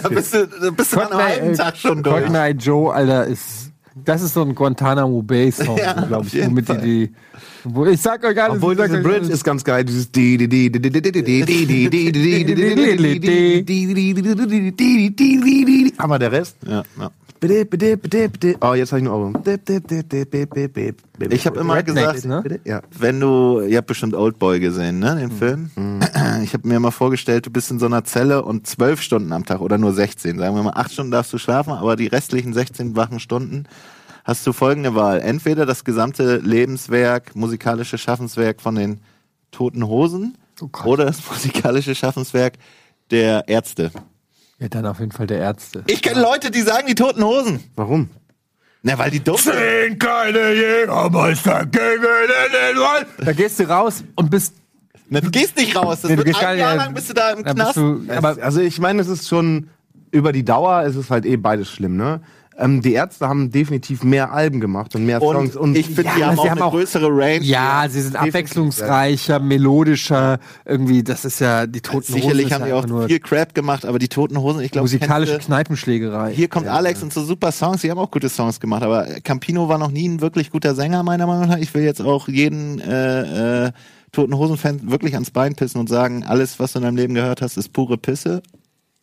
da 0.02 0.10
bist 0.10 0.34
du, 0.34 0.48
da 0.48 0.70
bist 0.70 0.93
du 0.93 0.98
Quat 0.98 1.12
einem 1.12 1.48
Night, 1.48 1.58
Tag 1.58 1.78
schon 1.78 2.04
durch. 2.04 2.24
Cut 2.24 2.32
Night 2.32 2.63
Joe, 2.63 2.93
Alter, 2.93 3.26
ist 3.26 3.67
das 4.06 4.22
ist 4.22 4.36
so 4.36 4.43
ein 4.43 4.54
Guantanamo 4.54 5.22
Bay 5.24 5.52
Song, 5.52 5.78
ja, 5.78 5.93
glaube 5.93 6.28
ich, 6.28 6.46
womit 6.46 6.70
die, 6.70 6.78
die 6.78 7.13
wo, 7.63 7.86
ich 7.86 8.02
sag 8.02 8.24
euch 8.24 8.36
gar 8.36 8.50
nicht, 8.50 8.58
Obwohl 8.58 8.76
The 8.76 8.98
Bridge 8.98 9.32
ist 9.32 9.43
ganz 9.43 9.63
geil. 9.63 9.84
Dieses 9.84 10.12
Aber 15.98 16.20
der 16.20 16.32
Rest? 16.32 16.58
Ja, 16.65 16.84
ja. 17.00 17.12
Oh, 18.62 18.73
jetzt 18.73 18.91
habe 18.91 19.02
ich 19.02 19.08
eine 19.08 19.15
Ohrwurm. 19.15 19.41
Ich 21.30 21.45
habe 21.45 21.60
immer 21.60 21.76
Rednecks, 21.76 22.23
gesagt, 22.23 22.45
ne? 22.45 22.60
Ja. 22.65 22.82
wenn 22.97 23.19
du, 23.19 23.62
ihr 23.62 23.78
habt 23.78 23.88
bestimmt 23.88 24.13
Oldboy 24.13 24.60
gesehen, 24.60 25.00
ne, 25.00 25.15
den 25.15 25.32
Film. 25.32 25.71
Ich 26.43 26.54
habe 26.54 26.67
mir 26.67 26.80
mal 26.80 26.91
vorgestellt, 26.91 27.45
du 27.45 27.50
bist 27.50 27.71
in 27.71 27.80
so 27.80 27.86
einer 27.86 28.04
Zelle 28.04 28.43
und 28.43 28.67
zwölf 28.67 29.02
Stunden 29.02 29.32
am 29.34 29.45
Tag 29.45 29.60
oder 29.60 29.78
nur 29.78 29.93
16, 29.93 30.38
sagen 30.38 30.56
wir 30.56 30.63
mal, 30.63 30.73
acht 30.76 30.91
Stunden 30.91 31.12
darfst 31.12 31.34
du 31.34 31.38
schlafen, 31.38 31.73
aber 31.73 31.95
die 31.95 32.08
restlichen 32.08 32.54
16 32.54 32.95
wachen 32.95 33.19
Stunden 33.19 33.65
hast 34.23 34.45
du 34.45 34.54
folgende 34.54 34.93
Wahl. 34.93 35.21
Entweder 35.21 35.65
das 35.65 35.84
gesamte 35.84 36.38
Lebenswerk, 36.38 37.36
musikalische 37.36 37.97
Schaffenswerk 37.97 38.62
von 38.62 38.76
den 38.76 39.00
Toten 39.52 39.88
Hosen 39.88 40.38
Oh 40.62 40.69
oder 40.86 41.06
das 41.06 41.19
musikalische 41.30 41.95
Schaffenswerk 41.95 42.54
der 43.12 43.47
Ärzte. 43.47 43.91
Ja, 44.60 44.70
dann 44.70 44.86
auf 44.86 45.00
jeden 45.00 45.12
Fall 45.12 45.28
der 45.28 45.38
Ärzte. 45.39 45.84
Ich 45.88 46.02
kenne 46.02 46.22
Leute, 46.22 46.50
die 46.50 46.62
sagen 46.62 46.88
die 46.88 46.96
Toten 46.96 47.24
Hosen. 47.24 47.60
Warum? 47.76 48.10
Na, 48.82 48.98
weil 48.98 49.12
die 49.12 49.20
dumm 49.24 49.38
sind. 49.38 49.54
Sind 49.54 50.00
keine 50.00 50.54
Jägermeister 50.54 51.65
gegen 51.65 52.02
den 52.02 52.78
Wald. 52.80 53.08
Da 53.20 53.34
gehst 53.34 53.60
du 53.60 53.70
raus 53.70 54.04
und 54.15 54.30
bist. 54.32 54.56
Na, 55.10 55.22
du 55.22 55.30
gehst 55.30 55.58
nicht 55.58 55.76
raus. 55.76 56.02
Das 56.02 56.10
Nee, 56.10 56.17
du 56.17 56.26
wird 56.26 56.43
ein 56.43 56.58
Jahr 56.58 56.76
lang 56.76 56.93
bist 56.93 57.10
du 57.10 57.13
da 57.13 57.32
im 57.32 57.43
Knast. 57.43 57.78
du, 57.78 58.02
aber 58.10 58.38
also 58.41 58.62
ich 58.62 58.80
meine, 58.80 59.02
es 59.02 59.08
ist 59.08 59.28
schon 59.28 59.70
über 60.12 60.32
die 60.32 60.43
Dauer, 60.43 60.84
ist 60.84 60.96
es 60.96 61.10
halt 61.10 61.26
eh 61.26 61.38
beides 61.38 61.70
schlimm, 61.70 61.96
ne? 61.98 62.22
Ähm, 62.60 62.82
die 62.82 62.93
Ärzte 62.93 63.28
haben 63.28 63.52
definitiv 63.52 64.04
mehr 64.04 64.32
Alben 64.32 64.60
gemacht 64.60 64.96
und 64.96 65.06
mehr 65.06 65.20
Songs. 65.20 65.56
Und, 65.56 65.78
ich 65.78 65.86
finde, 65.86 66.06
Ja, 66.06 66.15
die 66.15 66.24
haben 66.26 66.36
sie 66.36 66.41
auch 66.41 66.46
haben 66.50 66.58
eine 66.58 66.65
auch- 66.65 66.72
größere 66.72 67.08
Range. 67.08 67.43
ja, 67.43 67.86
sie 67.88 68.02
sind 68.02 68.15
abwechslungsreicher, 68.15 69.39
melodischer. 69.39 70.39
Irgendwie, 70.65 71.04
das 71.04 71.24
ist 71.26 71.39
ja 71.39 71.67
die 71.67 71.82
Toten 71.82 72.00
Hosen. 72.08 72.13
Sicherlich 72.15 72.52
haben 72.52 72.62
ja 72.62 72.67
die 72.67 72.74
auch 72.74 72.88
nur 72.88 73.08
viel 73.08 73.20
Crap 73.20 73.54
gemacht, 73.54 73.86
aber 73.86 74.00
die 74.00 74.08
Toten 74.08 74.38
Hosen, 74.39 74.62
ich 74.62 74.72
glaube, 74.72 74.86
musikalische 74.86 75.34
kennst 75.34 75.48
Kneipenschlägerei. 75.48 76.34
hier 76.34 76.48
kommt 76.48 76.67
Alex 76.67 77.04
und 77.04 77.13
so 77.13 77.24
super 77.24 77.52
Songs, 77.52 77.82
die 77.82 77.91
haben 77.91 78.00
auch 78.00 78.10
gute 78.12 78.30
Songs 78.30 78.60
gemacht, 78.60 78.82
aber 78.84 79.06
Campino 79.24 79.70
war 79.70 79.78
noch 79.78 79.91
nie 79.91 80.08
ein 80.08 80.22
wirklich 80.22 80.50
guter 80.50 80.74
Sänger, 80.76 81.04
meiner 81.04 81.28
Meinung 81.28 81.48
nach. 81.50 81.58
Ich 81.58 81.74
will 81.74 81.84
jetzt 81.84 82.02
auch 82.02 82.28
jeden 82.28 82.80
äh, 82.82 83.65
äh, 83.67 83.72
Toten 84.12 84.36
Hosen-Fan 84.36 84.89
wirklich 84.89 85.13
ans 85.13 85.30
Bein 85.32 85.54
pissen 85.56 85.80
und 85.80 85.89
sagen, 85.89 86.24
alles, 86.26 86.60
was 86.60 86.72
du 86.74 86.80
in 86.80 86.86
deinem 86.86 86.98
Leben 86.98 87.13
gehört 87.13 87.41
hast, 87.41 87.58
ist 87.58 87.72
pure 87.74 87.98
Pisse. 87.98 88.41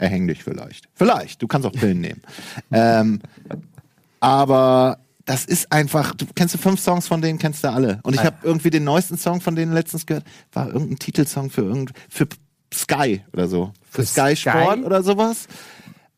Erhäng 0.05 0.27
dich 0.29 0.45
vielleicht. 0.45 0.89
Vielleicht, 0.95 1.41
du 1.43 1.47
kannst 1.47 1.67
auch 1.67 1.73
Pillen 1.73 2.01
nehmen. 2.01 2.21
ähm, 2.71 3.21
aber 4.21 4.99
das 5.25 5.45
ist 5.45 5.73
einfach, 5.73 6.15
du 6.15 6.27
kennst 6.35 6.55
du 6.55 6.59
fünf 6.59 6.81
Songs 6.81 7.09
von 7.09 7.23
denen, 7.23 7.39
kennst 7.39 7.65
du 7.65 7.71
alle. 7.71 8.01
Und 8.03 8.15
ich 8.15 8.23
habe 8.23 8.37
irgendwie 8.43 8.71
den 8.71 8.85
neuesten 8.85 9.17
Song 9.17 9.41
von 9.41 9.57
denen 9.57 9.73
letztens 9.73 10.07
gehört, 10.07 10.25
war 10.53 10.67
irgendein 10.67 10.99
Titelsong 10.99 11.51
für 11.51 11.63
irgend 11.63 11.93
für 12.09 12.29
Sky 12.73 13.23
oder 13.33 13.49
so. 13.49 13.73
Für, 13.91 14.03
Für 14.03 14.07
Sky, 14.07 14.37
Sky? 14.37 14.51
Sport 14.51 14.85
oder 14.85 15.03
sowas. 15.03 15.47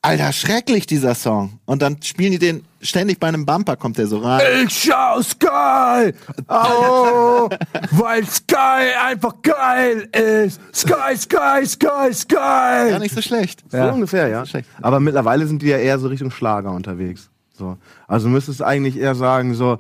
Alter, 0.03 0.33
schrecklich 0.33 0.87
dieser 0.87 1.15
Song. 1.15 1.59
Und 1.65 1.83
dann 1.83 2.01
spielen 2.03 2.33
die 2.33 2.39
den 2.39 2.65
ständig 2.81 3.19
bei 3.19 3.29
einem 3.29 3.45
Bumper, 3.45 3.77
kommt 3.77 3.99
der 3.99 4.07
so 4.07 4.19
rein. 4.19 4.41
Ich 4.65 4.85
schau 4.85 5.21
Sky! 5.21 6.13
Oh, 6.49 7.49
weil 7.91 8.25
Sky 8.27 8.93
einfach 9.05 9.35
geil 9.43 10.09
ist! 10.13 10.61
Sky, 10.75 11.17
Sky, 11.17 11.67
Sky, 11.67 12.13
Sky! 12.13 12.91
Ja, 12.91 12.99
nicht 12.99 13.15
so 13.15 13.23
schlecht. 13.23 13.65
So 13.69 13.79
ungefähr, 13.79 14.29
ja. 14.29 14.47
schlecht. 14.47 14.69
Aber 14.81 15.01
mittlerweile 15.01 15.47
sind 15.47 15.63
die 15.63 15.69
ja 15.69 15.79
eher 15.79 15.99
so 15.99 16.09
Richtung 16.09 16.31
Schlager 16.31 16.71
unterwegs. 16.71 17.29
So. 17.53 17.77
Also 18.07 18.29
müsstest 18.29 18.61
du 18.61 18.65
eigentlich 18.65 18.97
eher 18.97 19.15
sagen 19.15 19.55
so, 19.55 19.79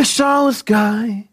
ich 0.00 0.14
schaue 0.14 0.52
Sky, 0.52 1.28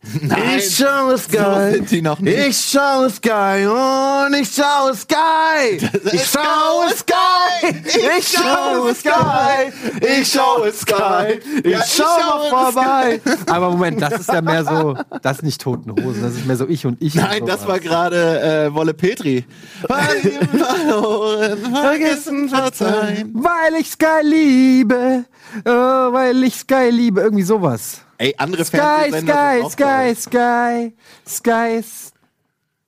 ich 0.56 0.76
schaue 0.76 1.18
Sky, 1.18 1.72
sind 1.74 1.92
die 1.92 2.02
noch 2.02 2.20
nicht. 2.20 2.38
ich 2.38 2.58
schaue 2.58 3.10
Sky 3.10 3.66
und 3.68 4.34
ich 4.36 4.50
schaue 4.54 4.96
Sky, 4.96 5.78
ich 6.12 6.26
schaue 6.26 6.90
Sky, 6.96 7.76
ich 8.18 8.28
schaue 8.28 8.94
Sky, 8.96 9.72
ich 10.02 10.32
schaue 10.32 10.72
Sky, 10.72 11.40
Ja, 11.64 11.80
ich 11.80 11.86
schaue 11.86 12.52
mal 12.52 12.72
vorbei. 12.72 13.22
Aber 13.48 13.72
Moment, 13.72 14.02
das 14.02 14.22
ist 14.22 14.30
ja 14.30 14.42
mehr 14.42 14.64
so, 14.64 14.96
das 15.22 15.38
ist 15.38 15.44
nicht 15.44 15.62
Toten 15.62 15.92
Hosen, 15.92 16.22
das 16.22 16.34
ist 16.34 16.46
mehr 16.46 16.58
so 16.58 16.68
ich 16.68 16.86
und 16.86 17.02
ich. 17.02 17.16
Nein, 17.16 17.42
und 17.42 17.50
das 17.50 17.68
war 17.68 17.80
gerade 17.80 18.42
äh, 18.68 18.74
Wolle 18.74 18.94
Petri. 18.94 19.46
Verloren, 19.88 21.58
vergessen, 21.74 22.50
verzeihen. 22.50 23.32
Weil 23.34 23.76
ich 23.80 23.92
Sky 23.92 24.22
liebe, 24.24 25.26
oh, 25.66 25.70
weil 25.70 26.44
ich 26.44 26.56
Sky 26.56 26.90
liebe, 26.90 27.22
irgendwie 27.22 27.44
sowas. 27.44 28.02
Ey, 28.24 28.34
andere 28.38 28.64
Sky, 28.64 28.78
Fernsehsender 28.78 29.34
Sky, 29.34 29.54
sind 29.54 29.66
auch 29.66 29.72
Sky. 29.72 30.16
Sky, 30.16 30.94
Sky, 31.28 31.78
ist- 31.78 32.14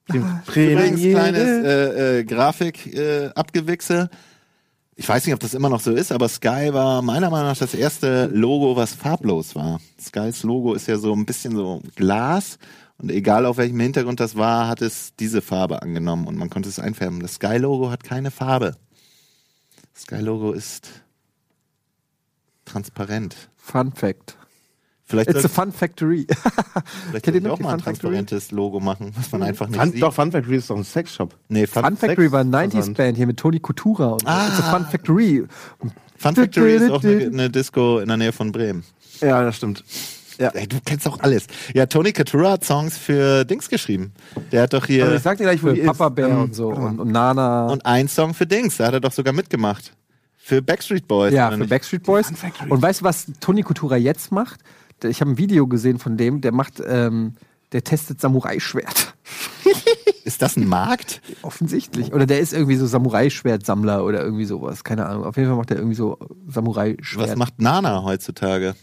Übrigens, 0.08 1.02
kleines 1.02 1.66
äh, 1.66 2.20
äh, 2.20 2.24
Grafik 2.24 2.94
äh. 2.94 3.32
Ich 4.96 5.10
weiß 5.10 5.26
nicht, 5.26 5.34
ob 5.34 5.42
das 5.42 5.54
immer 5.54 5.68
noch 5.68 5.82
so 5.82 5.92
ist, 5.92 6.14
aber 6.14 6.30
Sky 6.30 6.70
war 6.72 7.02
meiner 7.02 7.30
Meinung 7.30 7.48
nach 7.50 7.58
das 7.58 7.74
erste 7.74 8.28
Logo, 8.28 8.78
was 8.78 8.94
farblos 8.94 9.56
war. 9.56 9.82
Skys 10.00 10.44
Logo 10.44 10.74
ist 10.74 10.88
ja 10.88 10.98
so 10.98 11.12
ein 11.14 11.26
bisschen 11.26 11.54
so 11.58 11.82
Glas 11.96 12.58
und 12.98 13.12
egal 13.12 13.46
auf 13.46 13.58
welchem 13.58 13.80
Hintergrund 13.82 14.22
das 14.22 14.38
war, 14.38 14.70
hat 14.70 14.82
es 14.82 15.16
diese 15.20 15.42
Farbe 15.42 15.82
angenommen 15.82 16.28
und 16.28 16.38
man 16.38 16.50
konnte 16.50 16.70
es 16.70 16.80
einfärben. 16.80 17.20
Das 17.20 17.34
Sky 17.34 17.58
Logo 17.58 17.92
hat 17.92 18.06
keine 18.06 18.32
Farbe. 18.32 18.78
Das 19.94 20.04
Sky 20.04 20.22
Logo 20.22 20.54
ist 20.54 20.88
transparent. 22.64 23.36
Fun 23.58 23.92
Fact. 23.92 24.35
Vielleicht 25.08 25.30
It's 25.30 25.46
a 25.46 25.48
Fun 25.48 25.72
Factory. 25.72 26.26
vielleicht 27.10 27.26
Kennt 27.26 27.44
ihr 27.44 27.54
auch 27.54 27.60
mal 27.60 27.70
ein 27.70 27.76
Fun 27.80 27.84
transparentes 27.84 28.52
Logo 28.52 28.80
machen, 28.80 29.12
was 29.16 29.32
man 29.32 29.44
einfach 29.44 29.68
nicht 29.68 29.80
Fun, 29.80 29.92
sieht. 29.92 30.02
doch, 30.02 30.14
Fun 30.14 30.32
Factory 30.32 30.56
ist 30.56 30.70
doch 30.70 30.78
ein 30.78 30.84
Sexshop. 30.84 31.36
Nee, 31.48 31.68
Fun 31.68 31.96
Factory 31.96 32.32
war 32.32 32.42
ein 32.42 32.52
Versand. 32.52 32.74
90s-Band 32.74 33.18
hier 33.18 33.28
mit 33.28 33.38
Toni 33.38 33.60
Kutura 33.60 34.08
und 34.14 34.22
so. 34.22 34.28
Ah. 34.28 34.48
It's 34.48 34.60
a 34.60 34.72
Fun 34.72 34.86
Factory. 34.86 35.46
Fun 36.18 36.36
Factory 36.36 36.76
ist 36.76 36.90
auch 36.90 37.04
eine, 37.04 37.26
eine 37.26 37.50
Disco 37.52 38.00
in 38.00 38.08
der 38.08 38.18
Nähe 38.18 38.32
von 38.32 38.52
Bremen. 38.52 38.84
Ja, 39.22 39.44
das 39.44 39.58
stimmt. 39.58 39.84
Ja. 40.40 40.50
Ey, 40.50 40.68
du 40.68 40.78
kennst 40.84 41.08
auch 41.08 41.20
alles. 41.20 41.46
Ja, 41.74 41.86
Tony 41.86 42.12
Katura 42.12 42.52
hat 42.54 42.66
Songs 42.66 42.98
für 42.98 43.46
Dings 43.46 43.70
geschrieben. 43.70 44.12
Der 44.52 44.64
hat 44.64 44.74
doch 44.74 44.86
hier 44.86 45.04
Also 45.06 45.16
ich 45.18 45.22
sag 45.22 45.38
dir 45.38 45.44
gleich, 45.46 45.64
wo 45.64 45.70
die 45.70 45.82
Papa 45.82 46.08
ist. 46.08 46.16
Bär 46.16 46.28
Ähm, 46.30 46.42
und 46.42 46.56
so 46.56 46.70
und, 46.70 47.00
und 47.00 47.12
Nana. 47.12 47.68
und 47.68 47.86
einen 47.86 48.10
Song 48.10 48.34
für 48.34 48.46
Dings. 48.46 48.78
Da 48.78 48.88
hat 48.88 48.94
er 48.94 49.00
doch 49.00 49.14
sogar 49.14 49.34
mitgemacht. 49.34 49.94
Für 50.38 50.62
Backstreet 50.62 51.08
Boys. 51.08 51.34
ja, 51.34 51.50
für 51.52 51.58
nicht? 51.58 51.70
Backstreet 51.70 52.04
Boys. 52.04 52.32
Und 52.70 52.82
weißt 52.82 53.02
du, 53.02 53.06
was 53.06 53.28
Toni 53.40 53.62
Kutura 53.64 53.98
jetzt 53.98 54.32
macht? 54.32 54.60
Der- 55.02 55.10
Ich 55.10 55.22
habe 55.22 55.32
ein 55.32 55.38
Video 55.38 55.68
gesehen 55.68 56.00
von 56.00 56.18
dem, 56.18 56.42
der 56.42 56.52
macht, 56.52 56.82
ähm, 56.86 57.34
der 57.72 57.84
testet 57.84 58.22
Samurai-Schwert. 58.22 59.14
Ist 60.24 60.42
das 60.42 60.56
ein 60.58 60.68
Markt? 60.68 61.22
Offensichtlich. 61.42 62.14
Oder 62.14 62.26
der 62.26 62.40
ist 62.40 62.54
irgendwie 62.54 62.76
so 62.78 62.88
Samurai-Schwertsammler 62.88 64.04
oder 64.04 64.24
irgendwie 64.24 64.46
sowas. 64.46 64.84
Keine 64.84 65.06
Ahnung. 65.06 65.24
Auf 65.24 65.38
jeden 65.38 65.50
Fall 65.50 65.58
macht 65.58 65.70
er 65.72 65.78
irgendwie 65.78 65.96
so 65.96 66.18
Samurai-Schwert. 66.48 67.30
Was 67.30 67.36
macht 67.36 67.62
Nana 67.62 68.04
heutzutage? 68.04 68.76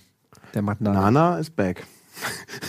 der 0.55 0.62
macht 0.62 0.81
Nana. 0.81 1.11
Nana 1.11 1.38
is 1.38 1.51
back. 1.51 1.85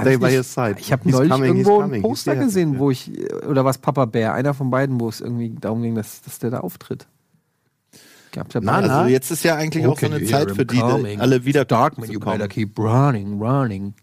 Stay 0.00 0.14
ich 0.14 0.20
by 0.20 0.30
his 0.30 0.52
side. 0.52 0.76
Ich 0.78 0.92
habe 0.92 1.08
neulich 1.08 1.30
coming, 1.30 1.48
irgendwo 1.48 1.80
coming, 1.80 1.94
ein 1.94 2.02
Poster 2.02 2.36
gesehen, 2.36 2.78
wo 2.78 2.90
ich, 2.90 3.10
oder 3.48 3.64
was 3.64 3.78
Papa 3.78 4.04
Bär, 4.04 4.34
einer 4.34 4.54
von 4.54 4.70
beiden, 4.70 5.00
wo 5.00 5.08
es 5.08 5.20
irgendwie 5.20 5.54
darum 5.58 5.82
ging, 5.82 5.94
dass, 5.94 6.22
dass 6.22 6.38
der 6.38 6.50
da 6.50 6.60
auftritt. 6.60 7.06
Gab 8.34 8.52
ja 8.52 8.60
Nana? 8.60 8.98
Also 8.98 9.10
jetzt 9.10 9.30
ist 9.30 9.44
ja 9.44 9.54
eigentlich 9.54 9.86
auch 9.86 9.96
so 9.96 10.06
eine 10.06 10.24
Zeit 10.24 10.50
für 10.50 10.66
die, 10.66 10.74
die 10.74 10.82
alle 11.18 11.44
wieder 11.44 11.64
Dark, 11.64 11.98
man, 11.98 12.10
you 12.10 12.18
kommen. 12.18 12.36
better 12.36 12.48
keep 12.48 12.76
running, 12.76 13.40
running. 13.40 13.94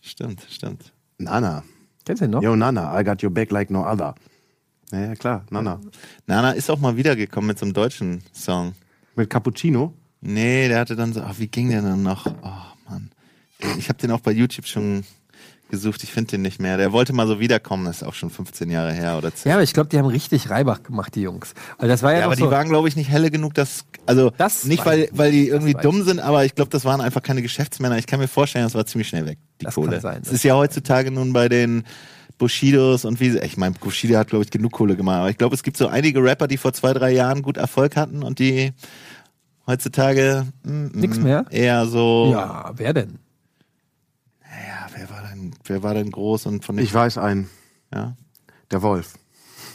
Stimmt, 0.00 0.46
stimmt. 0.48 0.92
Nana. 1.18 1.64
Kennst 2.04 2.22
du 2.22 2.26
den 2.26 2.30
noch? 2.30 2.42
Yo, 2.42 2.54
Nana, 2.54 2.98
I 2.98 3.02
got 3.02 3.24
your 3.24 3.30
back 3.30 3.50
like 3.50 3.68
no 3.68 3.84
other. 3.84 4.14
Ja, 4.92 5.00
ja 5.00 5.14
klar, 5.16 5.46
Nana. 5.50 5.80
Nana 6.28 6.52
ist 6.52 6.70
auch 6.70 6.78
mal 6.78 6.96
wiedergekommen 6.96 7.48
mit 7.48 7.58
so 7.58 7.66
einem 7.66 7.74
deutschen 7.74 8.22
Song. 8.32 8.74
Mit 9.16 9.30
Cappuccino. 9.30 9.92
Nee, 10.20 10.68
der 10.68 10.78
hatte 10.78 10.94
dann 10.94 11.12
so, 11.12 11.22
ach, 11.22 11.34
wie 11.38 11.48
ging 11.48 11.70
der 11.70 11.82
denn 11.82 12.04
noch? 12.04 12.26
Oh, 12.26 12.88
Mann. 12.88 13.10
Ich 13.78 13.88
habe 13.88 13.98
den 13.98 14.12
auch 14.12 14.20
bei 14.20 14.30
YouTube 14.30 14.66
schon 14.66 15.02
gesucht, 15.68 16.02
ich 16.04 16.12
finde 16.12 16.32
den 16.32 16.42
nicht 16.42 16.60
mehr. 16.60 16.76
Der 16.76 16.92
wollte 16.92 17.12
mal 17.12 17.26
so 17.26 17.40
wiederkommen, 17.40 17.84
das 17.86 17.98
ist 17.98 18.02
auch 18.04 18.14
schon 18.14 18.30
15 18.30 18.70
Jahre 18.70 18.92
her 18.92 19.18
oder 19.18 19.34
10. 19.34 19.48
Ja, 19.50 19.56
aber 19.56 19.62
ich 19.64 19.72
glaube, 19.72 19.88
die 19.88 19.98
haben 19.98 20.06
richtig 20.06 20.48
Reibach 20.50 20.82
gemacht, 20.82 21.14
die 21.14 21.22
Jungs. 21.22 21.54
Weil 21.78 21.88
das 21.88 22.02
war 22.02 22.12
ja, 22.12 22.20
Ja, 22.20 22.24
aber 22.26 22.36
so, 22.36 22.44
die 22.44 22.50
waren, 22.50 22.68
glaube 22.68 22.88
ich, 22.88 22.96
nicht 22.96 23.10
helle 23.10 23.30
genug, 23.30 23.54
dass. 23.54 23.84
Also 24.06 24.30
Das 24.38 24.64
nicht, 24.64 24.86
weil, 24.86 25.08
weil 25.12 25.32
die 25.32 25.48
irgendwie 25.48 25.74
dumm 25.74 26.02
sind, 26.04 26.20
aber 26.20 26.44
ich 26.44 26.54
glaube, 26.54 26.70
das 26.70 26.84
waren 26.84 27.00
einfach 27.00 27.22
keine 27.22 27.42
Geschäftsmänner. 27.42 27.98
Ich 27.98 28.06
kann 28.06 28.20
mir 28.20 28.28
vorstellen, 28.28 28.64
das 28.64 28.74
war 28.74 28.86
ziemlich 28.86 29.08
schnell 29.08 29.26
weg, 29.26 29.38
die 29.60 29.64
Das 29.64 29.74
Kohle. 29.74 29.92
kann 29.92 30.00
sein, 30.00 30.18
Es 30.22 30.28
das 30.28 30.32
ist 30.34 30.42
ja 30.44 30.54
heutzutage 30.54 31.10
nun 31.10 31.32
bei 31.32 31.48
den 31.48 31.82
Bushidos 32.38 33.04
und 33.04 33.18
wie. 33.18 33.36
Ich 33.38 33.56
meine, 33.56 33.74
Bushido 33.74 34.16
hat, 34.18 34.28
glaube 34.28 34.44
ich, 34.44 34.50
genug 34.50 34.72
Kohle 34.72 34.94
gemacht. 34.94 35.18
Aber 35.18 35.30
ich 35.30 35.38
glaube, 35.38 35.54
es 35.54 35.62
gibt 35.62 35.76
so 35.76 35.88
einige 35.88 36.22
Rapper, 36.22 36.46
die 36.46 36.58
vor 36.58 36.72
zwei, 36.72 36.92
drei 36.92 37.10
Jahren 37.12 37.42
gut 37.42 37.56
Erfolg 37.56 37.96
hatten 37.96 38.22
und 38.22 38.38
die 38.38 38.72
heutzutage 39.66 40.46
mm, 40.62 40.70
mm, 40.70 40.90
Nix 40.94 41.18
mehr? 41.18 41.44
eher 41.50 41.86
so. 41.86 42.30
ja, 42.32 42.70
wer 42.76 42.92
denn? 42.92 43.18
Ja, 44.44 44.86
wer 44.96 45.10
war 45.10 45.22
wer 45.68 45.82
war 45.82 45.94
denn 45.94 46.10
groß 46.10 46.46
und 46.46 46.64
von. 46.64 46.78
Ich 46.78 46.92
weiß 46.92 47.18
einen. 47.18 47.48
ja. 47.92 48.16
Der 48.70 48.82
Wolf. 48.82 49.14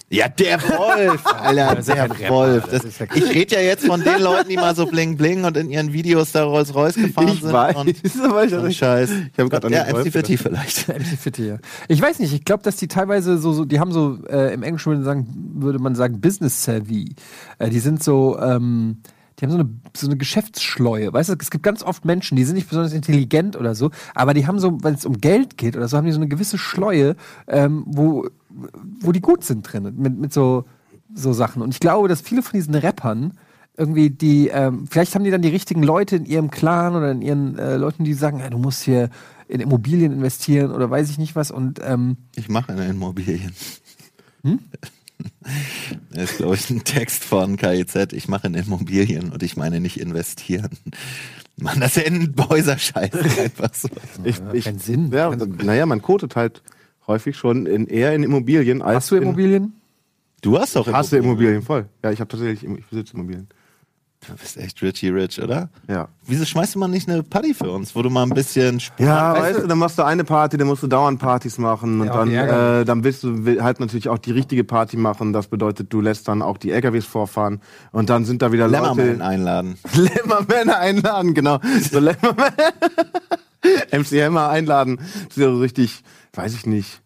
Ja, 0.10 0.28
der 0.28 0.62
Wolf, 0.62 1.26
Alter, 1.26 1.82
der 1.82 2.04
Rapper, 2.04 2.30
Wolf. 2.30 2.68
das 2.70 2.84
Das, 2.84 3.08
ich 3.16 3.34
rede 3.34 3.56
ja 3.56 3.62
jetzt 3.62 3.86
von 3.86 4.04
den 4.04 4.22
Leuten, 4.22 4.50
die 4.50 4.58
mal 4.58 4.76
so 4.76 4.86
bling 4.86 5.16
bling 5.16 5.46
und 5.46 5.56
in 5.56 5.70
ihren 5.70 5.94
Videos 5.94 6.34
da 6.34 6.44
Rolls 6.44 6.76
Royce 6.76 6.96
gefahren 6.96 7.30
Ich 7.30 7.40
sind. 7.40 7.54
weiß, 7.54 7.78
Und 7.78 7.96
aber 8.26 8.44
ich, 8.44 8.54
ein 8.54 8.74
Scheiß. 8.74 9.10
Ich 9.10 9.40
habe 9.40 9.48
gerade 9.48 9.68
an 9.68 9.74
ja, 9.74 9.86
den 9.86 9.94
Wolf 9.94 10.08
MC 10.08 10.12
Fitty 10.12 10.36
vielleicht. 10.36 10.88
MC 10.90 11.18
Fitti, 11.18 11.48
ja. 11.48 11.60
Ich 11.88 12.02
weiß 12.02 12.20
nicht, 12.20 12.34
ich 12.34 12.44
glaube, 12.44 12.62
dass 12.62 12.76
die 12.76 12.90
teilweise 12.90 13.38
so, 13.38 13.54
so 13.54 13.64
die 13.64 13.80
haben 13.80 13.94
so, 13.94 14.18
äh, 14.28 14.54
im 14.54 14.64
Englischen 14.64 14.92
würde, 14.92 15.04
sagen, 15.06 15.28
würde 15.56 15.80
man 15.80 15.96
sagen, 15.96 16.20
Business 16.20 16.62
Savvy. 16.62 17.16
Äh, 17.58 17.70
die 17.70 17.80
sind 17.80 18.04
so, 18.04 18.38
ähm, 18.38 18.98
die 19.42 19.48
haben 19.48 19.52
so 19.52 19.58
eine, 19.58 19.70
so 19.96 20.08
eine 20.08 20.18
Geschäftsschleue. 20.18 21.12
Weißt 21.12 21.30
du, 21.30 21.36
es 21.40 21.50
gibt 21.50 21.64
ganz 21.64 21.82
oft 21.82 22.06
Menschen, 22.06 22.36
die 22.36 22.44
sind 22.44 22.56
nicht 22.56 22.70
besonders 22.70 22.94
intelligent 22.94 23.56
oder 23.56 23.74
so, 23.74 23.90
aber 24.14 24.34
die 24.36 24.46
haben 24.46 24.60
so, 24.60 24.78
wenn 24.84 24.94
es 24.94 25.06
um 25.06 25.20
Geld 25.20 25.58
geht 25.58 25.76
oder 25.76 25.88
so, 25.88 25.98
haben 25.98 26.06
die 26.06 26.12
so 26.12 26.20
eine 26.20 26.28
gewisse 26.28 26.60
Schleue, 26.60 27.16
ähm, 27.48 27.84
wo, 27.88 28.28
wo 29.00 29.12
die 29.12 29.22
gut 29.22 29.44
sind 29.44 29.64
drin, 29.64 29.94
mit, 29.98 30.18
mit 30.18 30.32
so, 30.32 30.66
so 31.14 31.34
Sachen. 31.34 31.62
Und 31.64 31.74
ich 31.74 31.80
glaube, 31.80 32.08
dass 32.08 32.22
viele 32.22 32.44
von 32.44 32.54
diesen 32.54 32.76
Rappern, 32.76 33.34
irgendwie 33.78 34.12
die, 34.12 34.50
ähm, 34.50 34.86
vielleicht 34.88 35.16
haben 35.16 35.24
die 35.24 35.32
dann 35.32 35.42
die 35.42 35.50
richtigen 35.50 35.82
Leute 35.82 36.18
in 36.18 36.26
ihrem 36.26 36.52
Clan 36.52 36.96
oder 36.96 37.12
in 37.12 37.22
ihren 37.22 37.58
äh, 37.58 37.78
Leuten, 37.78 38.04
die 38.04 38.14
sagen, 38.14 38.40
ja, 38.40 38.50
du 38.50 38.60
musst 38.60 38.84
hier 38.84 39.10
in 39.48 39.60
Immobilien 39.60 40.14
investieren 40.14 40.72
oder 40.72 40.90
weiß 40.90 41.10
ich 41.10 41.18
nicht 41.18 41.36
was 41.36 41.52
und 41.52 41.80
ähm, 41.84 42.18
Ich 42.36 42.48
mache 42.48 42.74
in 42.74 42.78
Immobilien. 42.80 43.54
Hm? 44.44 44.60
Das 46.12 46.24
ist, 46.32 46.38
glaube 46.38 46.56
ich, 46.56 46.70
ein 46.70 46.84
Text 46.84 47.24
von 47.24 47.58
KIZ. 47.58 48.14
Ich 48.14 48.28
mache 48.28 48.48
in 48.48 48.54
Immobilien 48.54 49.32
und 49.32 49.44
ich 49.44 49.58
meine 49.58 49.80
nicht 49.80 50.00
investieren. 50.00 50.70
Mann, 51.58 51.80
das 51.80 51.98
ist 51.98 52.04
ja 52.04 52.12
ein 52.12 52.34
Häuserscheiß 52.38 53.14
einfach 53.40 53.74
so. 53.74 53.90
Ich, 54.24 54.42
ich, 54.54 54.66
keinen 54.66 54.80
Sinn. 54.80 55.12
Ja, 55.12 55.36
naja, 55.36 55.86
man 55.86 56.02
kotet 56.02 56.36
halt 56.36 56.64
häufig 57.08 57.38
schon 57.38 57.66
in, 57.66 57.88
eher 57.88 58.14
in 58.14 58.24
Immobilien 58.24 58.82
als 58.82 58.96
hast 58.96 59.12
du 59.12 59.16
in, 59.16 59.24
Immobilien? 59.24 59.74
Du 60.42 60.58
hast 60.58 60.76
doch 60.76 60.88
Ich 60.88 60.94
hasse 60.94 61.18
Immobilien 61.18 61.62
voll. 61.62 61.88
Ja, 62.04 62.12
ich 62.12 62.20
habe 62.20 62.30
tatsächlich, 62.30 62.64
ich 62.64 62.86
besitze 62.88 63.14
Immobilien. 63.14 63.48
Du 64.28 64.34
bist 64.36 64.56
echt 64.58 64.80
Richie 64.84 65.10
Rich, 65.10 65.42
oder? 65.42 65.70
Ja. 65.88 66.08
Wieso 66.28 66.46
schmeißt 66.46 66.76
du 66.76 66.80
mal 66.80 66.88
nicht 66.88 67.10
eine 67.10 67.24
Party 67.24 67.56
für 67.56 67.72
uns, 67.72 67.96
wo 67.96 68.04
du 68.04 68.12
mal 68.12 68.22
ein 68.22 68.30
bisschen 68.30 68.78
Sp- 68.78 68.94
Ja, 69.02 69.34
weißt 69.34 69.64
du, 69.64 69.68
dann 69.68 69.80
machst 69.80 69.98
du 69.98 70.04
eine 70.04 70.24
Party, 70.24 70.58
dann 70.58 70.68
musst 70.68 70.84
du 70.84 70.88
dauernd 70.88 71.20
Partys 71.20 71.58
machen 71.58 72.02
und 72.02 72.08
Ja, 72.08 72.14
dann, 72.14 72.32
äh, 72.82 72.86
dann 72.86 73.04
willst 73.04 73.24
du 73.24 73.44
halt 73.64 73.80
natürlich 73.80 74.10
auch 74.10 74.20
die 74.20 74.32
richtige 74.32 74.64
Party 74.64 74.96
machen. 74.96 75.34
Das 75.34 75.48
bedeutet, 75.48 75.92
du 75.92 76.02
lässt 76.02 76.28
dann 76.28 76.44
auch 76.44 76.58
die 76.60 76.70
LKWs 76.72 77.06
vorfahren 77.06 77.62
und 77.92 78.12
dann 78.12 78.24
sind 78.26 78.44
da 78.44 78.52
wieder 78.52 78.68
Leute. 78.68 79.24
einladen? 79.26 79.78
Lämmermänner 79.96 80.78
einladen, 80.78 81.34
genau. 81.34 81.60
So 81.92 81.98
Lämmermänner. 82.00 82.74
MC 83.92 84.24
Hammer 84.24 84.50
einladen. 84.50 84.98
Das 84.98 85.36
ist 85.36 85.38
ja 85.38 85.48
so 85.52 85.58
richtig, 85.58 86.04
weiß 86.34 86.54
ich 86.54 86.68
nicht. 86.68 87.02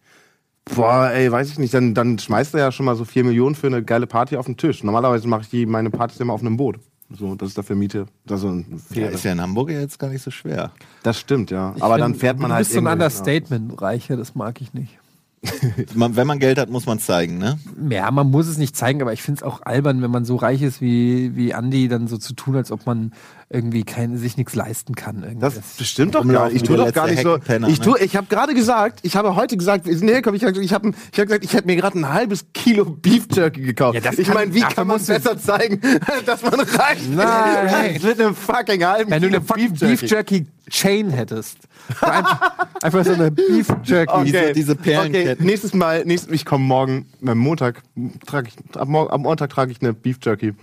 Boah, 0.76 1.12
ey, 1.14 1.32
weiß 1.32 1.50
ich 1.50 1.60
nicht. 1.60 1.74
Dann, 1.74 1.94
dann 1.94 2.20
schmeißt 2.20 2.56
er 2.56 2.60
ja 2.60 2.72
schon 2.74 2.86
mal 2.86 2.96
so 2.98 3.06
vier 3.06 3.24
Millionen 3.24 3.56
für 3.56 3.68
eine 3.68 3.84
geile 3.84 4.06
Party 4.08 4.36
auf 4.36 4.48
den 4.48 4.58
Tisch. 4.58 4.84
Normalerweise 4.84 5.28
mache 5.30 5.44
ich 5.44 5.50
die, 5.50 5.66
meine 5.66 5.92
Partys 5.92 6.20
immer 6.20 6.34
auf 6.34 6.42
einem 6.42 6.58
Boot. 6.58 6.80
So, 7.10 7.36
das 7.36 7.50
ist 7.50 7.58
dafür 7.58 7.76
Miete. 7.76 8.08
Das 8.26 8.42
ist, 8.42 8.46
ein 8.50 8.82
Ja, 8.94 9.08
ist 9.08 9.24
ja 9.24 9.32
in 9.32 9.42
Hamburg 9.42 9.70
jetzt 9.70 10.00
gar 10.00 10.10
nicht 10.10 10.24
so 10.24 10.32
schwer. 10.32 10.72
das 11.04 11.20
stimmt, 11.20 11.52
ja. 11.52 11.76
Aber 11.80 11.96
Ich 11.96 12.02
dann 12.02 12.12
find, 12.14 12.22
fährt 12.22 12.40
man 12.40 12.50
du 12.50 12.56
halt 12.56 12.66
bist 12.66 12.74
so 12.74 12.80
ein 12.80 12.88
Understatement, 12.88 13.82
Reiche, 13.82 14.18
das 14.18 14.34
mag 14.36 14.60
ich 14.62 14.74
nicht. 14.74 14.98
Wenn 15.94 16.26
man 16.26 16.40
Geld 16.40 16.58
hat, 16.58 16.70
muss 16.72 16.88
man 16.88 16.98
es 16.98 17.06
zeigen, 17.06 17.38
ne? 17.38 17.60
Ja, 17.90 18.10
man 18.10 18.32
muss 18.32 18.48
es 18.48 18.58
nicht 18.58 18.76
zeigen, 18.76 19.02
aber 19.04 19.14
ich 19.14 19.22
finde 19.22 19.40
es 19.40 19.44
auch 19.44 19.62
albern, 19.62 20.02
wenn 20.02 20.10
man 20.10 20.26
so 20.26 20.38
reich 20.38 20.64
ist 20.64 20.82
wie, 20.82 21.36
wie 21.36 21.52
Andy, 21.52 21.88
dann 21.88 22.08
so 22.08 22.18
zu 22.18 22.34
tun, 22.34 22.56
als 22.56 22.72
ob 22.72 22.88
man 22.88 23.14
irgendwie 23.50 23.84
kein, 23.84 24.18
sich 24.18 24.38
nichts 24.38 24.56
leisten 24.56 24.96
kann. 24.96 25.22
Irgendwie. 25.22 25.40
Das 25.40 25.54
bestimmt 25.78 26.16
doch 26.16 26.28
gar 26.28 26.48
nicht. 26.48 26.56
Ich 26.58 26.64
tue 26.64 26.78
doch 26.78 26.92
gar 26.92 27.08
nicht 27.08 27.22
so. 27.22 27.38
Ich, 27.38 27.48
ne? 27.48 27.80
tue, 27.80 28.00
ich 28.00 28.16
habe 28.16 28.26
gerade 28.28 28.56
gesagt, 28.56 29.00
ich 29.04 29.16
habe 29.16 29.36
heute 29.36 29.56
gesagt, 29.56 29.86
sind 29.86 30.08
hergekommen, 30.08 30.36
ich 30.36 30.44
habe 30.44 30.60
ich 30.64 30.74
hab, 30.74 30.84
ich 30.86 30.94
hab 31.20 31.28
gesagt, 31.28 31.44
ich 31.44 31.54
hätte 31.54 31.68
mir 31.68 31.76
gerade 31.76 32.00
ein 32.00 32.10
halbes 32.12 32.46
Kilo 32.54 32.86
Beef 32.86 33.28
Jerky 33.32 33.62
gekauft. 33.62 34.04
Ja, 34.04 34.12
ich 34.18 34.34
meine, 34.34 34.54
wie 34.54 34.62
kann 34.62 34.88
man 34.88 35.00
du- 35.00 35.06
besser 35.06 35.38
zeigen, 35.38 35.80
dass 36.26 36.42
man 36.42 36.60
reich 36.60 37.08
Nein. 37.08 38.00
Mit 38.04 38.20
einem 38.20 38.36
fucking 38.36 38.84
halben 38.84 39.12
Wenn 39.12 39.22
du 39.22 39.28
Kilo 39.28 39.40
eine 39.40 39.46
fucking 39.46 39.74
Beef 39.74 40.02
Jerky 40.02 40.48
Chain 40.70 41.12
hättest. 41.12 41.60
Einfach, 42.02 42.52
einfach 42.82 43.06
so 43.06 43.14
eine 43.14 43.30
Beef 43.30 43.68
Jerky. 43.84 44.24
Diese- 44.26 44.54
diese 44.54 44.76
Perlenketten. 44.76 45.34
Okay, 45.34 45.44
nächstes 45.46 45.76
Mal, 45.76 46.04
nächstes, 46.04 46.34
ich 46.34 46.46
komme 46.46 46.66
morgen, 46.66 47.06
am 47.24 47.38
Montag, 47.38 47.84
trage 48.26 48.50
ich, 48.50 48.76
am, 48.80 48.90
Mor- 48.90 49.14
am 49.14 49.22
Montag 49.22 49.52
trage 49.52 49.72
ich 49.72 49.82
eine 49.82 49.94
Beef 49.94 50.18
Jerky 50.24 50.54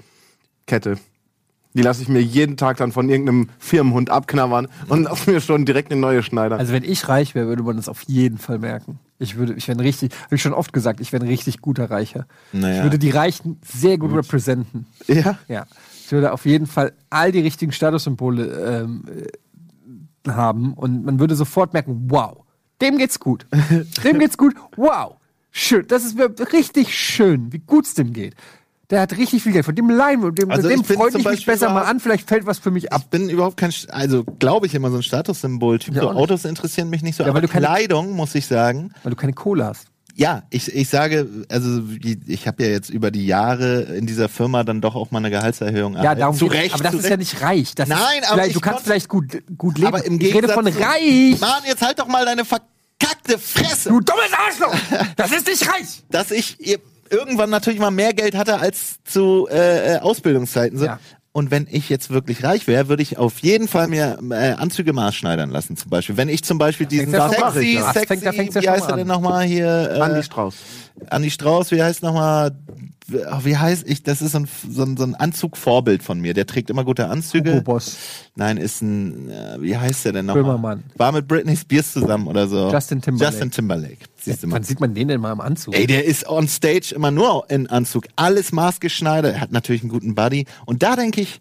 Kette. 0.67 0.97
Die 1.75 1.83
lasse 1.83 2.03
ich 2.03 2.09
mir 2.09 2.21
jeden 2.21 2.57
Tag 2.57 2.77
dann 2.77 2.93
von 2.93 3.09
irgendeinem 3.09 3.49
Firmenhund 3.59 4.11
abknabbern 4.11 4.69
und 4.89 5.03
lasse 5.05 5.31
mir 5.31 5.41
schon 5.41 5.65
direkt 5.65 5.91
eine 5.91 6.01
neue 6.01 6.23
schneidern. 6.23 6.59
Also 6.59 6.73
wenn 6.73 6.85
ich 6.85 7.09
reich 7.09 7.35
wäre, 7.35 7.47
würde 7.47 7.63
man 7.63 7.77
das 7.77 7.89
auf 7.89 8.03
jeden 8.03 8.39
Fall 8.39 8.59
merken. 8.59 8.99
Ich 9.19 9.37
würde, 9.37 9.55
ich 9.55 9.69
wäre 9.69 9.79
ein 9.79 9.81
richtig, 9.81 10.13
habe 10.25 10.35
ich 10.35 10.43
schon 10.43 10.53
oft 10.53 10.73
gesagt, 10.73 11.01
ich 11.01 11.13
wäre 11.13 11.25
ein 11.25 11.29
richtig 11.29 11.61
guter 11.61 11.91
Reicher. 11.91 12.27
Naja. 12.53 12.79
Ich 12.79 12.83
würde 12.83 12.99
die 12.99 13.11
Reichen 13.11 13.59
sehr 13.65 13.99
gut 13.99 14.13
repräsentieren. 14.15 14.87
ja. 15.07 15.39
Ja. 15.49 15.67
Ich 16.05 16.13
würde 16.13 16.33
auf 16.33 16.45
jeden 16.45 16.67
Fall 16.67 16.93
all 17.09 17.33
die 17.33 17.41
richtigen 17.41 17.73
Statussymbole 17.73 18.83
ähm, 18.83 19.05
äh, 20.27 20.31
haben 20.31 20.75
und 20.75 21.05
man 21.05 21.19
würde 21.19 21.35
sofort 21.37 21.73
merken, 21.73 22.05
wow, 22.09 22.45
dem 22.83 22.99
geht's 22.99 23.19
gut. 23.19 23.47
Dem 24.05 24.19
geht's 24.19 24.37
gut. 24.37 24.55
Wow. 24.77 25.17
Schön. 25.53 25.87
Das 25.87 26.05
ist 26.05 26.17
mir 26.17 26.35
richtig 26.53 26.99
schön, 26.99 27.53
wie 27.53 27.61
gut's 27.61 27.95
dem 27.95 28.13
geht. 28.13 28.35
Der 28.93 29.01
hat 29.01 29.17
richtig 29.17 29.43
viel 29.43 29.53
Geld. 29.53 29.65
Von 29.65 29.75
dem 29.75 29.89
leihen 29.89 30.23
wir, 30.23 30.31
dem, 30.33 30.51
Also 30.51 30.69
dem 30.69 30.85
freut 30.85 31.15
ich 31.15 31.25
mich 31.27 31.47
besser 31.47 31.71
mal 31.71 31.83
an. 31.85 31.99
Vielleicht 31.99 32.29
fällt 32.29 32.45
was 32.47 32.59
für 32.59 32.71
mich 32.71 32.93
ab. 32.93 33.01
Ich 33.05 33.09
bin 33.09 33.29
überhaupt 33.31 33.57
kein, 33.57 33.73
also 33.89 34.23
glaube 34.39 34.67
ich 34.67 34.75
immer 34.75 34.91
so 34.91 34.99
ein 34.99 35.03
Statussymbol-Typ. 35.03 35.95
Ja, 35.95 36.03
so. 36.03 36.11
Autos 36.11 36.45
interessieren 36.45 36.91
mich 36.91 37.03
nicht 37.03 37.17
so. 37.17 37.23
Ja, 37.23 37.29
weil 37.29 37.39
aber 37.39 37.41
du 37.41 37.49
keine- 37.49 37.67
Kleidung, 37.67 38.13
muss 38.13 38.35
ich 38.35 38.47
sagen, 38.47 38.93
Weil 39.03 39.11
du 39.11 39.17
keine 39.17 39.33
Kohle 39.33 39.65
hast. 39.65 39.87
ja, 40.15 40.43
ich, 40.51 40.71
ich 40.75 40.91
sage, 40.91 41.27
also 41.49 41.81
ich 42.27 42.47
habe 42.47 42.63
ja 42.65 42.69
jetzt 42.69 42.91
über 42.91 43.11
die 43.11 43.25
Jahre 43.27 43.81
in 43.97 44.07
dieser 44.07 44.29
Firma 44.29 44.63
dann 44.63 44.83
doch 44.83 44.95
auch 44.95 45.11
mal 45.11 45.21
eine 45.21 45.31
Gehaltserhöhung 45.31 45.95
Ja, 45.95 46.15
darum 46.15 46.37
zu. 46.37 46.45
Recht, 46.45 46.75
Aber 46.75 46.85
das 46.85 46.93
ist 46.93 47.09
ja 47.09 47.17
nicht 47.17 47.41
reich. 47.41 47.75
Das 47.75 47.89
Nein, 47.89 47.99
aber 48.29 48.47
du 48.47 48.61
kannst 48.61 48.85
vielleicht 48.85 49.09
gut, 49.09 49.39
gut 49.57 49.79
leben. 49.79 49.89
Aber 49.89 50.05
im 50.05 50.21
ich 50.21 50.35
rede 50.35 50.49
von 50.51 50.67
Gegensatz 50.67 50.87
reich. 50.87 51.41
Mann, 51.41 51.63
jetzt 51.67 51.81
halt 51.81 51.99
doch 51.99 52.09
mal 52.09 52.27
deine 52.27 52.45
verkackte 52.45 53.39
Fresse. 53.39 53.89
Du 53.89 54.01
dummes 54.01 54.31
Arschloch! 54.37 54.75
Das 55.17 55.33
ist 55.33 55.47
nicht 55.47 55.67
reich! 55.67 56.03
dass 56.11 56.31
ich 56.31 56.61
ihr- 56.61 56.79
irgendwann 57.13 57.51
natürlich 57.51 57.79
mal 57.79 57.91
mehr 57.91 58.13
Geld 58.15 58.35
hatte 58.37 58.59
als 58.59 58.97
zu 59.05 59.47
äh, 59.51 59.97
äh, 59.97 59.99
Ausbildungszeiten. 60.01 60.79
So. 60.79 60.87
Ja. 60.87 60.99
Und 61.35 61.51
wenn 61.51 61.67
ich 61.71 61.89
jetzt 61.89 62.11
wirklich 62.11 62.45
reich 62.45 62.67
wäre, 62.67 62.89
würde 62.89 63.03
ich 63.03 63.17
auf 63.17 63.39
jeden 63.39 63.67
Fall 63.67 63.89
mir 63.89 64.19
äh, 64.31 64.53
Anzüge 64.53 64.93
maßschneidern 64.93 65.49
lassen, 65.51 65.77
zum 65.79 65.89
Beispiel. 65.89 66.17
Wenn 66.19 66.29
ich 66.29 66.45
zum 66.45 66.59
Beispiel 66.59 66.87
diesen 66.87 67.11
ja 67.13 67.29
sexy, 67.31 67.79
sexy, 67.95 68.07
fängt- 68.07 68.35
fängt's 68.37 68.55
ja 68.57 68.61
wie 68.61 68.65
schon 68.67 68.75
heißt 68.75 68.89
er 68.91 68.97
denn 68.97 69.07
nochmal 69.07 69.45
hier? 69.45 69.93
Äh, 69.95 70.01
Andi 70.01 70.23
Strauß. 70.23 70.55
Andi 71.11 71.31
Strauß, 71.31 71.71
wie 71.73 71.83
heißt 71.83 72.03
nochmal? 72.03 72.57
Wie 73.09 73.57
heißt 73.57 73.89
ich? 73.89 74.03
Das 74.05 74.23
ist 74.23 74.33
so 74.33 74.39
ein, 74.39 74.49
so 74.71 74.85
ein, 74.85 74.97
so 74.97 75.05
ein 75.05 75.15
Anzugvorbild 75.15 76.03
von 76.03 76.21
mir. 76.21 76.35
Der 76.35 76.47
trägt 76.47 76.71
immer 76.71 76.85
gute 76.85 77.09
Anzüge. 77.09 77.53
Hugo 77.55 77.63
Boss. 77.63 77.97
Nein, 78.37 78.57
ist 78.57 78.81
ein, 78.81 79.29
äh, 79.29 79.57
wie 79.61 79.77
heißt 79.77 80.05
der 80.05 80.13
denn 80.13 80.27
nochmal? 80.27 80.45
Böhmermann. 80.45 80.85
War 80.97 81.13
mit 81.13 81.29
Britney 81.29 81.57
Spears 81.57 81.93
zusammen 81.93 82.27
oder 82.27 82.47
so. 82.47 82.71
Justin 82.71 83.03
Timberlake. 83.03 83.33
Justin 83.35 83.51
Timberlake. 83.51 83.99
Siehst 84.17 84.43
du 84.43 84.47
mal. 84.47 84.57
Wann 84.57 84.63
sieht 84.63 84.81
man 84.81 84.95
den 84.95 85.09
denn 85.09 85.21
mal 85.21 85.33
im 85.33 85.41
Anzug? 85.41 85.75
Ey, 85.75 85.87
der 85.87 86.05
ist 86.05 86.29
on 86.29 86.49
stage 86.49 86.95
immer 86.95 87.11
nur 87.11 87.51
in 87.51 87.67
Anzug. 87.67 88.05
Alles 88.17 88.53
maßgeschneidert. 88.53 89.35
Er 89.35 89.41
hat 89.41 89.53
natürlich 89.53 89.83
einen 89.83 89.91
guten 89.91 90.15
Buddy. 90.15 90.47
Und 90.65 90.83
da 90.83 90.97
denke 90.97 91.21
ich, 91.21 91.41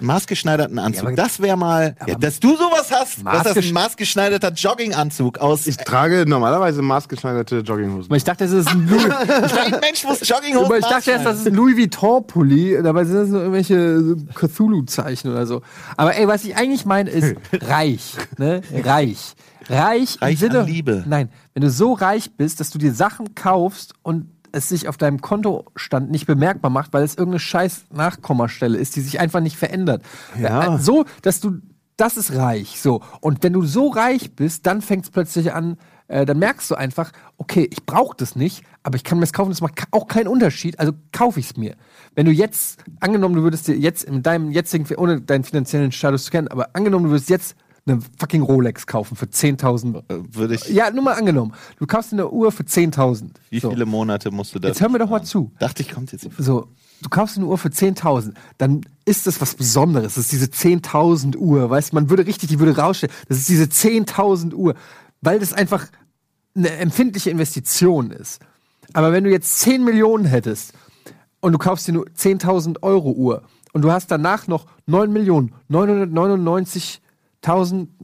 maßgeschneiderten 0.00 0.78
Anzug. 0.78 1.06
aber- 1.08 1.16
das 1.16 1.40
wäre 1.40 1.56
mal, 1.56 1.94
ja, 2.06 2.14
dass 2.14 2.40
du 2.40 2.56
sowas 2.56 2.90
hast. 2.90 3.24
dass 3.24 3.54
das 3.54 3.56
ein 3.64 3.72
maßgeschneiderter 3.72 4.52
Jogginganzug 4.52 5.38
aus. 5.38 5.66
Ich 5.66 5.76
trage 5.76 6.24
normalerweise 6.26 6.82
maßgeschneiderte 6.82 7.58
Jogginghosen. 7.58 8.06
Aber 8.10 8.16
ich 8.16 8.24
dachte, 8.24 8.44
das 8.44 8.52
ist 8.52 8.68
ein 8.68 8.88
Louis, 8.88 9.02
Kein 9.08 9.80
Mensch 9.80 10.04
muss 10.04 10.26
Jogginghosen 10.28 10.66
aber 10.66 10.78
ich 10.78 10.86
dachte 10.86 11.10
erst, 11.10 11.26
das 11.26 11.38
ist 11.40 11.46
ein 11.48 11.54
Louis 11.54 11.76
Vuitton-Pulli. 11.76 12.82
Dabei 12.82 13.04
sind 13.04 13.16
das 13.16 13.28
nur 13.28 13.40
irgendwelche 13.40 14.00
so 14.00 14.16
Cthulhu-Zeichen 14.34 15.30
oder 15.30 15.46
so. 15.46 15.62
Aber 15.96 16.16
ey, 16.16 16.26
was 16.28 16.44
ich 16.44 16.56
eigentlich 16.56 16.84
meine, 16.84 17.10
ist 17.10 17.34
reich. 17.62 18.14
Ne? 18.38 18.62
Reich. 18.84 19.34
Reich, 19.70 20.14
im 20.16 20.20
Reich 20.22 20.38
Sinne. 20.38 20.60
an 20.60 20.66
Liebe. 20.66 21.04
Nein, 21.06 21.28
wenn 21.52 21.62
du 21.62 21.70
so 21.70 21.92
reich 21.92 22.30
bist, 22.36 22.58
dass 22.60 22.70
du 22.70 22.78
dir 22.78 22.94
Sachen 22.94 23.34
kaufst 23.34 23.92
und 24.02 24.26
es 24.52 24.68
sich 24.68 24.88
auf 24.88 24.96
deinem 24.96 25.20
Kontostand 25.20 26.10
nicht 26.10 26.26
bemerkbar 26.26 26.70
macht, 26.70 26.92
weil 26.92 27.02
es 27.02 27.14
irgendeine 27.14 27.40
scheiß 27.40 27.86
Nachkommastelle 27.92 28.78
ist, 28.78 28.96
die 28.96 29.00
sich 29.00 29.20
einfach 29.20 29.40
nicht 29.40 29.56
verändert. 29.56 30.02
Ja. 30.40 30.76
Äh, 30.76 30.78
So, 30.78 31.04
dass 31.22 31.40
du, 31.40 31.58
das 31.96 32.16
ist 32.16 32.34
reich. 32.34 32.80
So. 32.80 33.02
Und 33.20 33.42
wenn 33.42 33.52
du 33.52 33.62
so 33.62 33.88
reich 33.88 34.34
bist, 34.34 34.66
dann 34.66 34.82
fängt 34.82 35.04
es 35.04 35.10
plötzlich 35.10 35.52
an, 35.52 35.76
äh, 36.08 36.24
dann 36.24 36.38
merkst 36.38 36.70
du 36.70 36.74
einfach, 36.74 37.12
okay, 37.36 37.68
ich 37.70 37.84
brauche 37.84 38.16
das 38.16 38.34
nicht, 38.34 38.64
aber 38.82 38.96
ich 38.96 39.04
kann 39.04 39.18
mir 39.18 39.22
das 39.22 39.32
kaufen, 39.32 39.50
das 39.50 39.60
macht 39.60 39.82
auch 39.90 40.08
keinen 40.08 40.28
Unterschied, 40.28 40.78
also 40.80 40.92
kaufe 41.12 41.38
ich 41.40 41.50
es 41.50 41.56
mir. 41.56 41.76
Wenn 42.14 42.26
du 42.26 42.32
jetzt, 42.32 42.82
angenommen, 43.00 43.34
du 43.34 43.42
würdest 43.42 43.68
dir 43.68 43.76
jetzt 43.76 44.04
in 44.04 44.22
deinem 44.22 44.50
jetzigen, 44.50 44.86
ohne 44.96 45.20
deinen 45.20 45.44
finanziellen 45.44 45.92
Status 45.92 46.24
zu 46.24 46.30
kennen, 46.30 46.48
aber 46.48 46.70
angenommen, 46.72 47.04
du 47.04 47.10
würdest 47.10 47.30
jetzt 47.30 47.56
eine 47.88 48.00
fucking 48.18 48.42
Rolex 48.42 48.86
kaufen 48.86 49.16
für 49.16 49.26
10.000. 49.26 50.02
Würde 50.34 50.54
ich, 50.54 50.68
Ja, 50.68 50.90
nur 50.90 51.04
mal 51.04 51.14
angenommen. 51.14 51.52
Du 51.78 51.86
kaufst 51.86 52.12
eine 52.12 52.28
Uhr 52.30 52.52
für 52.52 52.62
10.000. 52.62 53.30
wie 53.50 53.60
so. 53.60 53.70
viele 53.70 53.86
Monate 53.86 54.30
musst 54.30 54.54
du 54.54 54.58
das? 54.58 54.70
Jetzt 54.70 54.80
hör 54.80 54.88
mir 54.88 54.98
doch 54.98 55.10
mal 55.10 55.22
zu. 55.22 55.52
Dachte 55.58 55.82
ich, 55.82 55.90
kommt 55.90 56.12
jetzt. 56.12 56.28
So, 56.38 56.68
du 57.02 57.08
kaufst 57.08 57.36
eine 57.36 57.46
Uhr 57.46 57.58
für 57.58 57.68
10.000, 57.68 58.34
dann 58.58 58.82
ist 59.04 59.26
das 59.26 59.40
was 59.40 59.54
Besonderes. 59.54 60.14
Das 60.14 60.24
ist 60.24 60.32
diese 60.32 60.46
10.000 60.46 61.36
Uhr, 61.36 61.70
weißt 61.70 61.92
du, 61.92 61.96
man 61.96 62.10
würde 62.10 62.26
richtig, 62.26 62.48
die 62.48 62.58
würde 62.58 62.76
rausstellen. 62.76 63.14
Das 63.28 63.38
ist 63.38 63.48
diese 63.48 63.64
10.000 63.64 64.54
Uhr, 64.54 64.74
weil 65.20 65.38
das 65.38 65.52
einfach 65.52 65.86
eine 66.54 66.70
empfindliche 66.70 67.30
Investition 67.30 68.10
ist. 68.10 68.40
Aber 68.92 69.12
wenn 69.12 69.24
du 69.24 69.30
jetzt 69.30 69.60
10 69.60 69.84
Millionen 69.84 70.24
hättest 70.24 70.72
und 71.40 71.52
du 71.52 71.58
kaufst 71.58 71.86
dir 71.88 71.92
nur 71.92 72.06
10.000 72.06 72.82
Euro 72.82 73.12
Uhr 73.12 73.42
und 73.72 73.82
du 73.82 73.92
hast 73.92 74.10
danach 74.10 74.46
noch 74.46 74.66
9 74.86 75.12
Millionen 75.12 75.52
999.000 75.70 76.98
990 77.42 77.94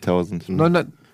90.000. 0.00 0.56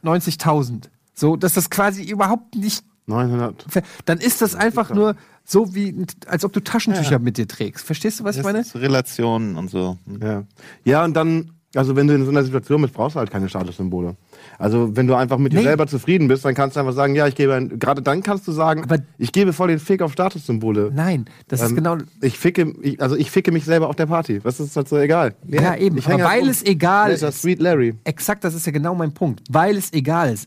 990.000. 0.03 0.85
So, 1.15 1.37
dass 1.37 1.55
das 1.55 1.71
quasi 1.71 2.03
überhaupt 2.05 2.55
nicht 2.57 2.85
900. 3.07 3.65
ver- 3.69 3.83
dann 4.05 4.19
ist 4.19 4.41
das 4.41 4.55
einfach 4.55 4.91
nur 4.95 5.17
so 5.45 5.75
wie 5.75 6.07
als 6.27 6.45
ob 6.45 6.53
du 6.53 6.61
Taschentücher 6.61 7.19
mit 7.19 7.37
dir 7.39 7.49
trägst. 7.49 7.85
Verstehst 7.85 8.21
du, 8.21 8.25
was 8.25 8.37
ich 8.37 8.45
meine? 8.45 8.59
Das 8.59 8.69
ist 8.69 8.77
Relationen 8.77 9.57
und 9.57 9.69
so. 9.69 9.99
Ja. 10.21 10.45
ja, 10.85 11.05
und 11.05 11.15
dann, 11.15 11.51
also 11.75 11.97
wenn 11.97 12.07
du 12.07 12.15
in 12.15 12.25
so 12.25 12.31
einer 12.31 12.45
Situation 12.45 12.83
bist, 12.83 12.95
brauchst 12.95 13.17
du 13.17 13.19
halt 13.19 13.31
keine 13.31 13.49
Statussymbole. 13.49 14.17
Also 14.61 14.95
wenn 14.95 15.07
du 15.07 15.15
einfach 15.15 15.39
mit 15.39 15.53
dir 15.53 15.61
Nee. 15.61 15.65
selber 15.65 15.87
zufrieden 15.87 16.29
bist, 16.29 16.45
dann 16.45 16.55
kannst 16.55 16.77
du 16.77 16.81
einfach 16.81 16.93
sagen, 16.93 17.15
ja, 17.15 17.27
ich 17.27 17.35
gebe, 17.35 17.55
ein, 17.55 17.79
gerade 17.79 18.03
dann 18.03 18.23
kannst 18.23 18.47
du 18.47 18.53
sagen, 18.53 18.85
Aber- 18.85 18.99
ich 19.19 19.33
gebe 19.33 19.53
voll 19.55 19.69
den 19.69 19.79
Fick 19.79 20.03
auf 20.03 20.13
Statussymbole. 20.13 20.91
Nein, 20.95 21.25
das 21.49 21.63
ist 21.63 21.71
Ähm, 21.71 21.77
genau 21.77 21.97
Ich 22.21 22.39
ficke, 22.39 22.75
ich, 22.83 23.01
also 23.01 23.17
ich 23.17 23.31
ficke 23.31 23.53
mich 23.53 23.65
selber 23.65 23.89
auf 23.89 23.97
der 23.97 24.07
Party. 24.07 24.39
Das 24.45 24.61
ist 24.61 24.77
halt 24.77 24.87
so 24.89 24.99
egal. 24.99 25.35
Ja, 25.47 25.75
eben. 25.77 25.97
Ich 25.97 26.07
hänge 26.07 26.23
Aber 26.23 26.31
halt 26.31 26.41
weil 26.43 26.49
rum. 26.49 26.51
es 26.51 26.63
egal 26.63 27.11
ist 27.11 27.23
ja 27.23 27.29
ist. 27.31 27.41
Sweet 27.41 27.59
Larry. 27.61 27.95
Exakt, 28.05 28.45
das 28.45 28.55
ist 28.55 28.67
ja 28.67 28.73
genau 28.73 28.95
mein 28.95 29.13
Punkt. 29.15 29.43
Weil 29.51 29.77
es 29.79 29.93
egal 29.95 30.33
ist. 30.35 30.47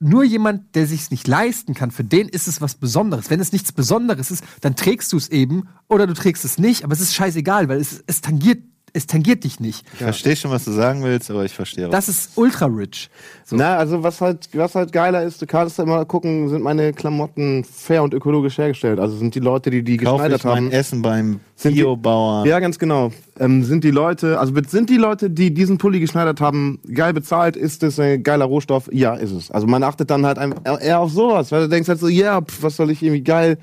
Nur 0.00 0.22
jemand, 0.24 0.74
der 0.76 0.86
sich 0.86 1.10
nicht 1.10 1.26
leisten 1.26 1.74
kann, 1.74 1.90
für 1.90 2.04
den 2.04 2.28
ist 2.28 2.46
es 2.48 2.60
was 2.60 2.76
Besonderes. 2.76 3.30
Wenn 3.30 3.40
es 3.40 3.52
nichts 3.52 3.72
Besonderes 3.72 4.30
ist, 4.30 4.44
dann 4.60 4.76
trägst 4.76 5.12
du 5.12 5.16
es 5.16 5.28
eben 5.28 5.64
oder 5.88 6.06
du 6.06 6.14
trägst 6.14 6.44
es 6.44 6.56
nicht, 6.56 6.84
aber 6.84 6.92
es 6.92 7.00
ist 7.00 7.14
scheißegal, 7.14 7.68
weil 7.68 7.80
es, 7.80 8.02
es 8.06 8.20
tangiert 8.20 8.62
es 8.92 9.06
tangiert 9.06 9.44
dich 9.44 9.60
nicht. 9.60 9.84
Ich 9.94 9.98
verstehe 9.98 10.36
schon, 10.36 10.50
was 10.50 10.64
du 10.64 10.72
sagen 10.72 11.02
willst, 11.02 11.30
aber 11.30 11.44
ich 11.44 11.54
verstehe 11.54 11.86
auch. 11.86 11.90
Das 11.90 12.08
ist 12.08 12.32
ultra 12.36 12.66
rich. 12.66 13.10
Na, 13.50 13.76
also 13.76 14.02
was 14.02 14.20
halt, 14.20 14.48
was 14.52 14.74
halt 14.74 14.92
geiler 14.92 15.22
ist, 15.22 15.40
du 15.40 15.46
kannst 15.46 15.78
immer 15.78 16.04
gucken, 16.04 16.48
sind 16.48 16.62
meine 16.62 16.92
Klamotten 16.92 17.64
fair 17.64 18.02
und 18.02 18.14
ökologisch 18.14 18.58
hergestellt. 18.58 18.98
Also 18.98 19.16
sind 19.16 19.34
die 19.34 19.40
Leute, 19.40 19.70
die 19.70 19.82
die 19.82 19.96
Kaufe 19.96 20.24
geschneidert 20.24 20.40
ich 20.40 20.44
mein 20.44 20.56
haben. 20.56 20.72
Essen 20.72 21.02
beim 21.02 21.40
Biobauern. 21.62 22.46
Ja, 22.46 22.60
ganz 22.60 22.78
genau. 22.78 23.10
Ähm, 23.38 23.64
sind 23.64 23.84
die 23.84 23.90
Leute, 23.90 24.38
also 24.38 24.52
sind 24.66 24.90
die 24.90 24.96
Leute, 24.96 25.30
die 25.30 25.52
diesen 25.52 25.78
Pulli 25.78 26.00
geschneidert 26.00 26.40
haben, 26.40 26.80
geil 26.92 27.12
bezahlt? 27.12 27.56
Ist 27.56 27.82
es 27.82 27.98
ein 27.98 28.22
geiler 28.22 28.44
Rohstoff? 28.44 28.88
Ja, 28.92 29.14
ist 29.14 29.32
es. 29.32 29.50
Also 29.50 29.66
man 29.66 29.82
achtet 29.82 30.10
dann 30.10 30.26
halt 30.26 30.38
eher 30.80 31.00
auf 31.00 31.12
sowas, 31.12 31.52
weil 31.52 31.62
du 31.62 31.68
denkst 31.68 31.88
halt 31.88 32.00
so, 32.00 32.08
ja, 32.08 32.40
pf, 32.40 32.62
was 32.62 32.76
soll 32.76 32.90
ich 32.90 33.02
irgendwie 33.02 33.22
geil, 33.22 33.58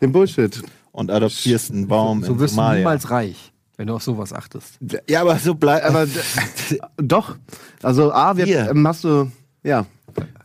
den 0.00 0.12
Bullshit. 0.12 0.62
Und 0.92 1.10
adoptierst 1.10 1.72
einen 1.72 1.88
Baum 1.88 2.22
So 2.22 2.32
in 2.32 2.38
wirst 2.38 2.56
du 2.56 2.62
niemals 2.62 3.10
reich, 3.10 3.51
wenn 3.82 3.88
du 3.88 3.94
auf 3.96 4.04
sowas 4.04 4.32
achtest. 4.32 4.78
Ja, 5.10 5.22
aber 5.22 5.36
so 5.38 5.56
bleibt. 5.56 5.84
Aber 5.84 6.06
doch. 6.98 7.34
Also 7.82 8.12
A, 8.12 8.36
wird, 8.36 8.46
Hier. 8.46 8.70
ähm, 8.70 8.86
hast 8.86 9.02
du, 9.02 9.28
ja. 9.64 9.86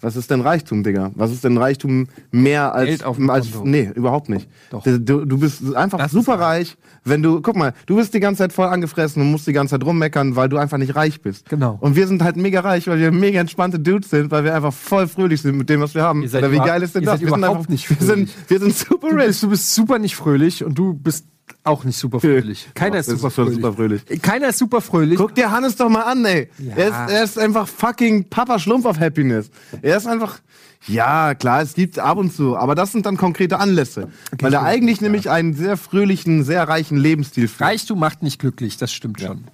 Was 0.01 0.15
ist 0.15 0.31
denn 0.31 0.41
Reichtum, 0.41 0.81
Digga? 0.81 1.11
Was 1.13 1.29
ist 1.31 1.43
denn 1.43 1.55
Reichtum 1.55 2.07
mehr 2.31 2.73
als, 2.73 2.87
Geld 2.87 3.03
auf 3.03 3.17
dem 3.17 3.29
als 3.29 3.51
Konto. 3.51 3.67
nee, 3.67 3.91
überhaupt 3.93 4.27
nicht. 4.29 4.49
Doch. 4.71 4.81
Du, 4.83 4.97
du 5.25 5.37
bist 5.37 5.75
einfach 5.75 5.99
Das 5.99 6.13
super 6.13 6.39
reich, 6.39 6.77
wenn 7.03 7.21
du, 7.21 7.41
guck 7.41 7.55
mal, 7.55 7.73
du 7.85 7.97
bist 7.97 8.15
die 8.15 8.19
ganze 8.19 8.39
Zeit 8.39 8.53
voll 8.53 8.69
angefressen 8.69 9.21
und 9.21 9.29
musst 9.29 9.45
die 9.45 9.53
ganze 9.53 9.71
Zeit 9.73 9.85
rummeckern, 9.85 10.35
weil 10.35 10.49
du 10.49 10.57
einfach 10.57 10.79
nicht 10.79 10.95
reich 10.95 11.21
bist. 11.21 11.47
Genau. 11.49 11.77
Und 11.79 11.95
wir 11.95 12.07
sind 12.07 12.23
halt 12.23 12.37
mega 12.37 12.61
reich, 12.61 12.87
weil 12.87 12.97
wir 12.97 13.11
mega 13.11 13.39
entspannte 13.39 13.77
Dudes 13.77 14.09
sind, 14.09 14.31
weil 14.31 14.45
wir 14.45 14.55
einfach 14.55 14.73
voll 14.73 15.07
fröhlich 15.07 15.43
sind 15.43 15.57
mit 15.57 15.69
dem, 15.69 15.81
was 15.81 15.93
wir 15.93 16.01
haben. 16.01 16.23
Ihr 16.23 16.29
seid 16.29 16.41
Oder 16.43 16.53
wie 16.53 16.57
geil 16.57 16.81
ist 16.81 16.95
denn 16.95 17.03
das? 17.03 17.19
Wir 17.19 17.27
sind, 17.27 17.37
überhaupt 17.37 17.57
einfach, 17.57 17.69
nicht 17.69 17.87
wir, 17.87 18.07
sind, 18.07 18.31
wir 18.47 18.59
sind 18.59 18.73
super 18.75 19.09
Du 19.11 19.15
rich. 19.17 19.27
bist, 19.27 19.43
du 19.43 19.49
bist 19.49 19.75
super 19.75 19.99
nicht 19.99 20.15
fröhlich 20.15 20.63
und 20.63 20.73
du 20.75 20.95
bist 20.95 21.27
auch 21.63 21.83
nicht 21.83 21.97
super 21.97 22.19
fröhlich. 22.19 22.69
Keiner 22.73 22.97
ist 22.97 23.09
super 23.09 23.29
fröhlich. 23.29 23.55
super 23.55 23.73
fröhlich. 23.73 24.01
Keiner 24.21 24.49
ist 24.49 24.57
super 24.57 24.81
fröhlich. 24.81 25.17
Guck 25.17 25.35
dir 25.35 25.51
Hannes 25.51 25.75
doch 25.75 25.89
mal 25.89 26.03
an, 26.03 26.23
ey. 26.25 26.49
Ja. 26.59 26.75
Er, 26.75 26.87
ist, 26.87 27.13
er 27.13 27.23
ist 27.23 27.39
einfach 27.39 27.67
fucking 27.67 28.29
Papa 28.29 28.59
Schlumpf 28.59 28.85
auf 28.85 28.99
Happiness. 28.99 29.49
Er 29.81 29.97
ist 29.97 30.07
einfach, 30.07 30.39
ja, 30.87 31.35
klar, 31.35 31.61
es 31.61 31.73
gibt 31.73 31.99
ab 31.99 32.17
und 32.17 32.33
zu, 32.33 32.57
aber 32.57 32.75
das 32.75 32.91
sind 32.91 33.05
dann 33.05 33.17
konkrete 33.17 33.59
Anlässe. 33.59 34.07
weil 34.39 34.53
er 34.53 34.63
eigentlich 34.63 35.01
nämlich 35.01 35.29
einen 35.29 35.53
sehr 35.53 35.77
fröhlichen, 35.77 36.43
sehr 36.43 36.67
reichen 36.67 36.97
Lebensstil 36.97 37.47
führt. 37.47 37.69
Reichtum 37.69 37.99
macht 37.99 38.23
nicht 38.23 38.39
glücklich, 38.39 38.77
das 38.77 38.93
stimmt 38.93 39.21
schon. 39.21 39.45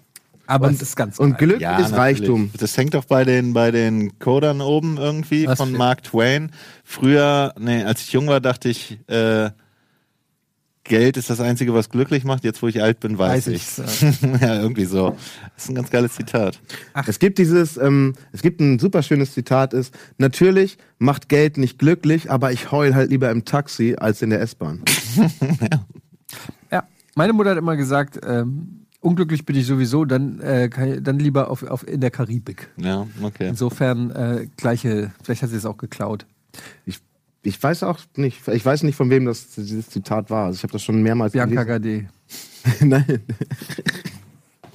Aber 0.46 0.70
es 0.70 0.82
ist 0.82 0.96
ganz 0.96 1.20
Und. 1.20 1.38
Glück 1.38 1.62
Ja, 1.62 1.78
ist 1.78 1.92
natürlich. 1.92 2.20
Reichtum. 2.22 2.52
Das 2.58 2.76
hängt 2.78 2.94
doch 2.94 3.06
bei 3.06 3.24
den, 3.24 3.54
bei 3.54 3.72
den 3.72 4.20
Codern 4.20 4.62
oben 4.62 4.98
irgendwie 4.98 5.48
Was 5.48 5.58
von 5.58 5.72
Mark 5.72 6.04
Twain. 6.04 6.52
Früher, 6.84 7.54
nee, 7.58 7.84
als 7.84 8.02
ich 8.02 8.12
jung 8.12 8.28
war, 8.28 8.42
dachte 8.42 8.70
ich, 8.70 9.00
äh, 9.08 9.52
Geld 10.86 11.16
ist 11.16 11.30
das 11.30 11.40
Einzige, 11.40 11.74
was 11.74 11.90
glücklich 11.90 12.26
macht. 12.26 12.44
Jetzt, 12.44 12.62
wo 12.62 12.68
ich 12.68 12.82
alt 12.82 13.00
bin, 13.00 13.18
weiß, 13.18 13.48
Weiß 13.48 13.48
ich's. 13.48 13.80
ich's, 13.80 14.22
ja, 14.42 14.56
irgendwie 14.62 14.86
so. 14.86 15.16
Das 15.56 15.64
ist 15.64 15.70
ein 15.70 15.76
ganz 15.76 15.90
geiles 15.90 16.14
Zitat. 16.16 16.60
Es 17.08 17.20
gibt 17.20 17.38
dieses, 17.38 17.78
ähm, 17.78 18.14
es 18.34 18.42
gibt 18.42 18.60
ein 18.60 18.80
super 18.80 19.02
schönes 19.02 19.34
Zitat, 19.34 19.74
ist, 19.74 19.98
natürlich 20.18 20.78
macht 20.98 21.30
Geld 21.30 21.58
nicht 21.58 21.80
glücklich, 21.80 22.30
aber 22.30 22.52
ich 22.52 22.72
heul 22.72 22.96
halt 22.96 23.10
lieber 23.12 23.32
im 23.32 23.46
Taxi 23.46 23.96
als 23.98 24.22
in 24.22 24.30
der 24.30 24.42
S-Bahn. 24.42 24.84
Ja, 26.72 26.88
meine 27.14 27.34
Mutter 27.34 27.52
hat 27.52 27.58
immer 27.60 27.76
gesagt, 27.76 28.20
ähm, 28.26 28.88
unglücklich 29.00 29.46
bin 29.46 29.56
ich 29.56 29.68
sowieso, 29.68 30.06
dann, 30.06 30.40
äh, 30.40 30.70
kann 30.70 30.94
ich, 30.94 31.04
dann 31.04 31.20
lieber 31.20 31.52
auf, 31.52 31.64
auf, 31.64 31.88
in 31.88 32.02
der 32.02 32.10
Karibik. 32.10 32.70
Ja, 32.78 33.06
okay. 33.22 33.50
Insofern 33.50 34.10
äh, 34.12 34.48
gleiche, 34.58 35.12
vielleicht 35.22 35.44
hat 35.44 35.52
sie 35.52 35.58
es 35.58 35.66
auch 35.66 35.78
geklaut. 35.78 36.26
Ich, 36.86 37.00
ich 37.44 37.62
weiß 37.62 37.84
auch 37.84 38.00
nicht, 38.16 38.48
ich 38.48 38.66
weiß 38.66 38.84
nicht, 38.84 38.96
von 38.96 39.10
wem 39.10 39.26
das 39.26 39.50
dieses 39.52 39.90
Zitat 39.90 40.30
war. 40.30 40.46
Also 40.46 40.58
ich 40.58 40.64
habe 40.64 40.74
das 40.74 40.82
schon 40.84 41.02
mehrmals 41.04 41.34
Bianca 41.34 41.64
gelesen. 41.64 42.10
Gade. 42.80 42.80
Nein. 42.86 43.22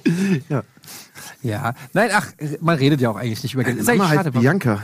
Ja, 1.41 1.73
nein, 1.93 2.09
ach, 2.13 2.33
man 2.59 2.77
redet 2.77 2.99
ja 2.99 3.09
auch 3.11 3.15
eigentlich 3.15 3.43
nicht 3.43 3.53
über 3.53 3.63
Geld. 3.63 3.77
Ist 3.77 3.87
Mama 3.87 4.03
eigentlich 4.05 4.09
heißt 4.09 4.17
schade, 4.17 4.33
warum- 4.33 4.41
Bianca. 4.41 4.83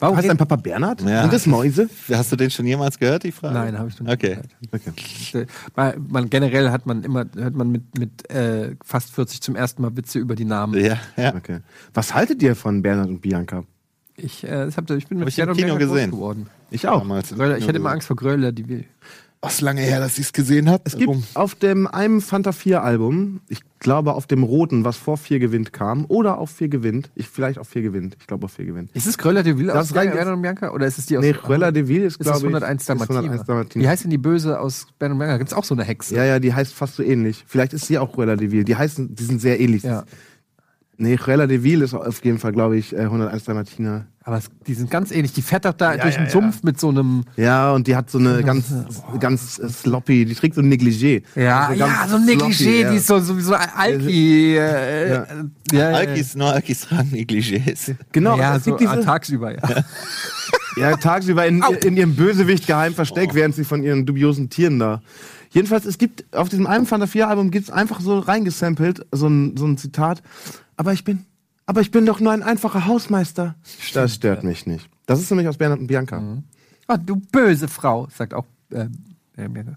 Warum 0.00 0.16
Heißt 0.16 0.28
dein 0.28 0.36
Papa 0.36 0.56
Bernhard? 0.56 1.02
Ja. 1.02 1.22
Sind 1.22 1.32
das 1.32 1.46
Mäuse? 1.46 1.88
Hast 2.12 2.32
du 2.32 2.36
den 2.36 2.50
schon 2.50 2.66
jemals 2.66 2.98
gehört, 2.98 3.22
die 3.22 3.30
Frage? 3.30 3.54
Nein, 3.54 3.78
habe 3.78 3.88
ich 3.88 3.98
noch 4.00 4.06
nicht 4.06 4.14
Okay. 4.14 4.38
gehört. 4.72 4.92
Okay. 5.32 5.38
Äh, 5.42 5.46
Man, 5.76 6.06
man, 6.08 6.30
generell 6.30 6.70
hat 6.70 6.86
man 6.86 7.04
immer, 7.04 7.26
hört 7.36 7.54
man 7.54 7.70
mit, 7.70 7.96
mit 7.96 8.28
äh, 8.30 8.74
fast 8.84 9.12
40 9.12 9.40
zum 9.40 9.54
ersten 9.54 9.82
Mal 9.82 9.96
Witze 9.96 10.18
über 10.18 10.34
die 10.34 10.44
Namen. 10.46 10.82
Ja, 10.82 10.98
ja. 11.16 11.34
okay. 11.34 11.60
Was 11.94 12.12
haltet 12.12 12.42
ihr 12.42 12.56
von 12.56 12.82
Bernhard 12.82 13.08
und 13.08 13.20
Bianca? 13.20 13.62
Ich, 14.18 14.44
äh, 14.44 14.70
hab, 14.70 14.90
ich 14.90 15.06
bin 15.06 15.18
mit 15.18 15.28
ich 15.28 15.38
im 15.38 15.46
Gerd 15.46 15.50
und 15.50 15.56
Kino 15.56 15.76
gesehen. 15.76 16.10
geworden. 16.10 16.48
Ich 16.70 16.86
auch. 16.88 17.00
Damals 17.00 17.34
Gröller, 17.34 17.58
ich 17.58 17.66
hatte 17.66 17.78
immer. 17.78 17.90
Angst 17.90 18.06
vor 18.06 18.16
Gröller, 18.16 18.52
die 18.52 18.68
will. 18.68 18.84
Ist 19.46 19.60
lange 19.60 19.82
her, 19.82 20.00
dass 20.00 20.18
ich 20.18 20.26
es 20.26 20.32
gesehen 20.32 20.68
habe. 20.68 20.82
Es 20.84 20.96
gibt 20.96 21.12
auf 21.34 21.54
dem 21.54 21.86
einem 21.86 22.20
Fanta 22.20 22.50
4 22.50 22.82
Album, 22.82 23.40
ich 23.48 23.60
glaube 23.78 24.14
auf 24.14 24.26
dem 24.26 24.42
roten, 24.42 24.84
was 24.84 24.96
vor 24.96 25.16
4 25.16 25.38
gewinnt 25.38 25.72
kam, 25.72 26.06
oder 26.08 26.38
auf 26.38 26.50
4 26.50 26.68
gewinnt, 26.68 27.10
ich 27.14 27.28
vielleicht 27.28 27.56
auf 27.60 27.68
4 27.68 27.82
gewinnt, 27.82 28.16
ich 28.18 28.26
glaube 28.26 28.46
auf 28.46 28.52
4 28.54 28.64
gewinnt. 28.64 28.90
Ist 28.94 29.06
es 29.06 29.16
Gröller 29.16 29.44
de 29.44 29.56
Ville 29.56 29.78
aus 29.78 29.92
Bernhard 29.92 30.26
und 30.26 30.42
Bianca? 30.42 30.72
Oder 30.72 30.88
ist 30.88 30.98
es 30.98 31.06
die 31.06 31.16
aus 31.16 31.22
Nee, 31.22 31.34
Cruella 31.34 31.70
de 31.70 31.86
Vil 31.86 32.02
ist, 32.02 32.18
glaube 32.18 32.38
ich, 32.38 32.44
101 32.46 32.82
ist 32.82 32.88
Dalmatiner? 32.88 33.18
101 33.20 33.46
Dalmatiner. 33.46 33.84
Wie 33.84 33.88
heißt 33.88 34.02
denn 34.02 34.10
die 34.10 34.18
Böse 34.18 34.58
aus 34.58 34.88
Bernhard 34.98 35.14
und 35.14 35.18
Bianca? 35.20 35.38
Gibt 35.38 35.52
es 35.52 35.56
auch 35.56 35.64
so 35.64 35.74
eine 35.74 35.84
Hexe? 35.84 36.16
Ja, 36.16 36.24
ja, 36.24 36.40
die 36.40 36.52
heißt 36.52 36.74
fast 36.74 36.96
so 36.96 37.04
ähnlich. 37.04 37.44
Vielleicht 37.46 37.72
ist 37.74 37.86
sie 37.86 37.96
auch 37.96 38.12
Cruella 38.12 38.34
de 38.34 38.50
Vil. 38.50 38.64
Die 38.64 38.74
heißen, 38.74 39.14
die 39.14 39.22
sind 39.22 39.40
sehr 39.40 39.60
ähnlich. 39.60 39.84
Ja. 39.84 40.02
Nee, 41.00 41.16
Cruella 41.16 41.46
de 41.46 41.62
Vil 41.62 41.82
ist 41.82 41.94
auf 41.94 42.24
jeden 42.24 42.40
Fall, 42.40 42.50
glaube 42.50 42.76
ich, 42.76 42.92
äh, 42.92 43.02
101 43.02 43.44
Dalmatiner. 43.44 44.06
Aber 44.24 44.36
es, 44.36 44.50
die 44.66 44.74
sind 44.74 44.90
ganz 44.90 45.12
ähnlich. 45.12 45.32
Die 45.32 45.42
fährt 45.42 45.64
doch 45.64 45.72
da 45.72 45.94
Ja, 45.94 46.02
durch 46.02 46.16
ja, 46.16 46.22
den 46.24 46.28
Sumpf 46.28 46.64
mit 46.64 46.80
so 46.80 46.88
einem. 46.88 47.22
Ja, 47.36 47.70
und 47.70 47.86
die 47.86 47.94
hat 47.94 48.10
so 48.10 48.18
eine 48.18 48.42
ganz, 48.42 48.66
ganz 49.20 49.60
äh, 49.60 49.68
sloppy, 49.68 50.24
die 50.24 50.34
trägt 50.34 50.56
so 50.56 50.60
ein 50.60 50.68
Negligé. 50.68 51.22
Ja, 51.36 51.68
Also 51.68 51.80
ja, 51.80 51.86
ganz 51.86 52.10
so 52.10 52.16
ein 52.16 52.24
Negligé, 52.24 52.52
sloppy, 52.52 52.80
ja. 52.80 52.90
die 52.90 52.96
ist 52.96 53.06
so, 53.06 53.20
so 53.20 53.36
wie 53.38 53.42
so 53.42 53.54
ein 53.54 53.68
Alki. 53.76 54.56
Äh, 54.56 55.08
Ja. 55.08 55.26
ja, 55.70 55.90
ja, 55.90 55.96
Alkis, 55.96 56.34
nur 56.34 56.52
Alkis 56.52 56.80
tragen 56.88 57.10
Negligés. 57.12 57.94
Genau, 58.10 58.36
ja, 58.36 58.56
es 58.56 58.64
so 58.64 58.74
gibt 58.74 58.92
diese, 58.92 59.00
tagsüber, 59.00 59.54
ja. 59.54 59.84
ja, 60.76 60.96
tagsüber 60.96 61.46
in, 61.46 61.62
in 61.84 61.96
ihrem 61.96 62.16
Bösewicht 62.16 62.66
geheim 62.66 62.92
versteckt, 62.92 63.34
während 63.34 63.54
sie 63.54 63.62
von 63.64 63.84
ihren 63.84 64.04
dubiosen 64.04 64.50
Tieren 64.50 64.80
da. 64.80 65.00
Jedenfalls, 65.50 65.86
es 65.86 65.96
gibt 65.96 66.24
auf 66.36 66.48
diesem 66.48 66.66
einem 66.66 66.86
Fanta 66.86 67.06
4 67.06 67.28
Album 67.28 67.50
gibt's 67.50 67.70
einfach 67.70 68.00
so 68.00 68.18
reingesampelt, 68.18 69.06
so 69.12 69.28
ein, 69.28 69.56
so 69.56 69.64
ein 69.64 69.78
Zitat. 69.78 70.22
Aber 70.78 70.92
ich 70.94 71.04
bin, 71.04 71.26
aber 71.66 71.80
ich 71.82 71.90
bin 71.90 72.06
doch 72.06 72.20
nur 72.20 72.32
ein 72.32 72.42
einfacher 72.42 72.86
Hausmeister. 72.86 73.56
Das 73.92 74.14
stört 74.14 74.44
mich 74.44 74.64
nicht. 74.64 74.88
Das 75.06 75.20
ist 75.20 75.30
nämlich 75.30 75.48
aus 75.48 75.58
Bernhard 75.58 75.80
und 75.80 75.88
Bianca. 75.88 76.22
Oh, 76.88 76.96
du 77.04 77.16
böse 77.16 77.68
Frau, 77.68 78.08
sagt 78.14 78.32
auch. 78.32 78.46
Äh, 78.70 78.86
äh, 79.36 79.48
Bianca. 79.48 79.76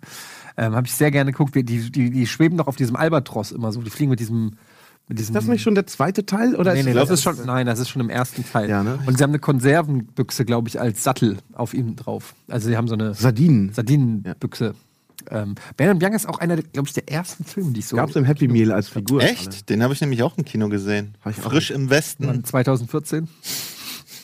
ähm, 0.57 0.75
Habe 0.75 0.87
ich 0.87 0.93
sehr 0.93 1.11
gerne 1.11 1.31
geguckt. 1.31 1.55
Die, 1.55 1.63
die, 1.63 1.89
die 2.11 2.27
schweben 2.27 2.57
doch 2.57 2.67
auf 2.67 2.75
diesem 2.75 2.95
Albatros 2.95 3.51
immer 3.51 3.71
so. 3.71 3.81
Die 3.81 3.89
fliegen 3.89 4.11
mit 4.11 4.19
diesem. 4.21 4.53
Mit 5.07 5.17
diesem 5.19 5.35
Ist 5.35 5.41
das 5.41 5.49
nicht 5.49 5.63
schon 5.63 5.75
der 5.75 5.87
zweite 5.87 6.25
Teil? 6.25 6.55
Oder 6.55 6.73
Nee, 6.73 6.81
ist 6.81 6.85
nee, 6.85 6.93
das 6.93 7.09
das 7.09 7.19
ist 7.19 7.23
schon, 7.23 7.45
nein, 7.45 7.65
das 7.65 7.79
ist 7.79 7.89
schon 7.89 8.01
im 8.01 8.09
ersten 8.09 8.45
Teil. 8.45 8.69
Ja, 8.69 8.81
ne? 8.83 8.99
Und 9.07 9.17
sie 9.17 9.23
haben 9.23 9.31
eine 9.31 9.39
Konservenbüchse, 9.39 10.45
glaube 10.45 10.69
ich, 10.69 10.79
als 10.79 11.03
Sattel 11.03 11.37
auf 11.53 11.73
ihm 11.73 11.97
drauf. 11.97 12.33
Also 12.47 12.69
sie 12.69 12.77
haben 12.77 12.87
so 12.87 12.93
eine 12.93 13.13
Sardinen? 13.15 13.73
Sardinenbüchse. 13.73 14.75
Ähm, 15.29 15.55
Bernhard 15.77 15.99
Bianca 15.99 16.15
ist 16.15 16.27
auch 16.27 16.39
einer, 16.39 16.57
glaube 16.57 16.87
ich, 16.87 16.93
der 16.93 17.09
ersten 17.09 17.43
Filme, 17.43 17.71
die 17.71 17.79
ich 17.79 17.87
so. 17.87 17.95
Gab's 17.95 18.15
im 18.15 18.25
Happy 18.25 18.47
Meal 18.47 18.71
als 18.71 18.89
Figur. 18.89 19.21
Echt? 19.21 19.69
Den 19.69 19.83
habe 19.83 19.93
ich 19.93 20.01
nämlich 20.01 20.23
auch 20.23 20.37
im 20.37 20.45
Kino 20.45 20.69
gesehen. 20.69 21.17
Frisch 21.31 21.71
im 21.71 21.89
Westen. 21.89 22.27
Wann, 22.27 22.43
2014. 22.43 23.27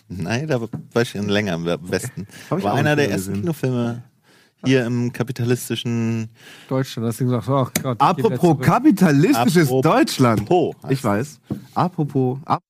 Nein, 0.10 0.48
da 0.48 0.62
war 0.62 1.02
ich 1.02 1.10
schon 1.10 1.28
länger 1.28 1.56
im 1.56 1.66
Westen. 1.66 2.28
Ich 2.58 2.64
War 2.64 2.74
einer 2.74 2.95
der 2.95 3.12
ersten 3.12 3.32
gesehen. 3.32 3.41
Kinofilme 3.41 4.04
hier 4.66 4.86
im 4.86 5.12
kapitalistischen. 5.14 6.30
Deutschland. 6.68 7.08
Hast 7.08 7.20
du 7.20 7.26
gesagt, 7.26 7.48
oh 7.50 7.68
Gott. 7.82 8.02
Apropos 8.02 8.58
kapitalistisches 8.66 9.68
Apropos 9.68 9.84
Deutschland. 9.84 10.50
Ich 10.89 11.04
weiß. 11.04 11.39
Apropos. 11.74 12.39
Ap 12.45 12.62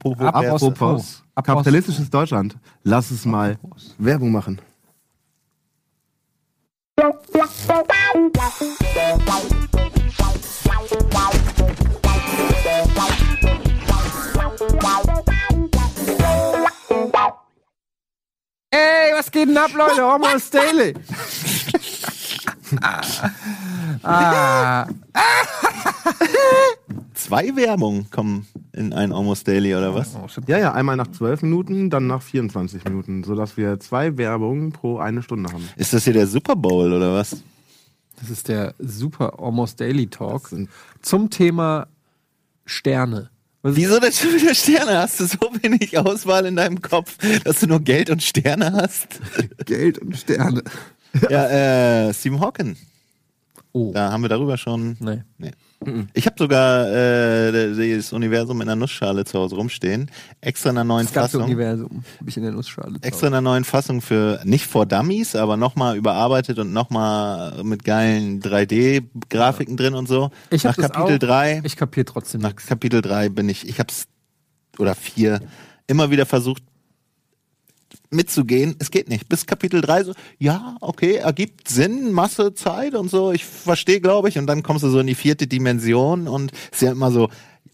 Apropos, 0.00 1.24
kapitalistisches 1.42 2.08
Deutschland. 2.08 2.56
Lass 2.84 3.10
es 3.10 3.24
mal 3.24 3.58
Werbung 3.98 4.30
machen. 4.30 4.60
Ey, 6.98 7.04
was 19.14 19.30
geht 19.30 19.48
denn 19.48 19.56
ab, 19.56 19.72
Leute? 19.74 20.04
Almost 20.04 20.52
Daily. 20.52 20.94
ah, 24.02 24.86
Zwei 27.14 27.56
Werbungen 27.56 28.10
kommen 28.10 28.46
in 28.72 28.92
ein 28.92 29.12
Almost 29.12 29.48
Daily 29.48 29.74
oder 29.74 29.94
was? 29.94 30.16
Ja, 30.46 30.58
ja, 30.58 30.72
einmal 30.72 30.96
nach 30.96 31.08
12 31.10 31.42
Minuten, 31.42 31.90
dann 31.90 32.06
nach 32.06 32.22
24 32.22 32.84
Minuten, 32.84 33.24
sodass 33.24 33.56
wir 33.56 33.80
zwei 33.80 34.16
Werbungen 34.16 34.72
pro 34.72 34.98
eine 34.98 35.22
Stunde 35.22 35.52
haben. 35.52 35.68
Ist 35.76 35.92
das 35.92 36.04
hier 36.04 36.12
der 36.12 36.26
Super 36.26 36.56
Bowl 36.56 36.92
oder 36.92 37.14
was? 37.14 37.42
das 38.20 38.30
ist 38.30 38.48
der 38.48 38.74
super 38.78 39.38
Almost 39.40 39.80
Daily 39.80 40.08
Talk 40.08 40.50
zum 41.02 41.30
Thema 41.30 41.86
Sterne. 42.64 43.30
Was 43.62 43.76
Wieso 43.76 43.98
denn 43.98 44.12
schon 44.12 44.34
wieder 44.34 44.54
Sterne? 44.54 44.98
Hast 44.98 45.20
du 45.20 45.26
so 45.26 45.38
wenig 45.62 45.96
Auswahl 45.98 46.46
in 46.46 46.56
deinem 46.56 46.80
Kopf, 46.80 47.16
dass 47.44 47.60
du 47.60 47.66
nur 47.66 47.80
Geld 47.80 48.10
und 48.10 48.22
Sterne 48.22 48.72
hast? 48.72 49.20
Geld 49.66 49.98
und 49.98 50.16
Sterne. 50.16 50.62
ja, 51.28 52.08
äh, 52.08 52.14
Stephen 52.14 52.40
Hawking. 52.40 52.76
Oh, 53.72 53.92
Da 53.92 54.12
haben 54.12 54.22
wir 54.22 54.28
darüber 54.28 54.56
schon. 54.56 54.96
nee. 55.00 55.22
Nee. 55.38 55.50
Ich 56.12 56.26
habe 56.26 56.34
sogar 56.36 56.88
äh, 56.88 57.96
das 57.96 58.12
Universum 58.12 58.60
in 58.60 58.68
einer 58.68 58.76
Nussschale 58.76 59.24
zu 59.24 59.38
Hause 59.38 59.54
rumstehen. 59.54 60.10
Extra 60.40 60.70
in 60.70 60.76
einer 60.76 60.84
neuen 60.84 61.06
Das 61.06 61.12
Fassung. 61.14 61.44
Universum 61.44 62.02
habe 62.18 62.28
ich 62.28 62.36
in 62.36 62.42
der 62.42 62.52
Nussschale. 62.52 62.98
Extra 63.00 63.28
in 63.28 63.34
einer 63.34 63.40
neuen 63.40 63.62
Fassung 63.64 64.00
für 64.00 64.40
nicht 64.44 64.66
vor 64.66 64.86
Dummies, 64.86 65.36
aber 65.36 65.56
nochmal 65.56 65.96
überarbeitet 65.96 66.58
und 66.58 66.72
nochmal 66.72 67.62
mit 67.62 67.84
geilen 67.84 68.40
3D-Grafiken 68.42 69.76
drin 69.76 69.94
und 69.94 70.08
so. 70.08 70.30
Ich 70.50 70.64
Nach 70.64 70.76
hab 70.76 70.92
Kapitel 70.92 71.16
auch. 71.16 71.28
3 71.28 71.62
Ich 71.64 71.76
kapiere 71.76 72.06
trotzdem 72.06 72.40
Nach. 72.40 72.56
Kapitel 72.56 73.00
3 73.00 73.28
bin 73.28 73.48
ich, 73.48 73.68
ich 73.68 73.78
hab's, 73.78 74.06
oder 74.78 74.96
4, 74.96 75.40
immer 75.86 76.10
wieder 76.10 76.26
versucht 76.26 76.62
mitzugehen. 78.10 78.76
Es 78.78 78.90
geht 78.90 79.08
nicht. 79.08 79.28
Bis 79.28 79.46
Kapitel 79.46 79.80
3 79.80 80.04
so, 80.04 80.12
ja, 80.38 80.76
okay, 80.80 81.16
ergibt 81.16 81.68
Sinn, 81.68 82.12
Masse, 82.12 82.54
Zeit 82.54 82.94
und 82.94 83.10
so. 83.10 83.32
Ich 83.32 83.44
verstehe, 83.44 84.00
glaube 84.00 84.28
ich. 84.28 84.38
Und 84.38 84.46
dann 84.46 84.62
kommst 84.62 84.84
du 84.84 84.88
so 84.88 85.00
in 85.00 85.06
die 85.06 85.14
vierte 85.14 85.46
Dimension 85.46 86.28
und 86.28 86.52
ist 86.72 86.82
ja 86.82 86.92
immer 86.92 87.10
so, 87.10 87.28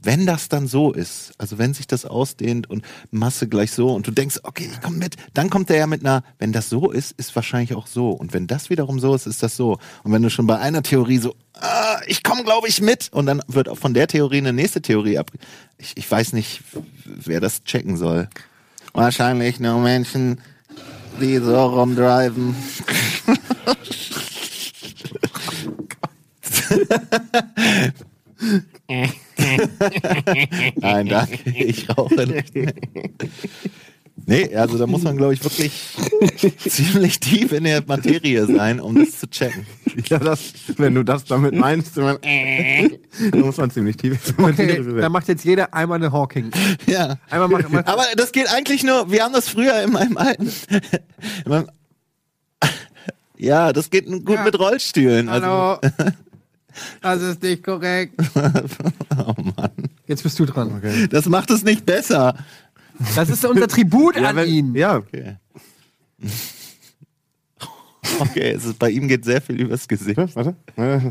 wenn 0.04 0.26
das 0.26 0.48
dann 0.48 0.66
so 0.66 0.92
ist, 0.92 1.32
also 1.38 1.58
wenn 1.58 1.74
sich 1.74 1.86
das 1.86 2.04
ausdehnt 2.04 2.68
und 2.68 2.84
Masse 3.10 3.48
gleich 3.48 3.72
so 3.72 3.94
und 3.94 4.06
du 4.06 4.10
denkst, 4.10 4.40
okay, 4.42 4.68
ich 4.70 4.80
komme 4.80 4.98
mit, 4.98 5.16
dann 5.32 5.50
kommt 5.50 5.70
er 5.70 5.76
ja 5.76 5.86
mit 5.86 6.02
einer, 6.02 6.22
wenn 6.38 6.52
das 6.52 6.68
so 6.68 6.90
ist, 6.90 7.12
ist 7.12 7.34
wahrscheinlich 7.34 7.74
auch 7.74 7.86
so. 7.86 8.10
Und 8.10 8.34
wenn 8.34 8.46
das 8.46 8.70
wiederum 8.70 9.00
so 9.00 9.14
ist, 9.14 9.26
ist 9.26 9.42
das 9.42 9.56
so. 9.56 9.78
Und 10.02 10.12
wenn 10.12 10.22
du 10.22 10.30
schon 10.30 10.46
bei 10.46 10.58
einer 10.58 10.82
Theorie 10.82 11.18
so, 11.18 11.34
ah, 11.54 12.00
ich 12.06 12.22
komme, 12.22 12.44
glaube 12.44 12.68
ich, 12.68 12.80
mit 12.80 13.08
und 13.12 13.26
dann 13.26 13.42
wird 13.48 13.68
auch 13.68 13.78
von 13.78 13.94
der 13.94 14.06
Theorie 14.06 14.38
eine 14.38 14.52
nächste 14.52 14.82
Theorie 14.82 15.18
ab. 15.18 15.30
Ich, 15.78 15.96
ich 15.96 16.10
weiß 16.10 16.34
nicht, 16.34 16.62
wer 17.04 17.40
das 17.40 17.64
checken 17.64 17.96
soll. 17.96 18.28
Wahrscheinlich 18.94 19.60
nur 19.60 19.80
Menschen, 19.80 20.40
die 21.20 21.36
so 21.38 21.66
rumdriven. 21.66 22.54
Nein, 30.76 31.08
danke, 31.08 31.50
ich 31.50 31.88
rauche 31.90 32.26
nicht. 32.26 32.52
Nee, 34.26 34.54
also 34.54 34.78
da 34.78 34.86
muss 34.86 35.02
man, 35.02 35.16
glaube 35.16 35.34
ich, 35.34 35.42
wirklich 35.42 35.72
ziemlich 36.58 37.18
tief 37.20 37.52
in 37.52 37.64
der 37.64 37.82
Materie 37.84 38.46
sein, 38.46 38.80
um 38.80 38.94
das 38.94 39.18
zu 39.18 39.28
checken. 39.28 39.66
Ja, 40.08 40.18
das, 40.18 40.54
wenn 40.76 40.94
du 40.94 41.02
das 41.02 41.24
damit 41.24 41.54
meinst, 41.54 41.96
dann 41.96 42.18
dann 42.22 43.40
muss 43.40 43.56
man 43.56 43.70
ziemlich 43.70 43.96
tief 43.96 44.32
Okay, 44.38 44.82
dann 45.00 45.12
macht 45.12 45.28
jetzt 45.28 45.44
jeder 45.44 45.74
einmal 45.74 45.96
eine 45.96 46.12
Hawking. 46.12 46.50
Ja. 46.86 47.16
Einmal 47.28 47.48
machen 47.48 47.72
wir. 47.72 47.86
Aber 47.88 48.04
das 48.16 48.32
geht 48.32 48.48
eigentlich 48.52 48.82
nur, 48.84 49.10
wir 49.10 49.22
haben 49.24 49.32
das 49.34 49.48
früher 49.48 49.82
in 49.82 49.92
meinem 49.92 50.16
alten. 50.16 50.50
In 51.44 51.50
meinem, 51.50 51.70
ja, 53.36 53.72
das 53.72 53.90
geht 53.90 54.06
gut 54.06 54.28
Ja. 54.36 54.44
mit 54.44 54.58
Rollstühlen. 54.58 55.28
Also, 55.28 55.46
Hallo. 55.46 55.78
Das 57.02 57.22
ist 57.22 57.40
nicht 57.40 57.62
korrekt. 57.62 58.14
oh 58.34 59.34
Mann. 59.56 59.70
Jetzt 60.08 60.24
bist 60.24 60.36
du 60.40 60.44
dran. 60.44 60.82
Das 61.10 61.26
macht 61.28 61.50
es 61.50 61.62
nicht 61.62 61.86
besser. 61.86 62.34
Das 63.14 63.28
ist 63.28 63.44
unser 63.44 63.68
Tribut 63.68 64.16
ja, 64.16 64.28
an 64.28 64.36
wenn, 64.36 64.48
ihn. 64.48 64.74
ja, 64.74 64.96
Okay. 64.96 65.36
Okay, 68.20 68.50
es 68.50 68.64
ist, 68.64 68.78
bei 68.78 68.90
ihm 68.90 69.08
geht 69.08 69.24
sehr 69.24 69.40
viel 69.40 69.60
übers 69.60 69.88
Gesicht. 69.88 70.16
warte. 70.16 70.54
Äh, 70.76 71.10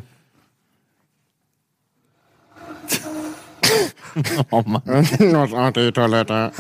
Oh 4.51 4.63
Mann. 4.65 4.81
Das 5.19 5.53
auf 5.53 5.73
die 5.73 5.91
Toilette. 5.91 6.51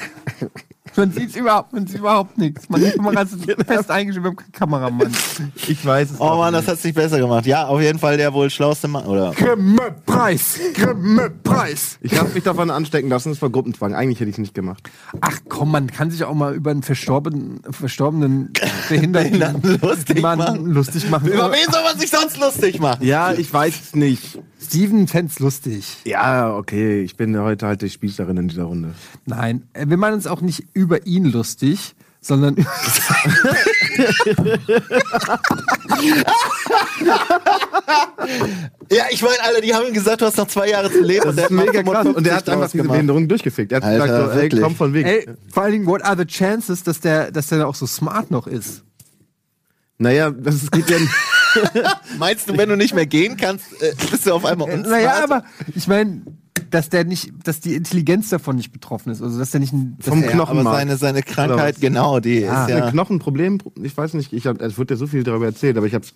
Man 0.95 1.11
sieht 1.11 1.35
überhaupt, 1.35 1.73
man 1.73 1.87
sieht 1.87 1.99
überhaupt 1.99 2.37
nichts. 2.37 2.69
Man 2.69 2.81
die 2.81 2.91
Kamera 2.91 3.21
ist 3.23 3.35
fest 3.67 3.89
eingeschrieben, 3.91 4.23
wir 4.25 4.29
haben 4.29 4.35
keinen 4.37 4.51
Kameramann. 4.51 5.11
Ich 5.67 5.85
weiß 5.85 6.11
es 6.11 6.19
Oh 6.21 6.35
Mann, 6.37 6.53
nicht. 6.53 6.67
das 6.67 6.73
hat's 6.73 6.83
nicht 6.83 6.95
besser 6.95 7.19
gemacht. 7.19 7.45
Ja, 7.45 7.67
auf 7.67 7.81
jeden 7.81 7.99
Fall 7.99 8.17
der 8.17 8.33
wohl 8.33 8.49
schlauste 8.49 8.87
Mann. 8.87 9.05
Oder? 9.05 9.31
Grimme-Preis! 9.31 10.59
Grimme-Preis! 10.73 11.97
Ich 12.01 12.17
habe 12.19 12.29
mich 12.29 12.43
davon 12.43 12.69
anstecken 12.69 13.09
lassen, 13.09 13.31
es 13.31 13.41
war 13.41 13.49
Gruppenzwang. 13.49 13.93
Eigentlich 13.95 14.19
hätte 14.19 14.29
ich 14.29 14.35
es 14.35 14.39
nicht 14.39 14.53
gemacht. 14.53 14.89
Ach 15.21 15.39
komm, 15.49 15.71
man 15.71 15.87
kann 15.87 16.11
sich 16.11 16.23
auch 16.23 16.33
mal 16.33 16.53
über 16.53 16.71
einen 16.71 16.83
verstorbenen, 16.83 17.61
verstorbenen 17.71 18.51
Behinderten 18.89 19.31
Behinderten 19.31 19.79
lustig 19.81 20.21
machen. 20.21 20.65
lustig 20.65 21.09
machen. 21.09 21.27
Über 21.27 21.51
wen 21.51 21.71
soll 21.71 21.83
man 21.83 21.97
sich 21.99 22.09
sonst 22.09 22.37
lustig 22.39 22.79
machen? 22.79 23.05
Ja, 23.05 23.33
ich 23.33 23.51
weiß 23.53 23.73
es 23.81 23.95
nicht. 23.95 24.39
Steven 24.67 25.07
fänd's 25.07 25.39
lustig. 25.39 25.97
Ja, 26.05 26.55
okay, 26.55 27.01
ich 27.01 27.15
bin 27.17 27.37
heute 27.39 27.67
halt 27.67 27.81
die 27.81 27.89
Spießerin 27.89 28.37
in 28.37 28.47
dieser 28.47 28.63
Runde. 28.63 28.93
Nein, 29.25 29.63
äh, 29.73 29.85
wir 29.87 29.97
machen 29.97 30.13
uns 30.15 30.27
auch 30.27 30.41
nicht 30.41 30.65
über 30.73 31.05
ihn 31.05 31.25
lustig, 31.25 31.95
sondern 32.21 32.55
Ja, 38.91 39.05
ich 39.11 39.21
meine, 39.21 39.35
alle, 39.43 39.61
die 39.61 39.73
haben 39.73 39.87
ihm 39.87 39.93
gesagt, 39.93 40.21
du 40.21 40.25
hast 40.25 40.37
noch 40.37 40.47
zwei 40.47 40.69
Jahre 40.69 40.91
zu 40.91 41.01
leben. 41.01 41.29
und 41.29 41.35
Das 41.37 41.45
ist 41.45 41.51
der 41.51 41.59
hat 41.59 41.65
mega 41.73 41.83
krass. 41.83 42.07
Und 42.07 42.25
der 42.25 42.35
hat 42.35 42.45
55 42.45 42.51
einfach 42.53 42.67
diese 42.71 42.77
gemacht. 42.83 42.93
Behinderung 42.93 43.27
durchgefickt. 43.27 43.71
Er 43.71 43.77
hat 43.77 43.83
Alter, 43.83 44.07
gesagt, 44.07 44.33
so, 44.33 44.39
ey, 44.39 44.49
komm 44.61 44.75
von 44.75 44.93
weg. 44.93 45.05
ey, 45.05 45.27
vor 45.51 45.63
allen 45.63 45.71
Dingen, 45.73 45.85
what 45.87 46.03
are 46.03 46.17
the 46.17 46.25
chances, 46.25 46.83
dass 46.83 46.99
der, 46.99 47.31
dass 47.31 47.47
der 47.47 47.67
auch 47.67 47.75
so 47.75 47.85
smart 47.87 48.31
noch 48.31 48.47
ist? 48.47 48.83
Naja, 49.97 50.29
das 50.31 50.55
ist- 50.55 50.71
geht 50.71 50.89
ja. 50.89 50.97
Meinst 52.17 52.49
du, 52.49 52.57
wenn 52.57 52.69
du 52.69 52.77
nicht 52.77 52.93
mehr 52.93 53.05
gehen 53.05 53.37
kannst, 53.37 53.81
äh, 53.81 53.93
bist 54.11 54.25
du 54.25 54.33
auf 54.33 54.45
einmal 54.45 54.69
unsmart? 54.69 54.89
Naja, 54.89 55.23
aber 55.23 55.43
ich 55.75 55.87
meine, 55.87 56.21
dass 56.69 56.89
der 56.89 57.03
nicht, 57.03 57.31
dass 57.43 57.59
die 57.59 57.75
Intelligenz 57.75 58.29
davon 58.29 58.55
nicht 58.55 58.71
betroffen 58.71 59.11
ist, 59.11 59.21
also 59.21 59.37
dass 59.37 59.51
der 59.51 59.59
nicht 59.59 59.73
ein, 59.73 59.95
dass 59.97 60.07
Vom 60.07 60.23
ja, 60.23 60.39
aber 60.39 60.63
seine, 60.63 60.97
seine 60.97 61.23
Krankheit, 61.23 61.79
genau, 61.79 62.19
die 62.19 62.45
Ah, 62.45 62.65
ist 62.65 62.69
ja... 62.69 62.85
ein 62.85 62.91
Knochenproblem, 62.91 63.59
ich 63.81 63.95
weiß 63.95 64.13
nicht, 64.15 64.33
ich 64.33 64.47
hab, 64.47 64.61
es 64.61 64.77
wird 64.77 64.89
ja 64.91 64.95
so 64.95 65.07
viel 65.07 65.23
darüber 65.23 65.45
erzählt, 65.45 65.77
aber 65.77 65.85
ich 65.85 65.93
hab's. 65.93 66.13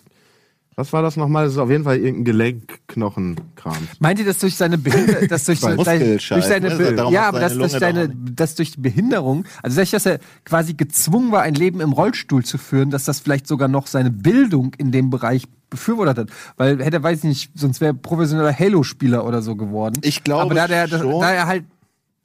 Was 0.78 0.92
war 0.92 1.02
das 1.02 1.16
nochmal? 1.16 1.46
Das 1.46 1.54
ist 1.54 1.58
auf 1.58 1.70
jeden 1.70 1.82
Fall 1.82 1.96
irgendein 1.96 2.24
Gelenkknochenkram. 2.24 3.88
Meint 3.98 4.20
ihr, 4.20 4.24
dass 4.24 4.38
durch 4.38 4.54
seine 4.54 4.78
Behinderung, 4.78 5.26
dass 5.28 5.42
durch, 5.42 5.58
seine, 5.58 5.74
Muskelscheiß, 5.74 6.38
durch 6.38 6.44
seine, 6.44 6.68
ne? 6.68 6.76
Be 6.76 6.94
Darum 6.94 7.12
ja, 7.12 7.22
hat 7.22 7.28
aber 7.30 7.40
dass 7.40 7.54
durch 7.54 7.72
seine, 7.72 8.08
doch 8.08 8.14
dass 8.36 8.54
durch 8.54 8.70
die 8.70 8.80
Behinderung, 8.80 9.44
also 9.60 9.82
dass 9.82 10.06
er 10.06 10.20
quasi 10.44 10.74
gezwungen 10.74 11.32
war, 11.32 11.42
ein 11.42 11.54
Leben 11.54 11.80
im 11.80 11.90
Rollstuhl 11.90 12.44
zu 12.44 12.58
führen, 12.58 12.90
dass 12.90 13.04
das 13.04 13.18
vielleicht 13.18 13.48
sogar 13.48 13.66
noch 13.66 13.88
seine 13.88 14.12
Bildung 14.12 14.72
in 14.78 14.92
dem 14.92 15.10
Bereich 15.10 15.46
befürwortet 15.68 16.16
hat, 16.16 16.28
weil 16.56 16.80
hätte, 16.80 17.02
weiß 17.02 17.18
ich 17.18 17.24
nicht, 17.24 17.50
sonst 17.56 17.80
wäre 17.80 17.94
er 17.94 17.94
professioneller 17.94 18.56
Halo-Spieler 18.56 19.26
oder 19.26 19.42
so 19.42 19.56
geworden. 19.56 19.98
Ich 20.02 20.22
glaube 20.22 20.42
aber 20.42 20.54
da, 20.54 20.68
der, 20.68 20.86
schon. 20.86 21.20
da 21.20 21.32
er 21.32 21.48
halt, 21.48 21.64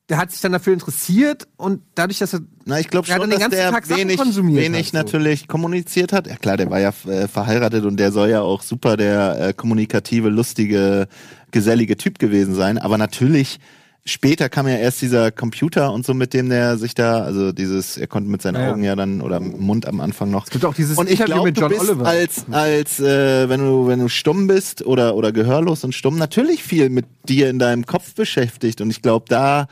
der 0.09 0.17
hat 0.17 0.31
sich 0.31 0.41
dann 0.41 0.51
dafür 0.51 0.73
interessiert 0.73 1.47
und 1.55 1.81
dadurch, 1.95 2.19
dass 2.19 2.33
er 2.33 2.41
Na, 2.65 2.79
ich 2.79 2.89
glaube 2.89 3.07
schon, 3.07 3.19
dass 3.19 3.29
den 3.29 3.39
ganzen 3.39 3.51
der 3.51 3.71
Tag 3.71 3.85
Sachen 3.85 3.99
wenig, 4.01 4.19
wenig 4.19 4.87
hat, 4.87 4.91
so. 4.91 4.97
natürlich 4.97 5.47
kommuniziert 5.47 6.11
hat. 6.11 6.27
Ja 6.27 6.35
klar, 6.35 6.57
der 6.57 6.69
war 6.69 6.79
ja 6.79 6.93
äh, 7.07 7.27
verheiratet 7.27 7.85
und 7.85 7.97
der 7.97 8.11
soll 8.11 8.29
ja 8.29 8.41
auch 8.41 8.61
super 8.63 8.97
der 8.97 9.39
äh, 9.39 9.53
kommunikative, 9.53 10.29
lustige, 10.29 11.07
gesellige 11.51 11.95
Typ 11.95 12.19
gewesen 12.19 12.53
sein. 12.53 12.77
Aber 12.77 12.97
natürlich, 12.97 13.59
später 14.05 14.49
kam 14.49 14.67
ja 14.67 14.75
erst 14.75 15.01
dieser 15.01 15.31
Computer 15.31 15.93
und 15.93 16.05
so, 16.05 16.13
mit 16.13 16.33
dem 16.33 16.49
der 16.49 16.77
sich 16.77 16.93
da, 16.93 17.23
also 17.23 17.51
dieses, 17.53 17.97
er 17.97 18.07
konnte 18.07 18.29
mit 18.29 18.41
seinen 18.41 18.61
Ja. 18.61 18.71
Augen 18.71 18.83
ja 18.83 18.95
dann 18.95 19.21
oder 19.21 19.39
Mund 19.39 19.85
am 19.85 19.99
Anfang 20.01 20.29
noch. 20.29 20.45
es 20.45 20.49
gibt 20.51 20.65
auch 20.65 20.73
dieses 20.73 20.97
Und 20.97 21.07
ich 21.09 21.19
Interview 21.21 21.33
glaube, 21.35 21.47
mit 21.49 21.57
du 21.57 21.61
John 21.61 21.69
bist 21.69 21.81
Oliver. 21.89 22.05
als, 22.05 22.45
als 22.51 22.99
äh, 22.99 23.47
wenn 23.47 23.61
du 23.61 23.87
wenn 23.87 23.99
du 23.99 24.09
stumm 24.09 24.47
bist 24.47 24.85
oder 24.85 25.15
oder 25.15 25.31
gehörlos 25.31 25.83
und 25.83 25.93
stumm 25.95 26.17
natürlich 26.17 26.63
viel 26.63 26.89
mit 26.89 27.05
dir 27.29 27.49
in 27.49 27.59
deinem 27.59 27.85
Kopf 27.85 28.13
beschäftigt 28.13 28.81
und 28.81 28.89
ich 28.89 29.01
glaube, 29.01 29.25
da 29.29 29.67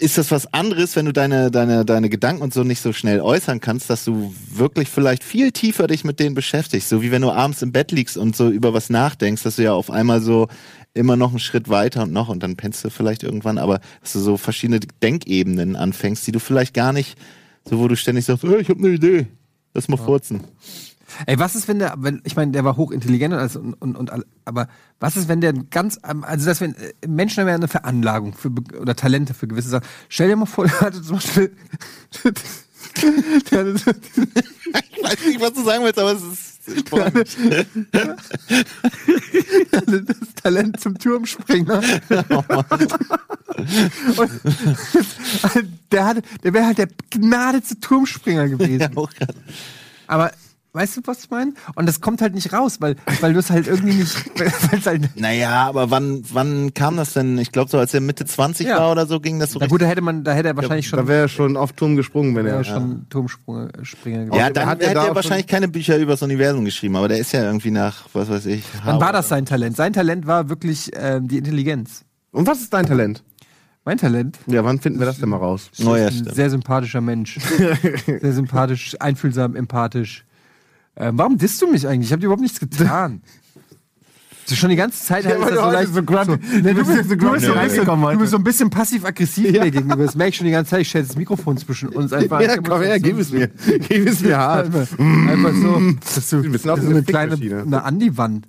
ist 0.00 0.16
das 0.16 0.30
was 0.30 0.52
anderes, 0.54 0.94
wenn 0.94 1.06
du 1.06 1.12
deine, 1.12 1.50
deine, 1.50 1.84
deine 1.84 2.08
Gedanken 2.08 2.40
und 2.42 2.54
so 2.54 2.62
nicht 2.62 2.80
so 2.80 2.92
schnell 2.92 3.20
äußern 3.20 3.58
kannst, 3.58 3.90
dass 3.90 4.04
du 4.04 4.32
wirklich 4.48 4.88
vielleicht 4.88 5.24
viel 5.24 5.50
tiefer 5.50 5.88
dich 5.88 6.04
mit 6.04 6.20
denen 6.20 6.36
beschäftigst. 6.36 6.88
So 6.88 7.02
wie 7.02 7.10
wenn 7.10 7.22
du 7.22 7.32
abends 7.32 7.62
im 7.62 7.72
Bett 7.72 7.90
liegst 7.90 8.16
und 8.16 8.36
so 8.36 8.48
über 8.48 8.72
was 8.72 8.90
nachdenkst, 8.90 9.42
dass 9.42 9.56
du 9.56 9.64
ja 9.64 9.72
auf 9.72 9.90
einmal 9.90 10.20
so 10.20 10.46
immer 10.94 11.16
noch 11.16 11.30
einen 11.30 11.38
Schritt 11.38 11.68
weiter 11.68 12.02
und 12.02 12.12
noch 12.12 12.28
und 12.28 12.42
dann 12.42 12.56
pennst 12.56 12.84
du 12.84 12.90
vielleicht 12.90 13.22
irgendwann, 13.22 13.58
aber 13.58 13.80
dass 14.00 14.12
du 14.14 14.20
so 14.20 14.36
verschiedene 14.36 14.80
Denkebenen 15.02 15.76
anfängst, 15.76 16.26
die 16.26 16.32
du 16.32 16.40
vielleicht 16.40 16.74
gar 16.74 16.92
nicht, 16.92 17.18
so 17.64 17.78
wo 17.78 17.88
du 17.88 17.96
ständig 17.96 18.24
sagst, 18.24 18.44
"Äh, 18.44 18.58
ich 18.58 18.68
habe 18.68 18.80
eine 18.80 18.94
Idee, 18.94 19.26
lass 19.74 19.88
mal 19.88 19.96
furzen. 19.96 20.42
Ey, 21.26 21.38
was 21.38 21.56
ist, 21.56 21.68
wenn 21.68 21.78
der, 21.78 21.94
wenn, 21.98 22.20
ich 22.24 22.36
meine, 22.36 22.52
der 22.52 22.64
war 22.64 22.76
hochintelligent 22.76 23.32
und, 23.32 23.40
alles 23.40 23.56
und, 23.56 23.74
und, 23.74 23.96
und 23.96 24.26
aber 24.44 24.68
was 25.00 25.16
ist, 25.16 25.28
wenn 25.28 25.40
der 25.40 25.52
ganz, 25.52 25.98
also 26.02 26.46
das, 26.46 26.60
wenn 26.60 26.74
äh, 26.74 26.92
Menschen 27.06 27.40
haben 27.40 27.48
ja 27.48 27.54
eine 27.54 27.68
Veranlagung 27.68 28.34
für, 28.34 28.50
oder 28.78 28.94
Talente 28.94 29.34
für 29.34 29.48
gewisse 29.48 29.70
Sachen. 29.70 29.86
Stell 30.08 30.28
dir 30.28 30.36
mal 30.36 30.46
vor, 30.46 30.64
der 30.66 30.80
hatte 30.80 31.02
zum 31.02 31.16
Beispiel, 31.16 31.52
der 33.50 33.64
hatte, 33.74 33.96
Ich 34.96 35.02
weiß 35.02 35.26
nicht, 35.26 35.40
was 35.40 35.52
du 35.54 35.64
sagen 35.64 35.84
willst, 35.84 35.98
aber 35.98 36.12
es 36.12 36.22
ist 36.22 36.57
hatte 39.72 40.02
das 40.04 40.34
Talent 40.42 40.80
zum 40.80 40.98
Turmspringer. 40.98 41.80
der 45.92 46.06
der 46.42 46.52
wäre 46.52 46.66
halt 46.66 46.78
der 46.78 46.88
gnadete 47.10 47.80
Turmspringer 47.80 48.48
gewesen. 48.48 48.94
Grad. 48.94 49.34
Aber 50.06 50.32
weißt 50.78 50.96
du, 50.96 51.00
was 51.04 51.24
ich 51.24 51.30
meine? 51.30 51.52
Und 51.74 51.86
das 51.86 52.00
kommt 52.00 52.22
halt 52.22 52.34
nicht 52.34 52.52
raus, 52.52 52.76
weil, 52.80 52.94
weil 53.20 53.32
du 53.32 53.40
es 53.40 53.50
halt 53.50 53.66
irgendwie 53.66 53.94
nicht, 53.94 54.16
halt, 54.86 55.10
Naja, 55.18 55.66
aber 55.66 55.90
wann, 55.90 56.22
wann 56.32 56.72
kam 56.72 56.96
das 56.96 57.14
denn? 57.14 57.36
Ich 57.38 57.50
glaube, 57.50 57.68
so 57.70 57.78
als 57.78 57.92
er 57.94 58.00
Mitte 58.00 58.24
20 58.24 58.66
Ja. 58.66 58.78
war 58.78 58.92
oder 58.92 59.06
so, 59.06 59.18
ging 59.18 59.40
das 59.40 59.52
so 59.52 59.58
na 59.58 59.66
gut, 59.66 59.82
da 59.82 59.86
hätte 59.86 60.00
man, 60.00 60.22
da 60.22 60.32
hätte 60.32 60.48
er 60.48 60.56
wahrscheinlich 60.56 60.86
schon, 60.86 60.98
Da 60.98 61.08
wäre 61.08 61.22
er 61.22 61.28
schon 61.28 61.56
auf 61.56 61.72
Turm 61.72 61.96
gesprungen, 61.96 62.36
wenn 62.36 62.46
er. 62.46 62.56
ja, 62.56 62.64
schon 62.64 63.06
Turmspringer 63.10 63.68
Springer 63.82 64.24
gewesen. 64.26 64.38
Ja, 64.38 64.50
dann 64.50 64.66
hat 64.66 64.80
er 64.80 64.90
hätte 64.90 65.00
da 65.00 65.06
er 65.08 65.14
wahrscheinlich 65.14 65.46
keine 65.48 65.68
Bücher 65.68 65.98
über 65.98 66.12
das 66.12 66.22
Universum 66.22 66.64
geschrieben, 66.64 66.94
aber 66.96 67.08
der 67.08 67.18
ist 67.18 67.32
ja 67.32 67.42
irgendwie 67.42 67.72
nach, 67.72 68.06
was 68.12 68.28
weiß 68.28 68.46
ich. 68.46 68.62
Wann 68.84 69.00
war 69.00 69.12
das 69.12 69.28
sein 69.28 69.44
Talent? 69.46 69.76
Sein 69.76 69.92
Talent 69.92 70.26
war 70.26 70.48
wirklich 70.48 70.90
ähm, 70.94 71.26
die 71.28 71.38
Intelligenz. 71.38 72.04
Und 72.30 72.46
was 72.46 72.60
ist 72.60 72.72
dein 72.72 72.86
Talent? 72.86 73.24
Mein 73.84 73.96
Talent 73.96 74.38
Ja, 74.46 74.62
wann 74.64 74.78
finden 74.80 74.98
wir 74.98 75.06
das 75.06 75.18
denn 75.18 75.30
mal 75.30 75.38
raus? 75.38 75.70
Neuer 75.78 76.10
sehr 76.12 76.50
sympathischer 76.50 77.00
Mensch. 77.00 77.38
sehr 78.06 78.32
sympathisch, 78.34 78.94
einfühlsam, 79.00 79.56
empathisch. 79.56 80.26
Ähm, 80.98 81.16
warum 81.16 81.38
disst 81.38 81.62
du 81.62 81.70
mich 81.70 81.86
eigentlich? 81.86 82.08
Ich 82.08 82.12
habe 82.12 82.20
dir 82.20 82.26
überhaupt 82.26 82.42
nichts 82.42 82.58
getan. 82.60 83.22
Du 84.48 84.54
schon 84.56 84.70
die 84.70 84.76
ganze 84.76 85.04
Zeit 85.04 85.26
halt 85.26 85.38
ist 85.38 85.50
das 85.50 85.60
heute 85.62 85.72
leicht- 85.74 85.92
so 85.94 86.02
grumpy- 86.02 86.38
Nee, 86.62 86.72
du 86.72 86.82
bist 86.82 87.08
so 87.08 87.14
du, 87.16 87.30
bist 87.32 87.44
so 87.46 87.52
bisschen, 87.54 87.84
du 87.84 88.18
bist 88.18 88.30
so 88.30 88.36
ein 88.38 88.44
bisschen 88.44 88.70
passiv-aggressiv 88.70 89.52
mir 89.52 89.70
gegenüber. 89.70 89.96
Das 90.02 90.14
merke 90.14 90.30
ich 90.30 90.36
schon 90.36 90.46
die 90.46 90.52
ganze 90.52 90.70
Zeit. 90.70 90.80
Ich 90.80 90.88
stelle 90.88 91.04
das 91.06 91.16
Mikrofon 91.16 91.58
zwischen 91.58 91.90
uns 91.90 92.14
einfach. 92.14 92.40
Ja, 92.40 92.56
komm 92.56 92.80
her, 92.80 92.98
gib 92.98 93.18
es 93.18 93.30
mir. 93.30 93.48
Gib 93.88 94.08
es 94.08 94.20
mir 94.22 94.38
hart. 94.38 94.74
Einfach, 94.74 95.52
so. 95.54 95.82
Das 96.00 96.16
ist 96.16 96.30
so, 96.30 96.40
das 96.40 96.54
ist 96.54 96.62
so 96.62 96.72
eine 96.72 96.88
eine 96.88 97.02
kleine 97.02 97.34
eine 97.62 97.82
Andi-Wand. 97.84 98.46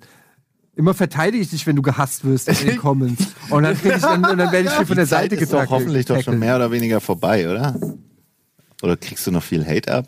Immer 0.74 0.94
verteidige 0.94 1.42
ich 1.42 1.50
dich, 1.50 1.66
wenn 1.66 1.76
du 1.76 1.82
gehasst 1.82 2.24
wirst 2.24 2.48
in 2.48 2.66
den 2.66 2.76
Comments. 2.78 3.22
Und 3.50 3.64
dann, 3.64 3.74
ich 3.74 3.82
dann, 4.00 4.24
und 4.24 4.38
dann 4.38 4.52
werde 4.52 4.68
ich 4.68 4.74
hier 4.76 4.86
von 4.86 4.96
der 4.96 5.06
Zeit 5.06 5.30
Seite 5.30 5.34
ist 5.42 5.52
doch 5.52 5.68
hoffentlich 5.68 6.06
doch 6.06 6.22
schon 6.22 6.38
mehr 6.38 6.56
oder 6.56 6.70
weniger 6.70 7.02
vorbei, 7.02 7.46
oder? 7.50 7.78
Oder 8.82 8.96
kriegst 8.96 9.26
du 9.26 9.30
noch 9.32 9.42
viel 9.42 9.66
Hate 9.66 9.92
ab? 9.92 10.06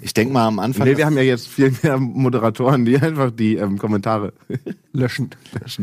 Ich 0.00 0.14
denke 0.14 0.32
mal 0.32 0.46
am 0.46 0.58
Anfang. 0.58 0.86
Nee, 0.86 0.96
wir 0.96 1.06
haben 1.06 1.16
ja 1.16 1.22
jetzt 1.22 1.48
viel 1.48 1.72
mehr 1.82 1.98
Moderatoren, 1.98 2.84
die 2.84 2.96
einfach 2.98 3.30
die 3.30 3.56
ähm, 3.56 3.78
Kommentare. 3.78 4.32
löschen. 4.92 5.30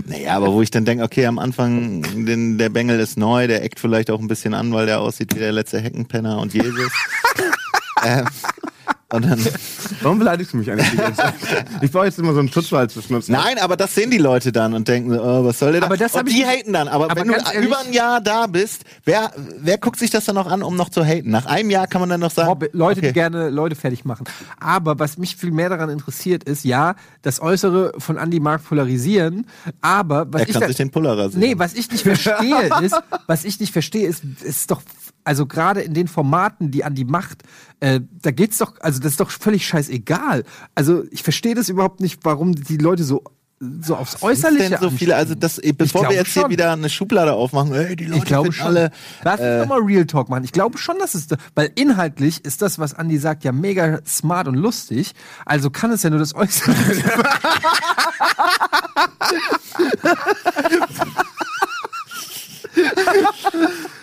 naja, 0.08 0.36
aber 0.36 0.54
wo 0.54 0.62
ich 0.62 0.72
dann 0.72 0.86
denke, 0.86 1.04
okay, 1.04 1.26
am 1.26 1.38
Anfang, 1.38 2.02
den, 2.26 2.58
der 2.58 2.70
Bengel 2.70 3.00
ist 3.00 3.18
neu, 3.18 3.48
der 3.48 3.64
eckt 3.64 3.80
vielleicht 3.80 4.10
auch 4.10 4.20
ein 4.20 4.28
bisschen 4.28 4.54
an, 4.54 4.72
weil 4.74 4.86
der 4.86 5.02
aussieht 5.02 5.36
wie 5.36 5.40
der 5.40 5.52
letzte 5.52 5.80
Heckenpenner 5.80 6.40
und 6.40 6.54
Jesus. 6.54 6.92
ähm, 8.06 8.26
und 9.12 9.26
dann. 9.26 9.40
Warum 10.02 10.20
beleidigst 10.20 10.54
du 10.54 10.58
mich 10.58 10.72
eigentlich 10.72 10.90
die 10.92 10.98
ganze 10.98 11.22
Zeit? 11.22 11.34
Ich 11.82 11.92
brauche 11.92 12.06
jetzt 12.06 12.20
immer 12.20 12.34
so 12.34 12.40
einen 12.40 12.52
Schutzwall 12.52 12.90
zwischen 12.90 13.16
uns. 13.16 13.28
Nein, 13.28 13.58
aber 13.60 13.76
das 13.76 13.94
sehen 13.96 14.12
die 14.12 14.18
Leute 14.18 14.52
dann 14.52 14.74
und 14.74 14.88
denken, 14.88 15.18
oh, 15.18 15.44
was 15.46 15.60
soll 15.60 15.72
der 15.74 15.82
da? 15.82 15.88
Aber 15.88 15.98
das 15.98 16.14
und 16.16 16.28
ich 16.30 16.36
die 16.36 16.46
haten 16.46 16.74
dann. 16.74 16.88
Aber, 16.88 17.10
Aber 17.12 17.20
wenn 17.20 17.28
du 17.28 17.34
ehrlich- 17.34 17.66
über 17.68 17.80
ein 17.80 17.92
Jahr 17.94 18.22
da 18.22 18.48
bist, 18.48 18.84
wer, 19.04 19.32
wer 19.60 19.78
guckt 19.78 20.00
sich 20.00 20.10
das 20.12 20.26
dann 20.26 20.36
noch 20.36 20.48
an, 20.50 20.64
um 20.64 20.76
noch 20.76 20.90
zu 20.90 21.04
haten? 21.04 21.30
Nach 21.32 21.46
einem 21.46 21.70
Jahr 21.70 21.88
kann 21.88 22.02
man 22.02 22.10
dann 22.10 22.20
noch 22.20 22.32
sagen, 22.32 22.50
Mob- 22.50 22.70
Leute, 22.74 23.02
die 23.02 23.08
okay. 23.08 23.14
gerne 23.14 23.50
Leute 23.50 23.76
fertig 23.76 24.06
machen. 24.06 24.26
Aber 24.60 25.00
was 25.00 25.18
mich 25.18 25.36
viel 25.36 25.52
mehr 25.52 25.70
daran 25.70 25.90
interessiert, 25.90 26.44
ist, 26.44 26.64
ja, 26.64 26.96
das 27.22 27.42
Äußere 27.42 27.94
von 27.98 28.18
Andy 28.18 28.40
mag 28.40 28.64
polarisieren, 28.64 29.46
aber 29.82 30.28
was 30.32 30.42
er 30.44 30.48
ich 30.48 30.54
kann 30.54 30.62
da- 30.62 30.68
sich 30.68 30.78
den 30.78 30.92
Puller 30.92 31.18
rasieren. 31.18 31.40
Nee, 31.42 31.58
was 31.58 31.74
ich 31.74 31.90
nicht 31.92 32.04
verstehe 32.04 32.70
ist, 32.82 32.96
was 33.28 33.44
ich 33.44 33.60
nicht 33.60 33.74
verstehe 33.74 34.08
ist, 34.08 34.24
ist 34.44 34.72
doch, 34.72 34.82
also 35.24 35.46
gerade 35.46 35.82
in 35.82 35.94
den 35.94 36.08
Formaten, 36.08 36.72
die 36.72 36.84
Andi 36.84 37.06
macht, 37.06 37.44
äh, 37.80 38.02
da 38.22 38.32
geht's 38.32 38.58
doch, 38.58 38.74
also 38.80 39.00
das 39.00 39.14
ist 39.14 39.20
doch 39.20 39.32
völlig 39.32 39.66
scheißegal. 39.66 40.44
Also 40.76 41.04
ich 41.12 41.24
verstehe 41.24 41.56
das 41.56 41.70
überhaupt 41.70 42.00
nicht, 42.00 42.20
warum 42.24 42.56
die 42.56 42.78
Leute 42.78 43.04
so 43.04 43.24
so 43.80 43.96
aufs 43.96 44.14
Gibt's 44.14 44.24
Äußerliche 44.24 44.80
so 44.82 44.90
viele, 44.90 45.16
also 45.16 45.36
das, 45.36 45.62
bevor 45.78 46.10
wir 46.10 46.16
jetzt 46.16 46.34
hier 46.34 46.42
schon. 46.42 46.50
wieder 46.50 46.72
eine 46.72 46.90
Schublade 46.90 47.34
aufmachen, 47.34 47.72
ey, 47.76 47.96
die 47.96 48.06
Leute 48.06 48.18
ich 48.18 48.26
glaube 48.26 48.52
schon. 48.52 48.66
alle, 48.66 48.90
Lass 49.24 49.40
uns 49.40 49.48
äh, 49.48 49.60
doch 49.60 49.68
mal 49.68 49.82
Real 49.82 50.08
Talk 50.08 50.30
machen. 50.30 50.44
Ich 50.44 50.52
glaube 50.52 50.80
schon, 50.80 50.98
dass 50.98 51.14
es, 51.14 51.28
weil 51.54 51.72
inhaltlich 51.76 52.44
ist 52.44 52.64
das, 52.64 52.80
was 52.80 52.96
Andi 52.96 53.20
sagt, 53.20 53.44
ja 53.44 53.52
mega 53.52 54.00
smart 54.04 54.48
und 54.48 54.56
lustig. 54.56 55.14
Also 55.46 55.70
kann 55.70 55.92
es 55.92 56.02
ja 56.02 56.10
nur 56.10 56.18
das 56.18 56.34
Äußere. 56.34 56.74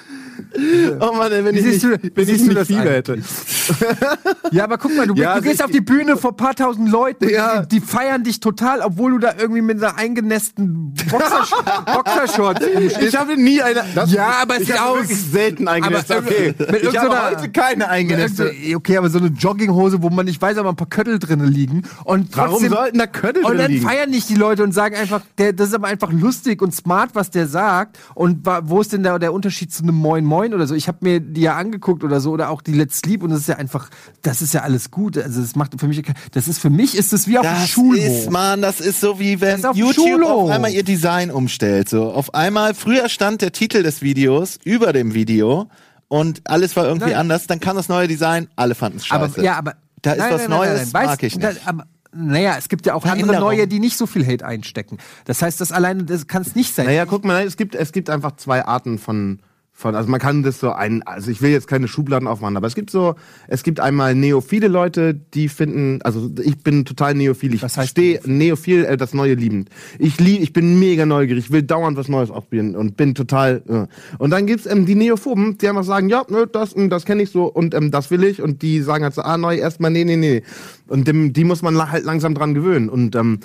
Oh 1.00 1.12
Mann, 1.12 1.32
ey, 1.32 1.44
wenn 1.44 1.54
Wie 1.54 1.58
ich 1.60 1.64
siehst 1.64 1.84
nicht, 1.84 2.16
wenn 2.16 2.22
ich 2.22 2.28
siehst 2.28 2.40
du 2.42 2.48
nicht 2.48 2.58
das 2.58 2.66
Fieber 2.68 2.80
eigentlich? 2.80 2.96
hätte. 2.96 3.22
Ja, 4.50 4.64
aber 4.64 4.78
guck 4.78 4.96
mal, 4.96 5.06
du, 5.06 5.14
Ja, 5.14 5.30
du 5.30 5.34
also 5.36 5.48
gehst 5.48 5.62
auf 5.64 5.70
die 5.70 5.80
Bühne 5.80 6.16
vor 6.16 6.36
paar 6.36 6.54
tausend 6.54 6.90
Leuten, 6.90 7.28
Ja. 7.28 7.62
die, 7.62 7.80
die 7.80 7.86
feiern 7.86 8.24
dich 8.24 8.40
total, 8.40 8.80
obwohl 8.80 9.12
du 9.12 9.18
da 9.18 9.34
irgendwie 9.38 9.60
mit 9.62 9.82
einer 9.82 9.96
eingenässten 9.98 10.94
Boxersh 11.10 11.50
Boxershorts. 11.94 12.64
Ich 13.00 13.16
habe 13.16 13.36
nie 13.36 13.60
eine. 13.62 13.84
Das, 13.94 14.12
Ja, 14.12 14.34
aber 14.42 14.60
es 14.60 14.70
aus- 14.72 14.98
wirklich 15.00 15.18
selten 15.20 15.68
eingenässt. 15.68 16.10
Aber, 16.12 16.26
Okay, 16.28 16.54
mit 16.58 16.82
ich 16.82 16.98
habe 16.98 17.30
heute 17.36 17.50
keine 17.50 17.88
eingenässte. 17.88 18.52
Okay, 18.74 18.96
aber 18.96 19.10
so 19.10 19.18
eine 19.18 19.28
Jogginghose, 19.28 20.02
wo 20.02 20.10
man 20.10 20.26
nicht 20.26 20.40
weiß, 20.40 20.56
aber 20.58 20.70
ein 20.70 20.76
paar 20.76 20.88
Köttel 20.88 21.18
drin 21.18 21.44
liegen. 21.44 21.82
Und 22.04 22.36
Warum 22.36 22.50
trotzdem, 22.52 22.70
sollten 22.70 22.98
da 22.98 23.06
Köttel 23.06 23.44
Und 23.44 23.50
drin 23.52 23.58
dann 23.58 23.70
liegen? 23.72 23.86
feiern 23.86 24.10
nicht 24.10 24.28
die 24.28 24.34
Leute 24.34 24.62
und 24.64 24.72
sagen 24.72 24.96
einfach, 24.96 25.20
der, 25.38 25.52
das 25.52 25.68
ist 25.68 25.74
aber 25.74 25.88
einfach 25.88 26.12
lustig 26.12 26.60
und 26.62 26.74
smart, 26.74 27.10
was 27.14 27.30
der 27.30 27.46
sagt. 27.46 27.98
Und 28.14 28.46
wo 28.64 28.80
ist 28.80 28.92
denn 28.92 29.02
da 29.02 29.18
der 29.18 29.32
Unterschied 29.32 29.72
zu 29.72 29.82
einem 29.82 29.94
Moin 29.94 30.24
Moin 30.24 30.54
oder 30.54 30.66
so? 30.66 30.74
Ich 30.74 30.88
habe 30.88 30.98
mir 31.02 31.20
die 31.20 31.42
ja 31.42 31.56
angeguckt 31.56 32.04
oder 32.04 32.20
so 32.20 32.32
oder 32.32 32.50
auch 32.50 32.62
die 32.62 32.72
Let's 32.72 32.98
Sleep 32.98 33.22
und 33.22 33.30
das 33.30 33.40
ist 33.40 33.48
ja 33.48 33.56
einfach, 33.58 33.90
das 34.22 34.40
ist 34.40 34.54
ja 34.54 34.62
alles 34.62 34.90
gut. 34.90 35.18
Also 35.18 35.40
das 35.40 35.54
macht 35.56 35.78
für 35.78 35.86
mich, 35.88 36.02
das 36.32 36.48
ist 36.48 36.58
für 36.60 36.70
mich 36.70 36.96
ist 36.96 37.12
es 37.12 37.26
wie 37.28 37.38
auf 37.38 37.46
dem 37.46 37.54
Das 37.54 37.68
Schulhof. 37.68 38.04
ist, 38.04 38.30
man, 38.30 38.62
das 38.62 38.80
ist 38.80 39.00
so 39.00 39.18
wie 39.20 39.40
wenn 39.40 39.64
auf 39.64 39.76
dem 39.76 39.86
YouTube 39.86 40.08
Schulhof. 40.08 40.30
auf 40.30 40.50
einmal 40.50 40.70
ihr 40.72 40.84
Design 40.84 41.30
umstellt. 41.30 41.88
So, 41.88 42.10
auf 42.12 42.34
einmal, 42.34 42.74
früher 42.74 43.08
stand 43.08 43.42
der 43.42 43.52
Titel 43.52 43.82
des 43.82 44.00
Videos 44.02 44.58
über 44.64 44.92
dem 44.92 45.12
Video 45.14 45.68
und 46.08 46.40
alles 46.44 46.74
war 46.76 46.86
irgendwie 46.86 47.10
Nein. 47.10 47.18
anders. 47.20 47.46
Dann 47.46 47.60
kam 47.60 47.76
das 47.76 47.88
neue 47.88 48.08
Design, 48.08 48.48
alle 48.56 48.74
fanden 48.74 48.98
es 48.98 49.06
scheiße. 49.06 49.24
aber 49.34 49.42
ja, 49.42 49.56
aber 49.58 49.74
Da 50.02 50.12
ist 50.12 50.30
was 50.30 50.48
Neues, 50.48 50.94
Weißt, 50.94 51.06
mag 51.06 51.22
ich 51.22 51.36
nicht. 51.36 51.44
Da, 51.44 51.52
aber, 51.68 51.86
naja, 52.14 52.54
es 52.58 52.68
gibt 52.70 52.86
ja 52.86 52.94
auch 52.94 53.04
andere 53.04 53.38
neue, 53.38 53.68
die 53.68 53.80
nicht 53.80 53.98
so 53.98 54.06
viel 54.06 54.26
Hate 54.26 54.44
einstecken. 54.46 54.96
Das 55.26 55.42
heißt, 55.42 55.60
das 55.60 55.72
alleine, 55.72 56.04
das 56.04 56.26
kann 56.26 56.40
es 56.42 56.54
nicht 56.54 56.74
sein. 56.74 56.86
Naja, 56.86 57.04
guck 57.04 57.24
mal, 57.24 57.44
es 57.46 57.56
gibt, 57.58 57.74
es 57.74 57.92
gibt 57.92 58.08
einfach 58.08 58.36
zwei 58.36 58.64
Arten 58.64 58.98
von, 58.98 59.40
von, 59.78 59.94
also 59.94 60.10
man 60.10 60.18
kann 60.18 60.42
das 60.42 60.58
so 60.58 60.72
ein, 60.72 61.04
also 61.04 61.30
ich 61.30 61.40
will 61.40 61.52
jetzt 61.52 61.68
keine 61.68 61.86
Schubladen 61.86 62.26
aufmachen, 62.26 62.56
aber 62.56 62.66
es 62.66 62.74
gibt 62.74 62.90
so, 62.90 63.14
es 63.46 63.62
gibt 63.62 63.78
einmal 63.78 64.16
neophile 64.16 64.66
Leute, 64.66 65.14
die 65.14 65.48
finden, 65.48 66.02
also 66.02 66.28
ich 66.42 66.58
bin 66.64 66.84
total 66.84 67.14
neophil, 67.14 67.54
ich 67.54 67.62
Was 67.62 67.76
heißt 67.76 67.90
stehe 67.90 68.20
neophil, 68.24 68.84
äh, 68.84 68.96
das 68.96 69.14
Neue 69.14 69.34
liebend. 69.34 69.70
Ich 70.00 70.18
lieb, 70.18 70.42
ich 70.42 70.52
bin 70.52 70.80
mega 70.80 71.06
neugierig, 71.06 71.44
ich 71.44 71.52
will 71.52 71.62
dauernd 71.62 71.96
was 71.96 72.08
Neues 72.08 72.28
ausprobieren 72.28 72.74
und 72.74 72.96
bin 72.96 73.14
total, 73.14 73.62
äh. 73.68 73.86
und 74.18 74.30
dann 74.30 74.46
gibt's 74.46 74.66
ähm, 74.66 74.84
die 74.84 74.96
Neophoben, 74.96 75.58
die 75.58 75.68
einfach 75.68 75.84
sagen, 75.84 76.08
ja, 76.08 76.24
nö, 76.28 76.46
das, 76.52 76.74
ähm, 76.74 76.90
das 76.90 77.04
kenne 77.04 77.22
ich 77.22 77.30
so 77.30 77.44
und 77.44 77.72
ähm, 77.72 77.92
das 77.92 78.10
will 78.10 78.24
ich 78.24 78.42
und 78.42 78.62
die 78.62 78.80
sagen 78.80 79.04
halt 79.04 79.14
so, 79.14 79.22
ah, 79.22 79.38
neu, 79.38 79.54
erstmal, 79.54 79.92
nee, 79.92 80.02
nee, 80.02 80.16
nee. 80.16 80.42
Und 80.88 81.06
dem, 81.06 81.32
die 81.32 81.44
muss 81.44 81.62
man 81.62 81.76
la- 81.76 81.92
halt 81.92 82.04
langsam 82.04 82.34
dran 82.34 82.52
gewöhnen 82.52 82.88
und 82.88 83.14
ähm, 83.14 83.38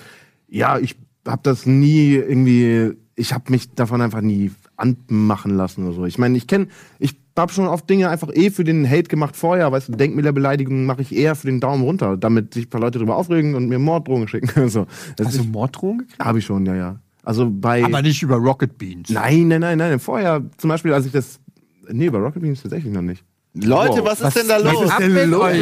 ja, 0.49 0.79
ich 0.79 0.95
habe 1.27 1.41
das 1.43 1.67
nie 1.67 2.15
irgendwie, 2.15 2.93
ich 3.15 3.33
habe 3.33 3.51
mich 3.51 3.69
davon 3.75 4.01
einfach 4.01 4.21
nie 4.21 4.49
anmachen 4.83 5.55
lassen 5.55 5.85
oder 5.85 5.93
so. 5.93 6.05
Ich 6.05 6.17
meine, 6.17 6.37
ich 6.37 6.45
kenne, 6.47 6.67
ich 6.99 7.15
habe 7.37 7.51
schon 7.51 7.67
oft 7.67 7.89
Dinge 7.89 8.09
einfach 8.09 8.29
eh 8.33 8.51
für 8.51 8.63
den 8.63 8.87
Hate 8.87 9.03
gemacht 9.09 9.35
vorher, 9.35 9.71
weißt 9.71 9.87
du, 9.89 9.93
Denkmälerbeleidigungen 9.93 10.85
mache 10.85 11.01
ich 11.01 11.15
eher 11.15 11.35
für 11.35 11.47
den 11.47 11.59
Daumen 11.59 11.83
runter, 11.83 12.17
damit 12.17 12.53
sich 12.53 12.67
ein 12.67 12.69
paar 12.69 12.81
Leute 12.81 12.99
drüber 12.99 13.15
aufregen 13.15 13.55
und 13.55 13.67
mir 13.69 13.79
Morddrohungen 13.79 14.27
schicken. 14.27 14.69
so. 14.69 14.85
Das 15.15 15.27
Hast 15.27 15.39
du 15.39 15.43
Morddrohungen 15.45 15.99
gekriegt? 15.99 16.23
habe 16.23 16.39
ich 16.39 16.45
schon, 16.45 16.65
ja, 16.65 16.75
ja. 16.75 16.99
Also 17.23 17.49
bei. 17.49 17.83
Aber 17.85 18.01
nicht 18.01 18.21
über 18.21 18.35
Rocket 18.35 18.77
Beans. 18.77 19.09
nein, 19.09 19.47
nein, 19.47 19.61
nein, 19.61 19.77
nein. 19.77 19.99
Vorher, 19.99 20.43
zum 20.57 20.67
Beispiel, 20.69 20.93
als 20.93 21.05
ich 21.05 21.11
das. 21.13 21.39
Nee, 21.89 22.09
bei 22.09 22.17
Rocket 22.19 22.41
Beans 22.41 22.61
tatsächlich 22.61 22.93
noch 22.93 23.01
nicht. 23.01 23.23
Leute, 23.55 23.99
Wow. 24.01 24.05
was 24.05 24.21
ist 24.21 24.35
denn 24.37 24.47
da 24.47 24.57
los? 24.57 24.89
ab 24.89 24.99
mit 24.99 25.31
euch? 25.33 25.61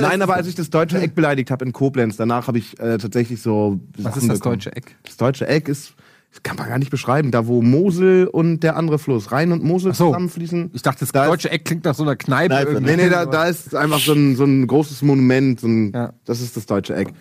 Nein, 0.00 0.22
aber 0.22 0.34
als 0.34 0.46
ich 0.46 0.54
das 0.54 0.70
deutsche 0.70 0.98
Eck 1.00 1.14
beleidigt 1.14 1.50
habe 1.50 1.64
in 1.64 1.72
Koblenz, 1.72 2.16
danach 2.16 2.46
habe 2.46 2.58
ich 2.58 2.78
äh, 2.78 2.98
tatsächlich 2.98 3.42
so. 3.42 3.80
Was 3.96 4.04
Sachen 4.04 4.22
ist 4.22 4.28
das 4.30 4.38
bekommen. 4.38 4.54
deutsche 4.56 4.76
Eck? 4.76 4.96
Das 5.02 5.16
deutsche 5.16 5.46
Eck 5.48 5.68
ist, 5.68 5.94
das 6.34 6.42
kann 6.42 6.56
man 6.56 6.68
gar 6.68 6.78
nicht 6.80 6.90
beschreiben, 6.90 7.30
da 7.30 7.46
wo 7.46 7.62
Mosel 7.62 8.26
und 8.26 8.60
der 8.64 8.76
andere 8.76 8.98
Fluss, 8.98 9.30
Rhein 9.30 9.52
und 9.52 9.62
Mosel 9.62 9.94
so. 9.94 10.06
zusammenfließen. 10.08 10.70
Ich 10.72 10.82
dachte, 10.82 11.00
das 11.00 11.12
Da 11.12 11.24
ist- 11.24 11.30
deutsche 11.30 11.50
Eck 11.50 11.64
klingt 11.64 11.84
nach 11.84 11.94
so 11.94 12.02
einer 12.02 12.16
Kneipe. 12.16 12.54
Kneipe, 12.54 12.72
irgendwie. 12.72 12.96
Nee, 12.96 13.04
nee, 13.04 13.08
da, 13.08 13.24
da 13.24 13.44
ist 13.44 13.74
einfach 13.74 14.00
so 14.00 14.12
ein, 14.14 14.34
so 14.34 14.44
ein 14.44 14.66
großes 14.66 15.02
Monument, 15.02 15.60
so 15.60 15.68
ein, 15.68 15.92
Ja. 15.92 16.12
das 16.24 16.40
ist 16.40 16.56
das 16.56 16.66
deutsche 16.66 16.94
Eck. 16.96 17.12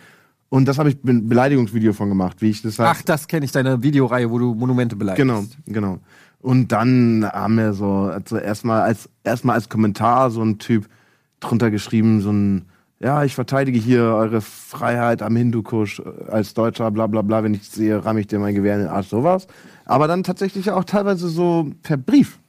Und 0.49 0.67
das 0.67 0.77
habe 0.79 0.89
ich 0.89 0.97
ein 1.03 1.27
Beleidigungsvideo 1.29 1.93
von 1.93 2.09
gemacht, 2.09 2.37
wie 2.41 2.49
ich 2.49 2.61
das 2.63 2.77
halt 2.79 2.89
Ach, 2.91 3.01
das 3.03 3.27
kenne 3.27 3.45
ich, 3.45 3.51
deine 3.51 3.81
Videoreihe, 3.83 4.29
wo 4.31 4.39
du 4.39 4.53
Monumente 4.55 4.95
beleidigst. 4.95 5.17
Genau, 5.27 5.45
genau. 5.67 5.99
Und 6.41 6.71
dann 6.71 7.23
haben 7.31 7.55
wir 7.57 7.73
so, 7.73 7.91
also 8.11 8.37
erstmal 8.37 8.81
als, 8.81 9.09
erstmal 9.23 9.55
als 9.55 9.69
Kommentar 9.69 10.29
so 10.31 10.41
ein 10.43 10.57
Typ 10.57 10.87
drunter 11.39 11.71
geschrieben, 11.71 12.21
so 12.21 12.31
ein, 12.31 12.65
ja, 13.03 13.23
ich 13.23 13.35
verteidige 13.35 13.77
hier 13.77 14.03
eure 14.03 14.41
Freiheit 14.41 15.21
am 15.21 15.35
Hindukusch 15.35 15.99
äh, 15.99 16.31
als 16.31 16.53
Deutscher, 16.53 16.89
bla 16.89 17.07
bla 17.07 17.21
bla, 17.21 17.43
wenn 17.43 17.53
ich 17.53 17.69
sehe, 17.69 18.03
ramme 18.03 18.21
ich 18.21 18.27
dir 18.27 18.39
mein 18.39 18.55
Gewehr 18.55 18.75
in 18.75 18.81
den 18.81 18.89
Arsch, 18.89 19.09
sowas. 19.09 19.47
Aber 19.85 20.07
dann 20.07 20.23
tatsächlich 20.23 20.71
auch 20.71 20.85
teilweise 20.85 21.27
so 21.27 21.69
per 21.83 21.97
Brief. 21.97 22.39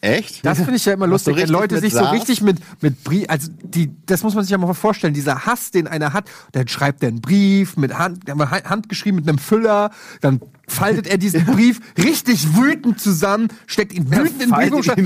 Echt? 0.00 0.44
Das 0.44 0.58
finde 0.58 0.74
ich 0.76 0.84
ja 0.84 0.94
immer 0.94 1.06
lustig, 1.06 1.36
wenn 1.36 1.48
Leute 1.48 1.78
sich 1.78 1.92
so 1.92 2.04
richtig 2.06 2.42
mit, 2.42 2.58
mit 2.80 3.04
Brief, 3.04 3.24
also 3.28 3.48
die, 3.62 3.92
das 4.04 4.24
muss 4.24 4.34
man 4.34 4.42
sich 4.42 4.50
ja 4.50 4.58
mal 4.58 4.72
vorstellen, 4.74 5.14
dieser 5.14 5.46
Hass, 5.46 5.70
den 5.70 5.86
einer 5.86 6.12
hat, 6.12 6.28
dann 6.50 6.66
schreibt 6.66 7.04
er 7.04 7.08
einen 7.08 7.20
Brief 7.20 7.76
mit 7.76 7.96
Hand, 7.96 8.26
der 8.26 8.36
hat 8.36 8.68
handgeschrieben 8.68 9.20
mit 9.20 9.28
einem 9.28 9.38
Füller, 9.38 9.90
dann 10.20 10.40
faltet 10.72 11.06
er 11.06 11.18
diesen 11.18 11.44
Brief 11.52 11.80
richtig 11.98 12.56
wütend 12.56 13.00
zusammen, 13.00 13.48
steckt 13.66 13.92
ihn 13.92 14.10
wütend 14.10 14.42
in 14.42 14.50
den 14.50 14.70
noch, 14.70 14.96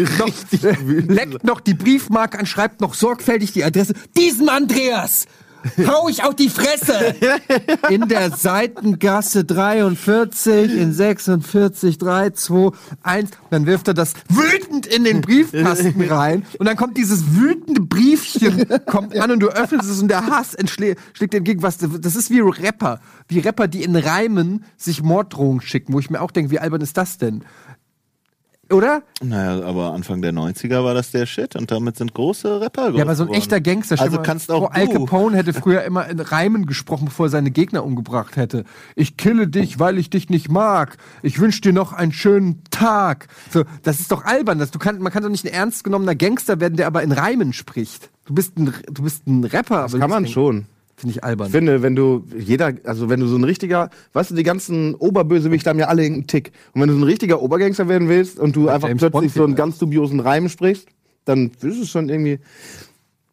wütend 0.86 1.10
leckt 1.10 1.44
noch 1.44 1.60
die 1.60 1.74
Briefmarke 1.74 2.38
an, 2.38 2.46
schreibt 2.46 2.80
noch 2.80 2.94
sorgfältig 2.94 3.52
die 3.52 3.64
Adresse. 3.64 3.94
Diesem 4.16 4.48
Andreas! 4.48 5.26
Hau 5.86 6.08
ich 6.08 6.24
auf 6.24 6.34
die 6.34 6.48
Fresse! 6.48 7.14
In 7.90 8.08
der 8.08 8.30
Seitengasse 8.30 9.44
43, 9.44 10.72
in 10.76 10.92
46, 10.92 11.98
3, 11.98 12.30
2, 12.30 12.70
1. 13.02 13.30
Dann 13.50 13.66
wirft 13.66 13.88
er 13.88 13.94
das 13.94 14.14
wütend 14.28 14.86
in 14.86 15.04
den 15.04 15.20
Briefkasten 15.20 16.02
rein. 16.08 16.44
Und 16.58 16.66
dann 16.66 16.76
kommt 16.76 16.96
dieses 16.96 17.36
wütende 17.36 17.80
Briefchen, 17.80 18.66
kommt 18.86 19.16
an 19.16 19.30
und 19.30 19.40
du 19.40 19.48
öffnest 19.48 19.90
es 19.90 20.00
und 20.00 20.08
der 20.08 20.26
Hass 20.26 20.54
entschlägt 20.54 21.00
schlägt 21.12 21.32
dir 21.32 21.38
entgegen. 21.38 21.62
Was, 21.62 21.78
das 21.78 22.16
ist 22.16 22.30
wie 22.30 22.40
Rapper. 22.40 23.00
Wie 23.28 23.40
Rapper, 23.40 23.68
die 23.68 23.82
in 23.82 23.96
Reimen 23.96 24.64
sich 24.76 25.02
Morddrohungen 25.02 25.60
schicken, 25.60 25.92
wo 25.92 25.98
ich 25.98 26.10
mir 26.10 26.20
auch 26.20 26.30
denke, 26.30 26.50
wie 26.50 26.58
albern 26.58 26.80
ist 26.80 26.96
das 26.96 27.18
denn? 27.18 27.44
Oder? 28.70 29.02
Naja, 29.22 29.64
aber 29.64 29.92
Anfang 29.92 30.22
der 30.22 30.32
90er 30.32 30.82
war 30.82 30.92
das 30.92 31.12
der 31.12 31.26
Shit 31.26 31.54
und 31.54 31.70
damit 31.70 31.96
sind 31.96 32.14
große 32.14 32.60
Rapper 32.60 32.90
Ja, 32.90 33.02
aber 33.02 33.14
so 33.14 33.24
ein 33.24 33.32
echter 33.32 33.60
geworden. 33.60 33.80
Gangster. 33.80 34.00
Also 34.00 34.18
kannst 34.20 34.50
auch 34.50 34.72
Al. 34.72 34.88
Capone 34.88 35.36
hätte 35.36 35.52
früher 35.52 35.82
immer 35.84 36.08
in 36.08 36.18
Reimen 36.18 36.66
gesprochen, 36.66 37.04
bevor 37.04 37.26
er 37.26 37.30
seine 37.30 37.52
Gegner 37.52 37.84
umgebracht 37.84 38.36
hätte. 38.36 38.64
Ich 38.96 39.16
kille 39.16 39.46
dich, 39.46 39.78
weil 39.78 39.98
ich 39.98 40.10
dich 40.10 40.30
nicht 40.30 40.50
mag. 40.50 40.96
Ich 41.22 41.38
wünsche 41.38 41.60
dir 41.60 41.72
noch 41.72 41.92
einen 41.92 42.12
schönen 42.12 42.62
Tag. 42.70 43.28
So, 43.50 43.64
das 43.82 44.00
ist 44.00 44.10
doch 44.10 44.24
albern. 44.24 44.58
Das, 44.58 44.72
du 44.72 44.80
kann, 44.80 44.98
man 44.98 45.12
kann 45.12 45.22
doch 45.22 45.30
nicht 45.30 45.44
ein 45.44 45.52
ernst 45.52 45.84
genommener 45.84 46.16
Gangster 46.16 46.60
werden, 46.60 46.76
der 46.76 46.88
aber 46.88 47.02
in 47.04 47.12
Reimen 47.12 47.52
spricht. 47.52 48.10
Du 48.26 48.34
bist 48.34 48.58
ein, 48.58 48.74
du 48.90 49.02
bist 49.02 49.26
ein 49.28 49.44
Rapper. 49.44 49.82
Das 49.82 49.98
kann 49.98 50.10
man 50.10 50.26
schon. 50.26 50.66
Finde 50.96 51.14
ich 51.14 51.22
albern. 51.22 51.48
Ich 51.48 51.52
finde, 51.52 51.82
wenn 51.82 51.94
du 51.94 52.24
jeder, 52.38 52.72
also 52.84 53.10
wenn 53.10 53.20
du 53.20 53.26
so 53.26 53.36
ein 53.36 53.44
richtiger, 53.44 53.90
weißt 54.14 54.30
du, 54.30 54.34
die 54.34 54.42
ganzen 54.42 54.94
Oberbösewichte 54.94 55.68
haben 55.68 55.78
ja 55.78 55.88
alle 55.88 56.02
irgendeinen 56.02 56.26
Tick. 56.26 56.52
Und 56.72 56.80
wenn 56.80 56.88
du 56.88 56.94
so 56.94 57.00
ein 57.00 57.04
richtiger 57.04 57.42
Obergangster 57.42 57.86
werden 57.86 58.08
willst 58.08 58.38
und 58.38 58.56
du 58.56 58.68
einfach 58.68 58.88
James 58.88 59.00
plötzlich 59.00 59.12
Bond 59.20 59.32
so 59.32 59.44
einen 59.44 59.54
ganz 59.56 59.78
dubiosen 59.78 60.20
Reim 60.20 60.48
sprichst, 60.48 60.88
dann 61.26 61.50
ist 61.60 61.82
es 61.82 61.90
schon 61.90 62.08
irgendwie. 62.08 62.38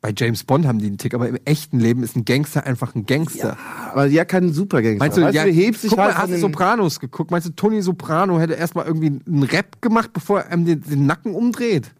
Bei 0.01 0.11
James 0.14 0.43
Bond 0.43 0.68
haben 0.68 0.80
die 0.80 0.88
einen 0.88 0.97
Tick, 0.97 1.14
aber 1.14 1.30
im 1.30 1.38
echten 1.45 1.80
Leben 1.80 2.03
ist 2.03 2.18
ein 2.18 2.26
Gangster 2.26 2.66
einfach 2.66 2.93
ein 2.95 3.05
Gangster. 3.05 3.57
Aber 3.89 4.07
ja, 4.07 4.26
kein 4.26 4.51
Supergangster. 4.51 4.99
Meinst 4.99 5.18
du, 5.18 5.22
weißt 5.22 5.34
ja, 5.34 5.45
du, 5.45 5.51
hebst 5.51 5.86
dich 5.86 5.91
guck 5.91 5.99
halt 5.99 6.16
mal, 6.16 6.18
hast 6.18 6.24
von 6.26 6.34
du 6.34 6.39
Sopranos 6.41 6.99
geguckt? 6.99 7.32
Meinst 7.32 7.47
du, 7.47 7.51
Tony 7.51 7.82
Soprano 7.82 8.38
hätte 8.38 8.55
erstmal 8.55 8.86
irgendwie 8.86 9.22
einen 9.26 9.43
Rap 9.43 9.82
gemacht, 9.82 10.11
bevor 10.11 10.41
er 10.41 10.53
ihm 10.53 10.66
den, 10.66 10.82
den 10.82 11.05
Nacken 11.05 11.34
umdreht? 11.34 11.93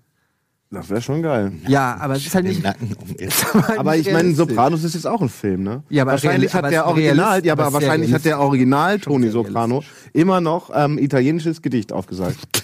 Das 0.74 0.90
wäre 0.90 1.02
schon 1.02 1.22
geil. 1.22 1.52
Ja, 1.68 1.98
aber 2.00 2.16
es 2.16 2.26
ist 2.26 2.34
halt 2.34 2.46
Den 2.46 2.54
nicht. 2.54 2.64
Nacken 2.64 2.94
umgeht. 3.00 3.32
Aber 3.78 3.96
ich 3.96 4.12
meine. 4.12 4.34
Sopranos 4.34 4.84
ist 4.84 4.96
jetzt 4.96 5.06
auch 5.06 5.22
ein 5.22 5.30
Film, 5.30 5.62
ne? 5.64 5.84
Ja, 5.90 6.02
aber 6.02 6.14
wahrscheinlich 6.14 6.54
aber 6.56 6.68
hat 6.68 6.74
der 6.74 6.88
Original, 6.88 7.46
ja, 7.46 7.54
aber 7.54 7.66
aber 7.66 7.74
wahrscheinlich 7.74 8.12
hat 8.12 8.26
der. 8.26 8.40
Original 8.40 9.00
Tony 9.00 9.26
sehr 9.26 9.34
Soprano 9.34 9.84
immer 10.14 10.42
noch 10.42 10.72
ähm, 10.74 10.98
italienisches 10.98 11.62
Gedicht 11.62 11.94
aufgesagt. 11.94 12.64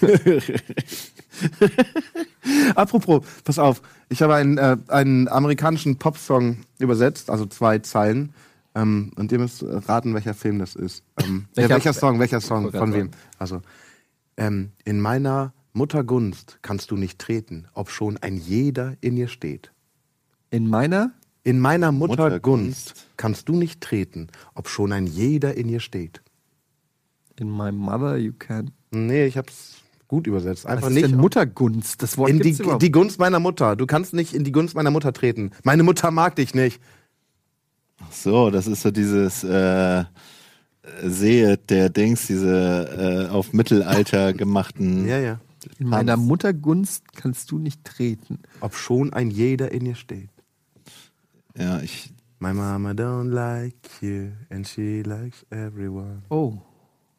Apropos, 2.74 3.22
pass 3.44 3.58
auf, 3.58 3.82
ich 4.08 4.22
habe 4.22 4.34
einen, 4.34 4.58
äh, 4.58 4.76
einen 4.88 5.28
amerikanischen 5.28 5.96
Popsong 5.96 6.58
übersetzt, 6.78 7.30
also 7.30 7.46
zwei 7.46 7.78
Zeilen. 7.78 8.32
Ähm, 8.74 9.12
und 9.16 9.30
ihr 9.32 9.38
müsst 9.38 9.64
raten, 9.88 10.14
welcher 10.14 10.34
Film 10.34 10.58
das 10.58 10.74
ist. 10.76 11.02
Ähm, 11.22 11.46
welcher, 11.54 11.68
Welcher- 11.70 11.74
welcher 11.74 11.92
Song, 11.92 12.18
welcher 12.20 12.40
Song, 12.40 12.70
von 12.72 12.94
wem? 12.94 13.10
Also, 13.38 13.62
ähm, 14.36 14.70
in 14.84 15.00
meiner 15.00 15.52
Muttergunst 15.72 16.58
kannst 16.62 16.90
du 16.90 16.96
nicht 16.96 17.18
treten, 17.18 17.66
ob 17.74 17.90
schon 17.90 18.16
ein 18.18 18.36
jeder 18.36 18.96
in 19.00 19.16
ihr 19.16 19.28
steht. 19.28 19.72
In 20.50 20.68
meiner? 20.68 21.12
In 21.44 21.58
meiner 21.58 21.92
Muttergunst. 21.92 22.28
Muttergunst 22.30 23.06
kannst 23.16 23.48
du 23.48 23.54
nicht 23.54 23.80
treten, 23.80 24.28
ob 24.54 24.68
schon 24.68 24.92
ein 24.92 25.06
jeder 25.06 25.56
in 25.56 25.68
ihr 25.68 25.80
steht. 25.80 26.22
In 27.38 27.50
my 27.50 27.72
mother 27.72 28.16
you 28.16 28.32
can. 28.38 28.72
Nee, 28.90 29.26
ich 29.26 29.38
hab's 29.38 29.76
gut 30.08 30.26
übersetzt. 30.26 30.64
Was 30.64 30.72
Einfach 30.72 30.88
ist 30.88 30.94
nicht. 30.94 31.06
denn 31.06 31.16
Muttergunst? 31.16 32.02
Das 32.02 32.18
Wort 32.18 32.30
in 32.30 32.40
die, 32.40 32.50
überhaupt. 32.50 32.82
die 32.82 32.90
Gunst 32.90 33.18
meiner 33.20 33.38
Mutter. 33.38 33.76
Du 33.76 33.86
kannst 33.86 34.12
nicht 34.12 34.34
in 34.34 34.44
die 34.44 34.52
Gunst 34.52 34.74
meiner 34.74 34.90
Mutter 34.90 35.12
treten. 35.12 35.52
Meine 35.62 35.84
Mutter 35.84 36.10
mag 36.10 36.34
dich 36.36 36.54
nicht. 36.54 36.80
So, 38.10 38.50
das 38.50 38.66
ist 38.66 38.82
so 38.82 38.90
dieses 38.90 39.44
äh, 39.44 40.04
Sehe 41.04 41.56
der 41.58 41.90
Dings, 41.90 42.26
diese 42.26 43.28
äh, 43.28 43.32
auf 43.32 43.52
Mittelalter 43.52 44.32
gemachten. 44.32 45.06
Ja, 45.06 45.18
ja. 45.18 45.40
In 45.78 45.88
meiner 45.88 46.16
Muttergunst 46.16 47.12
kannst 47.14 47.50
du 47.50 47.58
nicht 47.58 47.84
treten. 47.84 48.38
Ob 48.60 48.74
schon 48.74 49.12
ein 49.12 49.30
jeder 49.30 49.72
in 49.72 49.86
ihr 49.86 49.94
steht. 49.94 50.30
Ja, 51.56 51.80
ich. 51.80 52.12
My 52.38 52.54
mama 52.54 52.92
don't 52.92 53.28
like 53.30 53.74
you 54.00 54.30
and 54.48 54.66
she 54.66 55.02
likes 55.02 55.44
everyone. 55.50 56.22
Oh, 56.30 56.56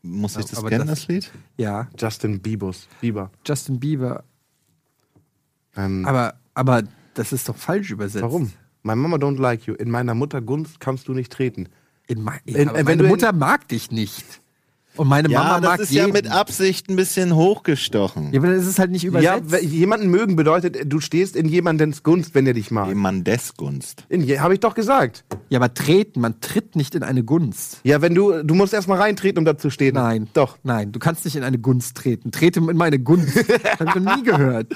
Muss 0.02 0.36
ich 0.36 0.46
das 0.46 0.58
Aber 0.58 0.70
kennen, 0.70 0.88
das- 0.88 1.02
das, 1.02 1.08
Lied? 1.10 1.32
ja. 1.58 1.88
Justin 2.00 2.42
Biebers. 2.42 2.88
Bieber. 3.02 3.30
Justin 3.46 3.80
Bieber. 3.80 4.24
Ähm, 5.76 6.06
Aber, 6.08 6.34
aber 6.56 6.84
das 7.14 7.32
ist 7.34 7.48
doch 7.48 7.56
falsch 7.56 7.92
übersetzt. 7.92 8.24
warum? 8.24 8.52
My 8.84 8.96
mama 8.96 9.18
don't 9.18 9.39
like 9.39 9.68
you. 9.68 9.76
In 9.76 9.92
meiner 9.92 10.16
Muttergunst 10.16 10.80
kannst 10.80 11.08
du 11.08 11.14
nicht 11.14 11.32
treten. 11.32 11.70
In 12.08 12.24
mei- 12.24 12.39
In- 12.46 12.68
aber 12.70 12.80
wenn 12.80 12.86
meine 12.86 12.98
du 12.98 13.04
in- 13.04 13.10
Mutter 13.12 13.32
mag 13.32 13.68
dich 13.68 13.92
nicht. 13.92 14.42
Und 14.98 15.08
meine 15.08 15.30
Ja, 15.30 15.39
Mama 15.39 15.60
das 15.62 15.70
mag 15.70 15.80
ist 15.80 15.92
jeden. 15.92 16.08
ja 16.08 16.14
mit 16.14 16.28
Absicht 16.30 16.89
ein 16.89 16.98
bisschen 16.98 17.34
hochgestochen. 17.36 18.34
Ja, 18.34 18.39
aber 18.42 18.54
das 18.54 18.66
ist 18.68 18.78
halt 18.78 18.92
nicht 18.92 19.04
Ja, 19.04 19.10
übersetzt. 19.10 19.52
we- 19.52 19.64
jemanden 19.66 20.10
mögen 20.10 20.36
bedeutet, 20.36 20.78
du 20.86 21.00
stehst 21.00 21.36
in 21.38 21.48
jemandens 21.48 22.04
Gunst, 22.04 22.36
wenn 22.36 22.46
er 22.46 22.54
dich 22.54 22.72
mag. 22.72 22.89
Jemandes 22.89 23.56
Gunst. 23.56 24.06
Je, 24.10 24.39
habe 24.39 24.54
ich 24.54 24.60
doch 24.60 24.76
gesagt. 24.76 25.24
Ja, 25.50 25.60
aber 25.60 25.74
treten, 25.74 26.20
man 26.20 26.42
tritt 26.42 26.76
nicht 26.76 26.94
in 26.94 27.04
eine 27.04 27.24
Gunst. 27.24 27.80
Ja, 27.84 28.02
wenn 28.02 28.14
du, 28.16 28.44
du 28.44 28.54
musst 28.54 28.74
erstmal 28.74 29.00
reintreten, 29.00 29.39
um 29.39 29.46
da 29.46 29.58
zu 29.58 29.70
stehen. 29.70 29.94
Nein. 29.96 30.28
Doch. 30.34 30.58
Nein, 30.64 30.92
du 30.92 31.00
kannst 31.00 31.24
nicht 31.24 31.36
in 31.38 31.44
eine 31.44 31.58
Gunst 31.58 31.96
treten. 31.96 32.32
Trete 32.32 32.60
in 32.60 32.76
meine 32.78 33.00
Gunst. 33.00 33.38
Hab 33.80 33.88
ich 33.88 33.96
noch 34.04 34.16
nie 34.18 34.24
gehört. 34.24 34.74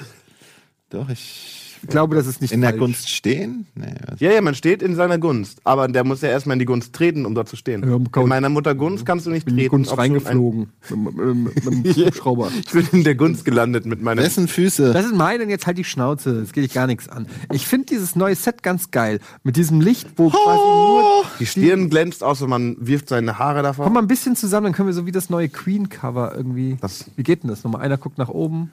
Doch, 0.90 1.08
ich. 1.10 1.65
Ich 1.82 1.88
glaube, 1.88 2.14
das 2.16 2.26
ist 2.26 2.40
nicht 2.40 2.52
In 2.52 2.60
der 2.60 2.70
falsch. 2.70 2.80
Gunst 2.80 3.10
stehen? 3.10 3.66
Nee, 3.74 3.86
Ja, 4.18 4.32
ja, 4.32 4.40
man 4.40 4.54
steht 4.54 4.82
in 4.82 4.94
seiner 4.94 5.18
Gunst. 5.18 5.60
Aber 5.64 5.88
der 5.88 6.04
muss 6.04 6.20
ja 6.22 6.28
erstmal 6.28 6.54
in 6.54 6.58
die 6.58 6.64
Gunst 6.64 6.92
treten, 6.94 7.26
um 7.26 7.34
dort 7.34 7.48
zu 7.48 7.56
stehen. 7.56 7.82
Ja, 7.88 8.22
in 8.22 8.28
meiner 8.28 8.48
Mutter 8.48 8.74
Gunst 8.74 9.04
kannst 9.06 9.26
du 9.26 9.30
nicht 9.30 9.44
bin 9.44 9.54
in 9.54 9.58
die 9.58 9.62
treten. 9.64 9.76
Gunst 9.84 9.96
reingeflogen. 9.98 10.68
Mit, 10.90 11.14
mit, 11.14 11.36
mit, 11.36 11.64
mit 11.64 11.96
dem 11.96 12.06
Hubschrauber. 12.06 12.48
Ein, 12.48 12.52
ich 12.64 12.72
bin 12.72 12.86
in 12.92 13.04
der 13.04 13.14
Gunst 13.14 13.44
gelandet 13.44 13.86
mit 13.86 14.00
meiner. 14.02 14.22
Wessen 14.22 14.48
Füße? 14.48 14.92
Das 14.92 15.04
ist 15.06 15.14
meine 15.14 15.44
und 15.44 15.50
jetzt 15.50 15.66
halt 15.66 15.78
die 15.78 15.84
Schnauze. 15.84 16.40
Das 16.40 16.52
geht 16.52 16.64
dich 16.64 16.72
gar 16.72 16.86
nichts 16.86 17.08
an. 17.08 17.26
Ich 17.52 17.66
finde 17.66 17.86
dieses 17.86 18.16
neue 18.16 18.34
Set 18.34 18.62
ganz 18.62 18.90
geil. 18.90 19.20
Mit 19.42 19.56
diesem 19.56 19.80
Licht, 19.80 20.08
wo 20.16 20.30
quasi 20.30 20.62
nur. 20.64 21.24
Die 21.40 21.46
Stirn 21.46 21.90
glänzt, 21.90 22.22
außer 22.24 22.46
man 22.46 22.76
wirft 22.80 23.08
seine 23.08 23.38
Haare 23.38 23.62
davor. 23.62 23.84
Komm 23.84 23.94
mal 23.94 24.00
ein 24.00 24.08
bisschen 24.08 24.36
zusammen, 24.36 24.64
dann 24.64 24.72
können 24.72 24.88
wir 24.88 24.94
so 24.94 25.06
wie 25.06 25.12
das 25.12 25.30
neue 25.30 25.48
Queen-Cover 25.48 26.34
irgendwie. 26.36 26.76
Das- 26.80 27.10
Wie 27.16 27.22
geht 27.22 27.42
denn 27.42 27.50
das 27.50 27.62
nochmal? 27.64 27.82
Einer 27.82 27.96
guckt 27.98 28.18
nach 28.18 28.28
oben. 28.28 28.70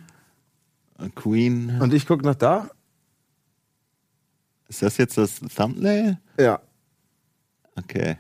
Queen. 1.15 1.77
Und 1.81 1.93
ich 1.93 2.07
gucke 2.07 2.23
nach 2.25 2.35
da. 2.35 2.69
Ist 4.73 4.81
das 4.81 4.97
jetzt 4.97 5.19
das 5.19 5.39
Thumbnail? 5.55 6.17
Ja. 6.39 6.59
Okay. 7.77 8.17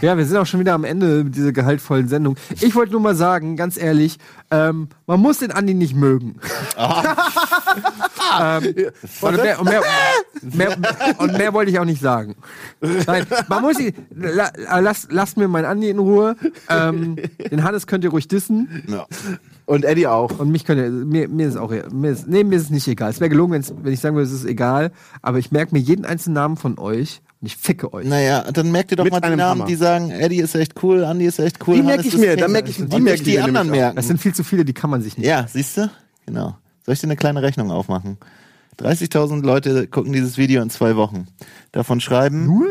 Ja, 0.00 0.16
wir 0.16 0.24
sind 0.24 0.36
auch 0.36 0.46
schon 0.46 0.60
wieder 0.60 0.72
am 0.72 0.84
Ende 0.84 1.24
dieser 1.24 1.50
gehaltvollen 1.50 2.06
Sendung. 2.06 2.36
Ich 2.60 2.76
wollte 2.76 2.92
nur 2.92 3.00
mal 3.00 3.16
sagen, 3.16 3.56
ganz 3.56 3.76
ehrlich, 3.76 4.18
ähm, 4.52 4.88
man 5.08 5.18
muss 5.18 5.38
den 5.38 5.50
Andi 5.50 5.74
nicht 5.74 5.96
mögen. 5.96 6.36
ähm, 8.40 8.74
und, 9.20 9.36
mehr, 9.36 9.58
und, 9.58 9.68
mehr, 9.68 9.82
mehr, 10.42 10.76
und 11.18 11.32
mehr 11.36 11.52
wollte 11.52 11.72
ich 11.72 11.80
auch 11.80 11.84
nicht 11.84 12.00
sagen. 12.00 12.36
Nein, 12.80 13.26
man 13.48 13.62
muss 13.62 13.80
ihn, 13.80 13.94
la, 14.14 14.52
lasst, 14.78 15.10
lasst 15.10 15.36
mir 15.38 15.48
meinen 15.48 15.64
Andi 15.64 15.90
in 15.90 15.98
Ruhe. 15.98 16.36
Ähm, 16.68 17.16
den 17.50 17.64
Hannes 17.64 17.88
könnt 17.88 18.04
ihr 18.04 18.10
ruhig 18.10 18.28
dissen. 18.28 18.84
Ja. 18.86 19.06
Und 19.68 19.84
Eddie 19.84 20.06
auch. 20.06 20.38
Und 20.38 20.50
mich 20.50 20.64
könnt 20.64 20.80
ihr, 20.80 20.88
mir, 20.90 21.28
mir 21.28 21.46
ist 21.46 21.56
auch, 21.56 21.70
mir 21.92 22.10
ist, 22.10 22.26
nee, 22.26 22.42
mir 22.42 22.56
ist 22.56 22.62
es 22.62 22.70
nicht 22.70 22.88
egal. 22.88 23.10
Es 23.10 23.20
wäre 23.20 23.28
gelogen, 23.28 23.52
wenn's, 23.52 23.72
wenn 23.82 23.92
ich 23.92 24.00
sagen 24.00 24.16
würde, 24.16 24.26
es 24.26 24.32
ist 24.32 24.46
egal. 24.46 24.92
Aber 25.20 25.38
ich 25.38 25.52
merke 25.52 25.74
mir 25.74 25.80
jeden 25.80 26.06
einzelnen 26.06 26.34
Namen 26.36 26.56
von 26.56 26.78
euch 26.78 27.20
und 27.42 27.48
ich 27.48 27.56
ficke 27.58 27.92
euch. 27.92 28.06
Naja, 28.06 28.50
dann 28.50 28.72
merkt 28.72 28.92
ihr 28.92 28.96
doch 28.96 29.04
Mit 29.04 29.12
mal 29.12 29.20
die 29.20 29.26
einem 29.26 29.36
Namen, 29.36 29.60
Hammer. 29.60 29.66
die 29.68 29.74
sagen, 29.74 30.10
Eddie 30.10 30.38
ist 30.40 30.54
echt 30.54 30.82
cool, 30.82 31.02
Andy 31.02 31.26
ist 31.26 31.38
echt 31.38 31.58
cool. 31.68 31.74
Die 31.74 31.80
Hannes 31.82 31.96
merke 31.96 32.08
ich 32.08 32.14
ist 32.14 32.20
mir, 32.20 32.36
da 32.36 32.48
merke 32.48 32.70
ich- 32.70 32.76
die 32.76 32.82
Und 32.82 33.02
merke 33.02 33.18
ich 33.18 33.22
die 33.24 33.32
mir 33.36 33.44
anderen 33.44 33.68
auch. 33.68 33.72
merken. 33.74 33.96
Das 33.96 34.06
sind 34.06 34.18
viel 34.20 34.34
zu 34.34 34.42
viele, 34.42 34.64
die 34.64 34.72
kann 34.72 34.88
man 34.88 35.02
sich 35.02 35.18
nicht. 35.18 35.26
Ja, 35.26 35.46
siehst 35.46 35.76
du? 35.76 35.90
Genau. 36.24 36.56
Soll 36.86 36.94
ich 36.94 37.00
dir 37.00 37.06
eine 37.08 37.16
kleine 37.16 37.42
Rechnung 37.42 37.70
aufmachen? 37.70 38.16
30.000 38.80 39.42
Leute 39.44 39.86
gucken 39.86 40.12
dieses 40.14 40.38
Video 40.38 40.62
in 40.62 40.70
zwei 40.70 40.96
Wochen. 40.96 41.26
Davon 41.72 42.00
schreiben 42.00 42.46
Nur? 42.46 42.68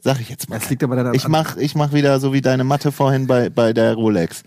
Sag 0.00 0.20
ich 0.20 0.30
jetzt 0.30 0.48
mal. 0.48 0.58
Das 0.58 0.68
liegt 0.70 0.82
aber 0.82 0.96
dann 0.96 1.14
ich 1.14 1.28
mach, 1.28 1.56
ich 1.58 1.74
mach 1.76 1.92
wieder 1.92 2.18
so 2.18 2.32
wie 2.32 2.40
deine 2.40 2.64
Mathe 2.64 2.90
vorhin 2.90 3.26
bei, 3.26 3.50
bei 3.50 3.72
der 3.72 3.94
Rolex. 3.94 4.42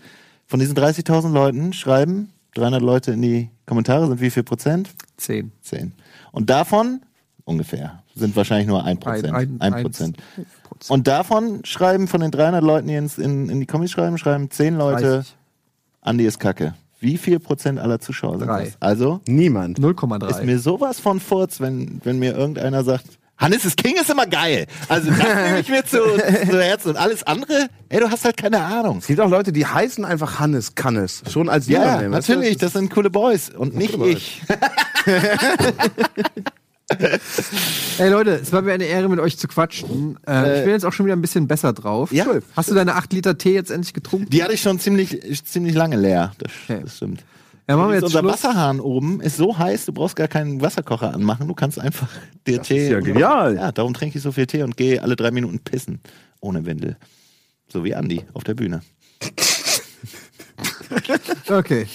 Von 0.46 0.60
diesen 0.60 0.76
30.000 0.76 1.32
Leuten 1.32 1.72
schreiben 1.72 2.30
300 2.54 2.82
Leute 2.82 3.12
in 3.12 3.22
die 3.22 3.50
Kommentare, 3.66 4.06
sind 4.06 4.20
wie 4.20 4.30
viel 4.30 4.42
Prozent? 4.42 4.90
10. 5.16 5.50
10. 5.62 5.92
Und 6.32 6.50
davon 6.50 7.00
ungefähr 7.44 8.02
sind 8.14 8.36
wahrscheinlich 8.36 8.66
nur 8.68 8.84
1 8.84 9.00
Prozent. 9.00 9.32
Ein- 9.32 9.56
1 9.60 9.74
ein- 9.74 9.82
Prozent. 9.82 10.16
Prozent. 10.62 10.90
Und 10.90 11.06
davon 11.08 11.64
schreiben 11.64 12.06
von 12.08 12.20
den 12.20 12.30
300 12.30 12.62
Leuten, 12.62 12.88
die 12.88 12.94
ins, 12.94 13.18
in, 13.18 13.48
in 13.48 13.60
die 13.60 13.66
Kommis 13.66 13.90
schreiben, 13.90 14.18
schreiben 14.18 14.50
10 14.50 14.76
Leute, 14.76 15.02
30. 15.16 15.36
Andi 16.02 16.26
ist 16.26 16.38
kacke. 16.38 16.74
Wie 17.00 17.18
viel 17.18 17.38
Prozent 17.38 17.78
aller 17.78 17.98
Zuschauer 18.00 18.38
sind 18.38 18.48
Drei. 18.48 18.64
das? 18.66 18.76
Also 18.80 19.20
Niemand. 19.26 19.78
0,3. 19.78 20.30
ist 20.30 20.44
mir 20.44 20.58
sowas 20.58 21.00
von 21.00 21.20
Furz, 21.20 21.60
wenn, 21.60 22.00
wenn 22.04 22.18
mir 22.18 22.34
irgendeiner 22.36 22.82
sagt, 22.84 23.18
Hannes 23.36 23.64
ist 23.64 23.76
King 23.76 23.96
ist 24.00 24.08
immer 24.10 24.26
geil. 24.26 24.66
Also 24.88 25.10
das 25.10 25.18
nehme 25.44 25.60
ich 25.60 25.68
mir 25.68 25.84
zu, 25.84 25.98
zu 25.98 26.62
Herzen. 26.62 26.90
Und 26.90 26.96
alles 26.96 27.22
andere, 27.24 27.68
ey, 27.88 28.00
du 28.00 28.10
hast 28.10 28.24
halt 28.24 28.36
keine 28.36 28.60
Ahnung. 28.62 28.98
Es 28.98 29.06
gibt 29.08 29.20
auch 29.20 29.28
Leute, 29.28 29.52
die 29.52 29.66
heißen 29.66 30.04
einfach 30.04 30.38
Hannes 30.38 30.74
Kannes. 30.76 31.22
Schon 31.30 31.48
als 31.48 31.66
Ja, 31.66 31.80
Username, 31.80 32.16
weißt 32.16 32.28
du? 32.28 32.32
natürlich, 32.34 32.58
das 32.58 32.72
sind 32.74 32.90
coole 32.92 33.10
Boys 33.10 33.50
und 33.50 33.74
nicht 33.74 33.94
coole 33.94 34.12
Boys. 34.12 34.18
ich. 34.18 34.42
Ey 37.98 38.08
Leute, 38.10 38.32
es 38.42 38.52
war 38.52 38.62
mir 38.62 38.72
eine 38.72 38.84
Ehre, 38.84 39.08
mit 39.08 39.18
euch 39.18 39.38
zu 39.38 39.48
quatschen. 39.48 40.18
Äh, 40.28 40.58
ich 40.58 40.64
bin 40.64 40.72
jetzt 40.74 40.84
auch 40.84 40.92
schon 40.92 41.06
wieder 41.06 41.16
ein 41.16 41.22
bisschen 41.22 41.48
besser 41.48 41.72
drauf. 41.72 42.12
Ja. 42.12 42.26
Hast 42.56 42.70
du 42.70 42.74
deine 42.74 42.94
8 42.94 43.12
Liter 43.12 43.38
Tee 43.38 43.54
jetzt 43.54 43.70
endlich 43.70 43.94
getrunken? 43.94 44.28
Die 44.30 44.42
hatte 44.42 44.52
ich 44.52 44.60
schon 44.60 44.78
ziemlich, 44.78 45.20
ziemlich 45.46 45.74
lange 45.74 45.96
leer. 45.96 46.32
Das, 46.38 46.52
Okay. 46.68 46.80
das 46.84 46.96
stimmt. 46.96 47.24
Ja, 47.68 47.76
machen 47.76 47.88
wir 47.88 47.94
jetzt 47.94 48.04
unser 48.04 48.20
Schluss. 48.20 48.32
Wasserhahn 48.32 48.78
oben 48.80 49.20
ist 49.20 49.36
so 49.36 49.56
heiß, 49.56 49.86
du 49.86 49.92
brauchst 49.92 50.16
gar 50.16 50.28
keinen 50.28 50.60
Wasserkocher 50.60 51.14
anmachen. 51.14 51.48
Du 51.48 51.54
kannst 51.54 51.78
einfach 51.78 52.08
dir 52.46 52.60
Tee. 52.60 52.84
ist 52.84 52.90
ja 52.90 53.00
genial. 53.00 53.56
Ja, 53.56 53.72
darum 53.72 53.94
trinke 53.94 54.18
ich 54.18 54.22
so 54.22 54.32
viel 54.32 54.46
Tee 54.46 54.62
und 54.62 54.76
gehe 54.76 55.02
alle 55.02 55.16
drei 55.16 55.30
Minuten 55.30 55.58
pissen. 55.60 56.00
Ohne 56.40 56.66
Windel. 56.66 56.96
So 57.68 57.82
wie 57.84 57.94
Andi 57.94 58.24
auf 58.34 58.44
der 58.44 58.54
Bühne. 58.54 58.82
Okay. 61.48 61.86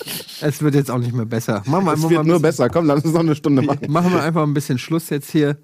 Es 0.41 0.61
wird 0.61 0.76
jetzt 0.76 0.91
auch 0.91 0.97
nicht 0.97 1.13
mehr 1.13 1.26
besser. 1.26 1.63
Machen 1.65 1.86
wir 1.86 1.93
Es 1.93 1.97
einfach 1.97 2.09
wird 2.09 2.24
mal 2.24 2.28
nur 2.32 2.41
besser. 2.41 2.70
Komm, 2.70 2.86
lass 2.86 3.03
uns 3.05 3.13
noch 3.13 3.22
eine 3.22 3.36
Stunde 3.36 3.61
machen. 3.61 3.89
machen 3.89 4.11
wir 4.11 4.22
einfach 4.22 4.43
ein 4.43 4.53
bisschen 4.53 4.78
Schluss 4.78 5.09
jetzt 5.09 5.32
hier. 5.32 5.57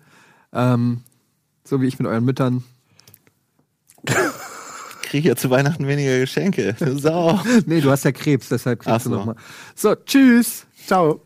Ähm, 0.54 1.02
so 1.66 1.82
wie 1.82 1.88
ich 1.88 2.00
mit 2.00 2.08
euren 2.08 2.24
Müttern. 2.24 2.64
kriege 5.16 5.30
ja 5.30 5.36
zu 5.38 5.50
Weihnachten 5.50 5.88
weniger 5.88 6.20
Geschenke. 6.20 6.76
Sau. 6.98 7.40
nee, 7.66 7.80
du 7.80 7.90
hast 7.90 8.04
ja 8.04 8.12
Krebs, 8.12 8.50
deshalb 8.50 8.80
kriegst 8.80 8.96
Ach 8.96 9.02
so. 9.02 9.10
du 9.12 9.16
nochmal. 9.16 9.36
So, 9.74 9.96
tschüss. 9.96 10.66
Ciao. 10.86 11.22